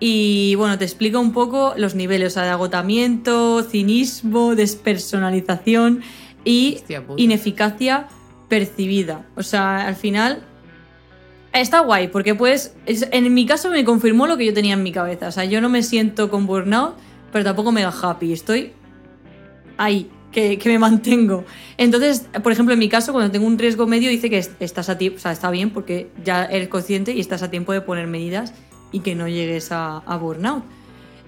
[0.00, 6.00] Y bueno, te explico un poco los niveles, o sea, de agotamiento, cinismo, despersonalización
[6.44, 6.78] y
[7.16, 8.08] ineficacia
[8.48, 9.24] percibida.
[9.36, 10.42] O sea, al final
[11.52, 14.82] está guay, porque pues, es- en mi caso me confirmó lo que yo tenía en
[14.82, 15.28] mi cabeza.
[15.28, 16.94] O sea, yo no me siento con burnout,
[17.34, 18.32] pero tampoco mega happy.
[18.32, 18.70] Estoy
[19.76, 21.44] ahí, que, que me mantengo.
[21.76, 24.88] Entonces, por ejemplo, en mi caso, cuando tengo un riesgo medio, dice que est- estás
[24.88, 27.80] a tiempo, o sea, está bien porque ya eres consciente y estás a tiempo de
[27.80, 28.54] poner medidas
[28.92, 30.62] y que no llegues a, a burnout.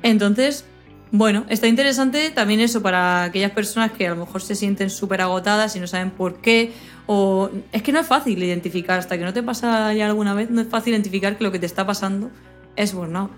[0.04, 0.64] Entonces,
[1.10, 5.22] bueno, está interesante también eso para aquellas personas que a lo mejor se sienten súper
[5.22, 6.72] agotadas y no saben por qué.
[7.06, 10.50] O es que no es fácil identificar, hasta que no te pasa ya alguna vez,
[10.50, 12.30] no es fácil identificar que lo que te está pasando
[12.76, 13.32] es burnout.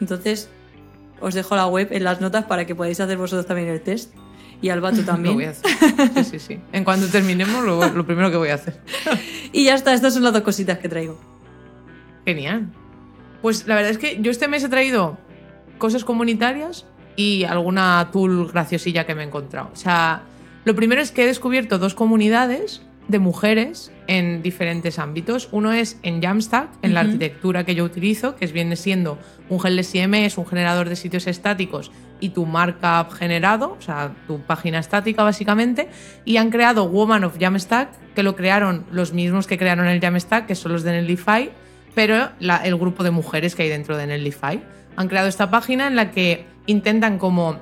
[0.00, 0.48] Entonces,
[1.22, 4.12] os dejo la web en las notas para que podáis hacer vosotros también el test.
[4.60, 5.34] Y Alba, tú Lo también.
[5.34, 5.70] voy a hacer.
[6.14, 6.60] Sí, sí, sí.
[6.72, 8.80] En cuanto terminemos, lo, lo primero que voy a hacer.
[9.54, 11.18] Y ya está, estas son las dos cositas que traigo.
[12.24, 12.68] Genial.
[13.42, 15.18] Pues la verdad es que yo este mes he traído
[15.78, 16.86] cosas comunitarias
[17.16, 19.68] y alguna tool graciosilla que me he encontrado.
[19.72, 20.22] O sea,
[20.64, 25.48] lo primero es que he descubierto dos comunidades de mujeres en diferentes ámbitos.
[25.52, 29.18] Uno es en Jamstack, en la arquitectura que yo utilizo, que es- viene siendo
[29.48, 34.40] un gel CMS, un generador de sitios estáticos y tu markup generado, o sea, tu
[34.40, 35.88] página estática básicamente,
[36.24, 40.46] y han creado Woman of Jamstack, que lo crearon los mismos que crearon el Jamstack,
[40.46, 41.50] que son los de Netlify,
[41.94, 44.62] pero la- el grupo de mujeres que hay dentro de Netlify.
[44.96, 47.58] Han creado esta página en la que intentan como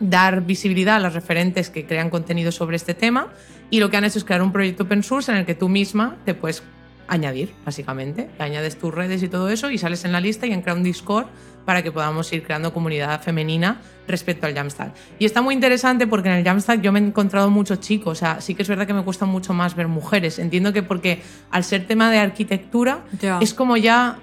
[0.00, 3.28] dar visibilidad a las referentes que crean contenido sobre este tema
[3.70, 5.68] y lo que han hecho es crear un proyecto open source en el que tú
[5.68, 6.62] misma te puedes
[7.08, 8.30] añadir, básicamente.
[8.38, 10.84] Añades tus redes y todo eso y sales en la lista y han creado un
[10.84, 11.26] Discord
[11.64, 14.92] para que podamos ir creando comunidad femenina respecto al Jamstack.
[15.18, 18.14] Y está muy interesante porque en el Jamstack yo me he encontrado muchos chicos, o
[18.14, 20.38] sea, sí que es verdad que me cuesta mucho más ver mujeres.
[20.38, 21.20] Entiendo que porque
[21.50, 23.38] al ser tema de arquitectura Ya.
[23.40, 24.18] es como ya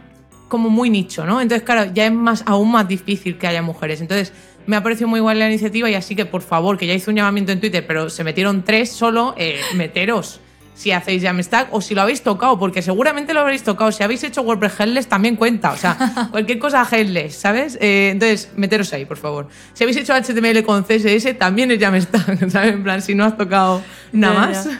[0.47, 1.41] como muy nicho, ¿no?
[1.41, 3.99] Entonces, claro, ya es más, aún más difícil que haya mujeres.
[3.99, 4.31] Entonces,
[4.67, 7.09] me ha parecido muy igual la iniciativa y así que, por favor, que ya hice
[7.09, 10.41] un llamamiento en Twitter, pero se metieron tres solo, eh, meteros.
[10.75, 13.91] si hacéis Jamstack o si lo habéis tocado, porque seguramente lo habréis tocado.
[13.91, 15.97] Si habéis hecho WordPress headless también cuenta, o sea,
[16.31, 17.79] cualquier cosa headless, ¿sabes?
[17.81, 19.47] Eh, entonces, meteros ahí, por favor.
[19.73, 22.73] Si habéis hecho HTML con CSS, también es Jamstack, ¿sabes?
[22.73, 23.81] En plan, si no has tocado
[24.11, 24.69] nada más.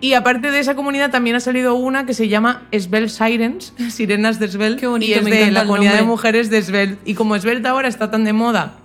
[0.00, 4.38] Y aparte de esa comunidad también ha salido una que se llama Svelte Sirens, Sirenas
[4.38, 4.80] de Svelte.
[4.80, 6.98] Qué bonito, y es me de la comunidad de mujeres de Svelte.
[7.04, 8.78] Y como Svelte ahora está tan de moda,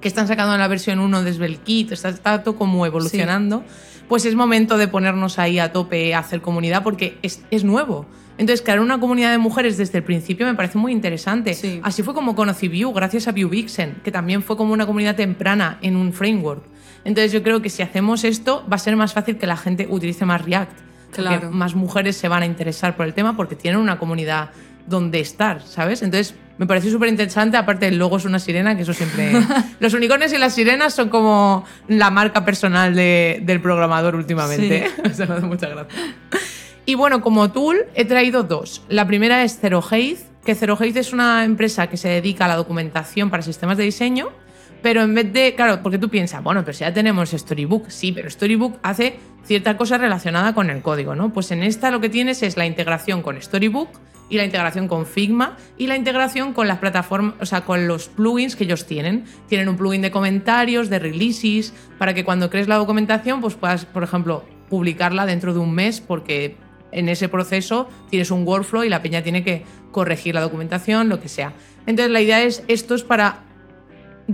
[0.00, 3.64] que están sacando la versión 1 de Svelte Kit, está, está todo como evolucionando,
[4.08, 8.06] pues es momento de ponernos ahí a tope a hacer comunidad porque es, es nuevo.
[8.42, 11.54] Entonces, crear una comunidad de mujeres desde el principio me parece muy interesante.
[11.54, 11.78] Sí.
[11.84, 15.14] Así fue como conocí Vue, gracias a Vue Vixen, que también fue como una comunidad
[15.14, 16.64] temprana en un framework.
[17.04, 19.86] Entonces, yo creo que si hacemos esto, va a ser más fácil que la gente
[19.88, 20.72] utilice más React.
[21.12, 21.50] Claro.
[21.52, 24.50] más mujeres se van a interesar por el tema porque tienen una comunidad
[24.86, 26.02] donde estar, ¿sabes?
[26.02, 27.56] Entonces, me pareció súper interesante.
[27.56, 29.30] Aparte, el logo es una sirena, que eso siempre.
[29.80, 34.86] Los unicornios y las sirenas son como la marca personal de- del programador últimamente.
[35.04, 36.00] O sea, me hace mucha gracia.
[36.84, 38.82] Y bueno, como tool he traído dos.
[38.88, 43.30] La primera es ZeroHealth, que ZeroHealth es una empresa que se dedica a la documentación
[43.30, 44.30] para sistemas de diseño,
[44.82, 48.10] pero en vez de, claro, porque tú piensas, bueno, pero si ya tenemos Storybook, sí,
[48.10, 51.32] pero Storybook hace cierta cosa relacionada con el código, ¿no?
[51.32, 53.88] Pues en esta lo que tienes es la integración con Storybook
[54.28, 58.08] y la integración con Figma y la integración con las plataformas, o sea, con los
[58.08, 59.24] plugins que ellos tienen.
[59.46, 63.84] Tienen un plugin de comentarios, de releases, para que cuando crees la documentación, pues puedas,
[63.84, 66.56] por ejemplo, publicarla dentro de un mes porque
[66.92, 71.20] en ese proceso tienes un workflow y la peña tiene que corregir la documentación, lo
[71.20, 71.52] que sea.
[71.86, 73.40] Entonces la idea es, esto es para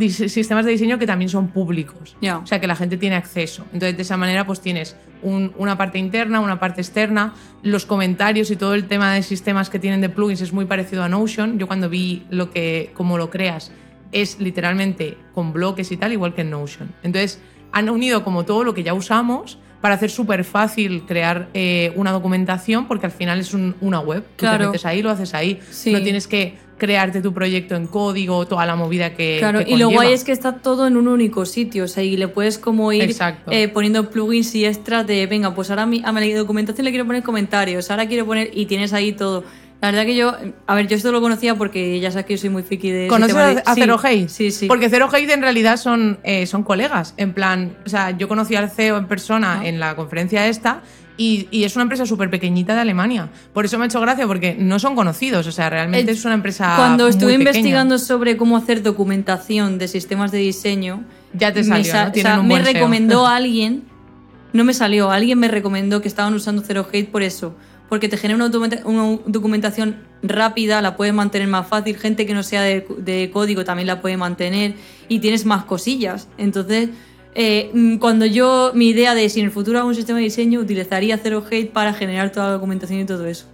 [0.08, 2.16] sistemas de diseño que también son públicos.
[2.20, 2.38] Ya.
[2.38, 3.64] O sea, que la gente tiene acceso.
[3.72, 7.34] Entonces, de esa manera, pues tienes un- una parte interna, una parte externa.
[7.62, 11.02] Los comentarios y todo el tema de sistemas que tienen de plugins es muy parecido
[11.02, 11.58] a Notion.
[11.58, 13.72] Yo cuando vi lo que, cómo lo creas,
[14.12, 16.94] es literalmente con bloques y tal, igual que en Notion.
[17.02, 17.40] Entonces,
[17.72, 22.10] han unido como todo lo que ya usamos para hacer súper fácil crear eh, una
[22.12, 24.22] documentación, porque al final es un- una web.
[24.22, 24.58] Tú Claro.
[24.58, 25.60] te metes ahí, lo haces ahí.
[25.70, 25.92] Sí.
[25.92, 29.36] No tienes que crearte tu proyecto en código, toda la movida que.
[29.40, 32.04] Claro, que y lo guay es que está todo en un único sitio, o sea,
[32.04, 33.14] y le puedes como ir
[33.50, 36.90] eh, poniendo plugins y extras de, venga, pues ahora a, mi, a mi documentación le
[36.90, 39.42] quiero poner comentarios, ahora quiero poner, y tienes ahí todo.
[39.80, 40.34] La verdad que yo,
[40.66, 43.06] a ver, yo esto lo conocía porque ya sabes que yo soy muy friki de...
[43.06, 44.28] ¿Conoces tema a, de- a sí, Zero Hate?
[44.28, 44.66] Sí, sí.
[44.66, 47.14] Porque Zero Hate en realidad son, eh, son colegas.
[47.16, 49.66] En plan, o sea, yo conocí al CEO en persona Ah.
[49.68, 50.80] en la conferencia esta
[51.16, 53.28] y, y es una empresa súper pequeñita de Alemania.
[53.52, 55.46] Por eso me ha hecho gracia, porque no son conocidos.
[55.46, 56.74] O sea, realmente Eh, es una empresa.
[56.76, 57.50] Cuando muy estuve pequeña.
[57.50, 62.10] investigando sobre cómo hacer documentación de sistemas de diseño, Ya te me salió, sa- ¿no?
[62.10, 62.72] o sea, me SEO.
[62.72, 63.84] recomendó a alguien,
[64.52, 67.54] no me salió, alguien me recomendó que estaban usando Zero Hate por eso,
[67.88, 72.34] porque te genera una, documenta- una documentación rápida, la puedes mantener más fácil, gente que
[72.34, 74.74] no sea de, de código también la puede mantener
[75.08, 76.28] y tienes más cosillas.
[76.38, 76.90] Entonces,
[77.34, 80.24] eh, mm, cuando yo, mi idea de si en el futuro hago un sistema de
[80.24, 83.46] diseño, utilizaría Zero Hate para generar toda la documentación y todo eso.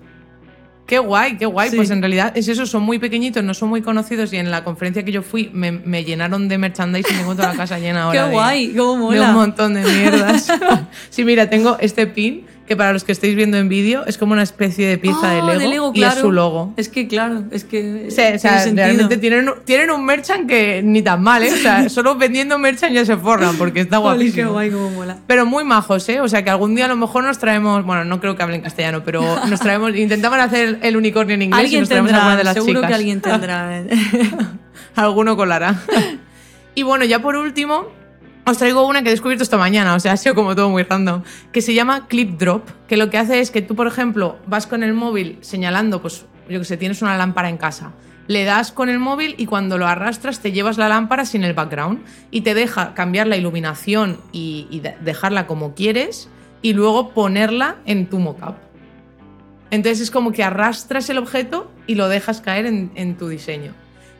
[0.86, 1.70] Qué guay, qué guay.
[1.70, 1.76] Sí.
[1.76, 4.64] Pues en realidad es eso, son muy pequeñitos, no son muy conocidos y en la
[4.64, 8.02] conferencia que yo fui me, me llenaron de merchandising y tengo toda la casa llena
[8.04, 8.20] ahora.
[8.20, 8.74] ¡Qué de- guay!
[8.76, 9.28] ¡Cómo de mola!
[9.30, 10.52] un montón de mierdas.
[11.10, 14.32] sí, mira, tengo este pin que para los que estáis viendo en vídeo es como
[14.32, 16.14] una especie de pieza Ah, de, Lego, y claro.
[16.14, 16.72] es su logo.
[16.76, 18.10] Es que claro, es que.
[18.10, 21.52] Sea, o sea, realmente tienen, tienen un merchant que ni tan mal, ¿eh?
[21.52, 24.34] O sea, solo vendiendo merchant ya se forran porque está guapísimo.
[24.34, 25.18] qué guay, cómo mola.
[25.26, 26.20] Pero muy majos, ¿eh?
[26.20, 28.62] O sea, que algún día a lo mejor nos traemos, bueno, no creo que hablen
[28.62, 32.44] castellano, pero nos traemos, intentamos hacer el unicornio en inglés y nos traemos tendrá, de
[32.44, 32.88] las seguro chicas.
[32.88, 33.82] que alguien tendrá.
[34.96, 35.82] Alguno colará.
[36.74, 37.86] y bueno, ya por último,
[38.46, 40.82] os traigo una que he descubierto esta mañana, o sea, ha sido como todo muy
[40.82, 41.22] random,
[41.52, 44.66] que se llama Clip Drop, que lo que hace es que tú, por ejemplo, vas
[44.66, 47.92] con el móvil señalando, pues, yo que sé, tienes una lámpara en casa.
[48.26, 51.52] Le das con el móvil y cuando lo arrastras te llevas la lámpara sin el
[51.54, 52.00] background
[52.30, 56.28] y te deja cambiar la iluminación y, y de- dejarla como quieres
[56.62, 58.56] y luego ponerla en tu mockup.
[59.70, 63.72] Entonces es como que arrastras el objeto y lo dejas caer en tu diseño.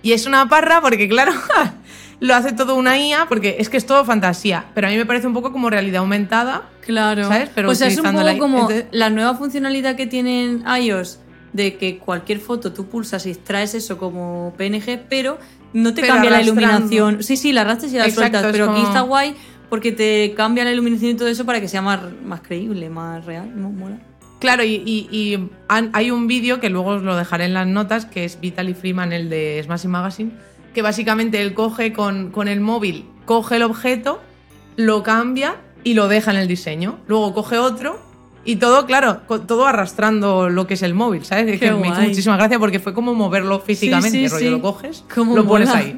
[0.02, 1.32] Y es una parra porque, claro,
[2.26, 4.64] lo hace todo una IA, porque es que es todo fantasía.
[4.74, 6.62] Pero a mí me parece un poco como realidad aumentada.
[6.80, 7.28] Claro.
[7.28, 7.50] ¿Sabes?
[7.54, 11.18] Pero o sea, es un poco la- como entonces- la nueva funcionalidad que tienen iOS
[11.52, 15.38] de que cualquier foto tú pulsas y extraes eso como PNG, pero
[15.72, 17.22] no te Pero cambia la iluminación.
[17.22, 19.34] Sí, sí, la arrastras y la Exacto, sueltas, pero aquí está guay
[19.68, 23.24] porque te cambia la iluminación y todo eso para que sea más, más creíble, más
[23.24, 23.50] real.
[23.54, 23.70] ¿no?
[23.70, 23.98] Mola.
[24.40, 27.66] Claro, y, y- y han- hay un vídeo que luego os lo dejaré en las
[27.66, 30.32] notas, que es Vitaly Freeman, el de Smashing Magazine,
[30.74, 34.20] que básicamente él coge con, con el móvil, coge el objeto,
[34.76, 36.98] lo cambia y lo deja en el diseño.
[37.06, 37.98] Luego coge otro
[38.44, 41.48] y todo, claro, todo arrastrando lo que es el móvil, ¿sabes?
[41.48, 44.50] Es que me hizo muchísima gracia porque fue como moverlo físicamente, sí, rollo, sí.
[44.50, 45.80] lo coges, lo pones mola.
[45.80, 45.96] ahí.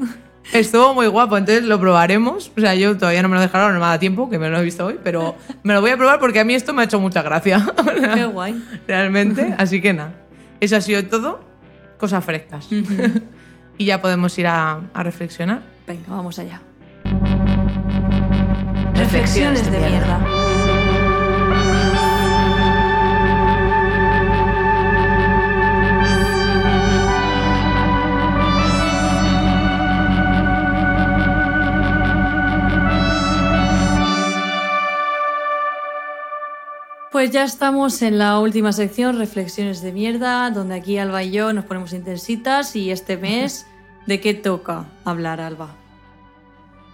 [0.52, 2.52] Estuvo muy guapo, entonces lo probaremos.
[2.56, 4.58] O sea, yo todavía no me lo dejaron, no me da tiempo, que me lo
[4.58, 5.34] he visto hoy, pero
[5.64, 7.66] me lo voy a probar porque a mí esto me ha hecho mucha gracia.
[8.14, 8.62] Qué guay.
[8.86, 10.14] Realmente, así que nada.
[10.60, 11.40] Eso ha sido todo.
[11.98, 12.68] Cosas frescas.
[13.78, 15.62] Y ya podemos ir a, a reflexionar.
[15.86, 16.60] Venga, vamos allá.
[18.94, 20.45] Reflexiones de mierda.
[37.16, 41.54] Pues ya estamos en la última sección, Reflexiones de mierda, donde aquí Alba y yo
[41.54, 43.66] nos ponemos intensitas y este mes,
[44.06, 45.74] ¿de qué toca hablar, Alba?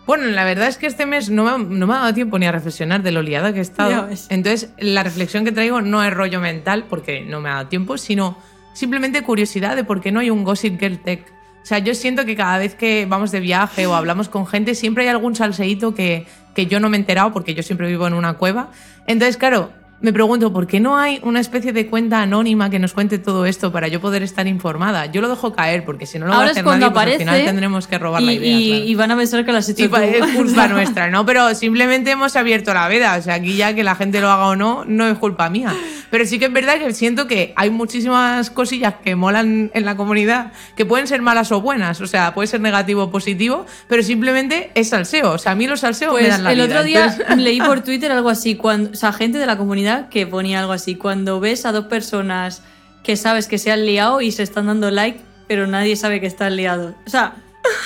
[0.07, 2.39] Bueno, la verdad es que este mes no me, ha- no me ha dado tiempo
[2.39, 4.09] ni a reflexionar de lo liada que he estado.
[4.29, 7.99] Entonces, la reflexión que traigo no es rollo mental, porque no me ha dado tiempo,
[7.99, 8.39] sino
[8.75, 11.27] simplemente curiosidad de por qué no hay un Gossip Girl Tech.
[11.65, 14.77] O sea, yo siento que cada vez que vamos de viaje o hablamos con gente,
[14.77, 18.07] siempre hay algún salseíto que, que yo no me he enterado porque yo siempre vivo
[18.07, 18.71] en una cueva.
[19.09, 22.93] Entonces, claro, me pregunto, ¿por qué no hay una especie de cuenta anónima que nos
[22.93, 25.07] cuente todo esto para yo poder estar informada?
[25.07, 26.93] Yo lo dejo caer porque si no lo va a Ahora es hacer cuando nadie,
[26.93, 28.59] pues aparece al final tendremos que robar y, la idea.
[28.59, 28.85] y- claro.
[28.85, 29.97] y van a pensar que has hecho Y tú.
[29.97, 31.25] es culpa nuestra, ¿no?
[31.25, 33.17] Pero simplemente hemos abierto la veda.
[33.17, 35.73] O sea, aquí ya que la gente lo haga o no, no es culpa mía.
[36.11, 39.97] Pero sí que es verdad que siento que hay muchísimas cosillas que molan en la
[39.97, 42.01] comunidad, que pueden ser malas o buenas.
[42.01, 45.33] O sea, puede ser negativo o positivo, pero simplemente es salseo.
[45.33, 46.65] O sea, a mí los salseos me Pues dan la el vida.
[46.67, 49.92] otro día Entonces- leí por Twitter algo así, cuando, o sea, gente de la comunidad
[50.11, 52.63] que ponía algo así, cuando ves a dos personas
[53.03, 56.27] que sabes que se han liado y se están dando like, pero nadie sabe que
[56.27, 56.95] están liados.
[57.07, 57.35] O sea,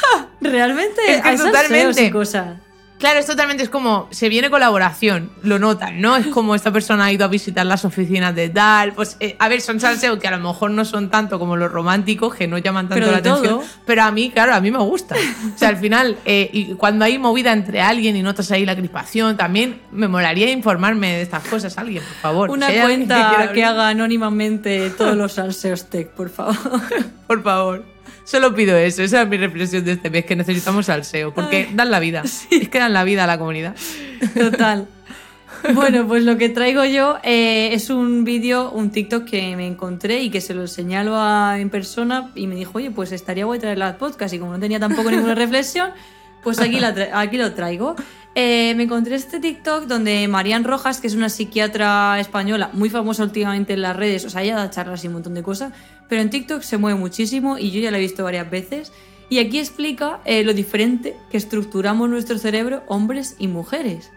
[0.40, 2.04] realmente Es que hay salseos totalmente.
[2.04, 2.56] y cosas.
[2.98, 6.16] Claro, es totalmente, es como, se viene colaboración, lo notan, ¿no?
[6.16, 9.48] Es como esta persona ha ido a visitar las oficinas de tal, pues, eh, a
[9.48, 12.56] ver, son salseos que a lo mejor no son tanto como los románticos, que no
[12.58, 13.68] llaman tanto Pero la de atención, todo.
[13.84, 15.14] pero a mí, claro, a mí me gusta.
[15.54, 18.74] O sea, al final, eh, y cuando hay movida entre alguien y notas ahí la
[18.74, 22.50] crispación, también me molaría informarme de estas cosas alguien, por favor.
[22.50, 26.56] Una Si cuenta que, abrir, haga anónimamente todos los salseos tech, por favor.
[27.26, 27.95] Por favor.
[28.26, 31.92] Solo pido eso, esa es mi reflexión de este mes, que necesitamos salseo, porque dan
[31.92, 32.24] la vida.
[32.50, 33.76] Es que dan la vida a la comunidad.
[34.34, 34.88] Total.
[35.74, 40.22] Bueno, pues lo que traigo yo eh, es un vídeo, un TikTok que me encontré
[40.22, 43.58] y que se lo señalo a, en persona y me dijo, oye, pues estaría guay
[43.58, 45.92] traerlo al podcast y como no tenía tampoco ninguna reflexión,
[46.46, 46.78] pues aquí,
[47.38, 47.96] lo traigo.
[48.36, 53.24] Eh, me encontré este TikTok donde Marian Rojas, que es una psiquiatra española muy famosa
[53.24, 55.72] últimamente en las redes, o sea, ella da charlas y un montón de cosas,
[56.08, 58.92] pero en TikTok se mueve muchísimo y yo ya la he visto varias veces.
[59.28, 64.12] Y aquí explica eh, lo diferente que estructuramos nuestro cerebro hombres y mujeres.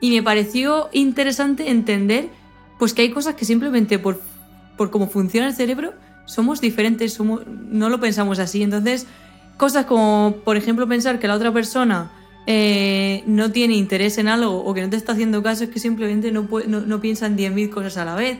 [0.00, 2.28] Y me pareció interesante entender
[2.76, 4.20] pues que hay cosas que simplemente por,
[4.76, 5.94] por cómo funciona el cerebro
[6.24, 8.62] somos diferentes, no lo pensamos así.
[8.62, 9.06] Entonces,
[9.56, 12.10] cosas como, por ejemplo, pensar que la otra persona
[12.46, 15.78] eh, no tiene interés en algo o que no te está haciendo caso, es que
[15.78, 18.38] simplemente no, no, no piensa en 10.000 cosas a la vez.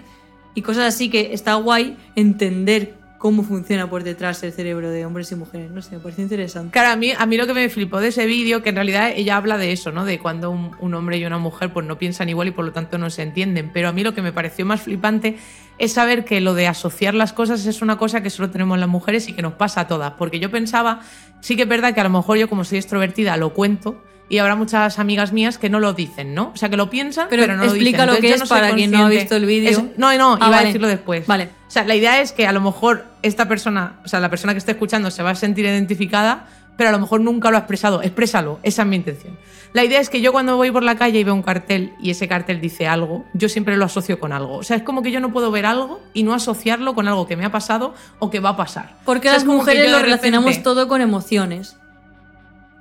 [0.55, 5.31] Y cosas así que está guay entender cómo funciona por detrás el cerebro de hombres
[5.31, 5.71] y mujeres.
[5.71, 6.73] No sé, me parece interesante.
[6.73, 9.13] Claro, a mí, a mí lo que me flipó de ese vídeo, que en realidad
[9.15, 10.05] ella habla de eso, ¿no?
[10.05, 12.73] De cuando un, un hombre y una mujer pues no piensan igual y por lo
[12.73, 13.71] tanto no se entienden.
[13.73, 15.37] Pero a mí lo que me pareció más flipante
[15.79, 18.89] es saber que lo de asociar las cosas es una cosa que solo tenemos las
[18.89, 20.15] mujeres y que nos pasa a todas.
[20.15, 21.03] Porque yo pensaba,
[21.41, 24.03] sí que es verdad que a lo mejor yo como soy extrovertida lo cuento.
[24.33, 26.53] Y habrá muchas amigas mías que no lo dicen, ¿no?
[26.55, 27.77] O sea, que lo piensan, Pero pero, no lo dicen.
[27.87, 29.71] explica lo que es no para quien no ha visto el vídeo.
[29.71, 30.67] Es- No, no, Ah, iba a vale.
[30.69, 31.27] decirlo después.
[31.27, 31.51] Vale.
[31.69, 34.55] O sea, la idea es que a lo mejor esta persona, o sea, la persona
[34.55, 36.47] que esté escuchando se va a sentir identificada,
[36.79, 38.01] pero a lo mejor nunca lo ha expresado.
[38.01, 39.37] Exprésalo, esa es mi intención.
[39.75, 42.11] La idea es que yo cuando voy por la calle y veo un cartel y
[42.11, 44.57] ese cartel dice algo, yo siempre lo asocio con algo.
[44.57, 47.27] O sea, es como que yo no puedo ver algo y no asociarlo con algo
[47.27, 48.97] que me ha pasado o que va a pasar.
[49.05, 51.77] Porque O sea, las mujeres lo de relacionamos repente- todo con emociones.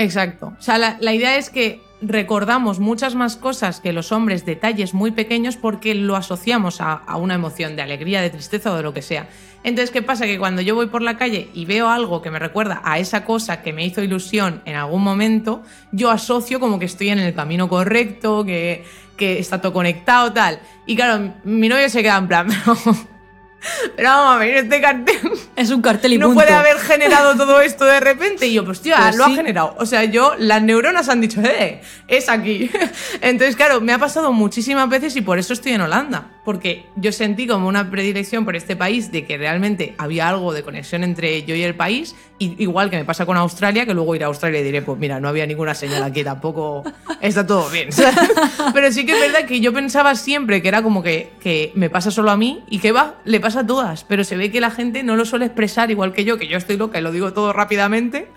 [0.01, 0.53] Exacto.
[0.57, 5.11] O sea, la, idea es que recordamos muchas más cosas que los hombres, detalles muy
[5.11, 9.01] pequeños, porque lo asociamos a, una emoción de alegría, de tristeza o de lo que
[9.01, 9.29] sea.
[9.63, 10.25] Entonces, ¿qué pasa?
[10.25, 13.25] Que cuando yo voy por la calle y veo algo que me recuerda a esa
[13.25, 15.61] cosa que me hizo ilusión en algún momento,
[15.91, 18.83] yo asocio como que estoy en el camino correcto, que,
[19.15, 20.59] que está todo conectado, tal.
[20.87, 22.75] Y claro, mi novio se queda en plan, pero,
[23.95, 25.31] pero vamos a ver, este cartel
[25.61, 26.41] Es un cartel y no punto.
[26.41, 28.47] puede haber generado todo esto de repente.
[28.47, 29.33] Y yo, pues tío, Pues lo sí.
[29.33, 29.75] ha generado.
[29.77, 32.69] O sea, yo, las neuronas han dicho, eh, es aquí.
[33.21, 36.27] Entonces, claro, me ha pasado muchísimas veces y por eso estoy en Holanda.
[36.43, 40.63] porque yo sentí como una predilección por este país de que realmente había algo de
[40.63, 44.15] conexión entre yo y el país, y igual que me pasa con Australia, que luego
[44.15, 46.83] iré a Australia y diré, pues mira, no había ninguna señal aquí, tampoco
[47.21, 47.89] está todo bien.
[48.73, 51.91] Pero sí que es verdad que yo pensaba siempre que era como que, que me
[51.91, 54.59] pasa solo a mí y que va, le pasa a todas, pero se ve que
[54.61, 57.11] la gente no lo suele expresar igual que yo, que yo estoy loca y lo
[57.11, 58.27] digo todo rápidamente,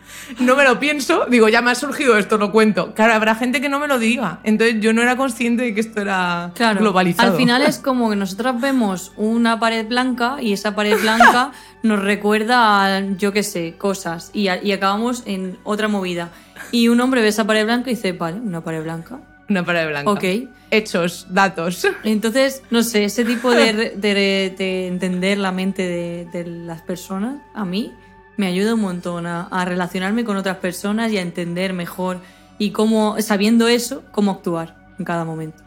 [0.41, 2.95] no me lo pienso, digo, ya me ha surgido esto, lo cuento.
[2.95, 5.81] Claro, habrá gente que no me lo diga, entonces yo no era consciente de que
[5.81, 7.31] esto era Claro, globalizado.
[7.33, 12.01] al final es como que nosotros vemos una pared blanca y esa pared blanca nos
[12.03, 16.31] recuerda a, yo qué sé, cosas y, a- y acabamos en otra movida.
[16.73, 19.19] Y un hombre ve esa pared blanca y dice, vale, una pared blanca.
[19.49, 20.11] Una pared blanca.
[20.11, 20.25] Ok.
[20.71, 21.87] Hechos, datos.
[22.05, 27.37] Entonces, no sé, ese tipo de, de- de entender la mente de, de las personas,
[27.55, 27.93] a mí,
[28.37, 32.19] me ayuda un montón a, a relacionarme con otras personas y a entender mejor
[32.59, 35.63] y cómo, sabiendo eso, cómo actuar en cada momento.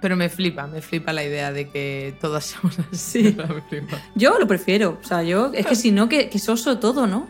[0.00, 3.30] Pero me flipa, me flipa la idea de que todas somos así.
[3.32, 3.36] Sí.
[3.54, 3.98] me flipa.
[4.14, 7.28] Yo lo prefiero, o sea, yo, es que si no, que, que soso todo, ¿no?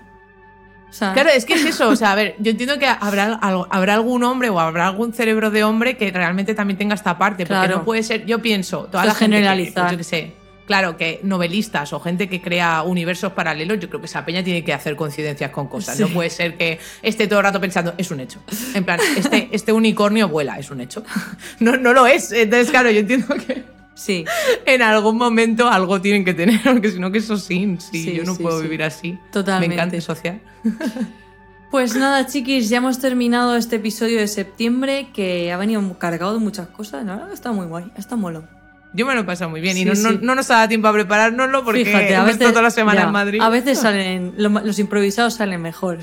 [0.95, 1.89] O sea, Claro, es que es eso.
[1.89, 5.51] O sea, a ver, yo entiendo que habrá, habrá algún hombre o habrá algún cerebro
[5.51, 7.45] de hombre que realmente también tenga esta parte.
[7.47, 7.79] Porque Claro.
[7.79, 8.25] no puede ser.
[8.27, 9.37] Yo pienso, toda Sea la gente.
[9.37, 9.91] que- generalizar.
[9.91, 10.33] yo qué sé.
[10.69, 14.65] Claro, que novelistas o gente que crea universos paralelos, yo creo que esa peña tiene
[14.65, 15.99] que hacer coincidencias con cosas.
[15.99, 16.15] No Sí.
[16.15, 18.39] puede ser que esté todo el rato pensando, es un hecho.
[18.73, 21.03] En plan, este, este unicornio vuela, es un hecho.
[21.59, 22.31] No, no lo es.
[22.31, 23.65] Entonces, claro, yo entiendo que
[23.95, 24.25] sí,
[24.67, 28.25] en algún momento algo tienen que tener, porque si no, que eso sí, sí, yo
[28.25, 28.65] no sí, puedo sí.
[28.65, 29.19] vivir así.
[29.33, 29.69] Totalmente.
[29.69, 30.41] Me encanta asociar.
[31.71, 36.39] Pues nada, chiquis, ya hemos terminado este episodio de septiembre que ha venido cargado de
[36.39, 37.05] muchas cosas.
[37.05, 38.49] La verdad que está muy guay, está molón.
[38.93, 40.19] Yo me lo he pasado muy bien y Sí, no, no- sí.
[40.23, 43.01] no nos ha dado tiempo a preparárnoslo porque Fíjate, a veces, estado toda la semana
[43.01, 43.41] ya, en Madrid.
[43.43, 45.99] A veces salen, lo- los improvisados salen mejor.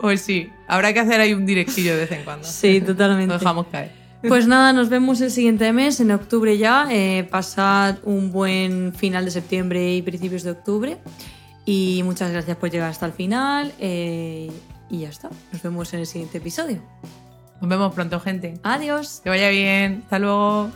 [0.00, 2.44] Pues sí, habrá que hacer ahí un directillo de vez en cuando.
[2.48, 3.34] sí, totalmente.
[3.34, 3.92] Lo dejamos caer.
[4.26, 6.88] Pues nada, nos vemos el siguiente mes, en octubre ya.
[6.90, 10.98] Eh, pasad un buen final de septiembre y principios de octubre.
[11.64, 13.72] Y muchas gracias por llegar hasta el final.
[13.78, 14.50] eh,
[14.90, 15.28] y ya está.
[15.52, 16.80] Nos vemos en el siguiente episodio.
[17.60, 18.54] Nos vemos pronto, gente.
[18.62, 19.20] Adiós.
[19.22, 20.00] Que vaya bien.
[20.04, 20.70] Hasta luego.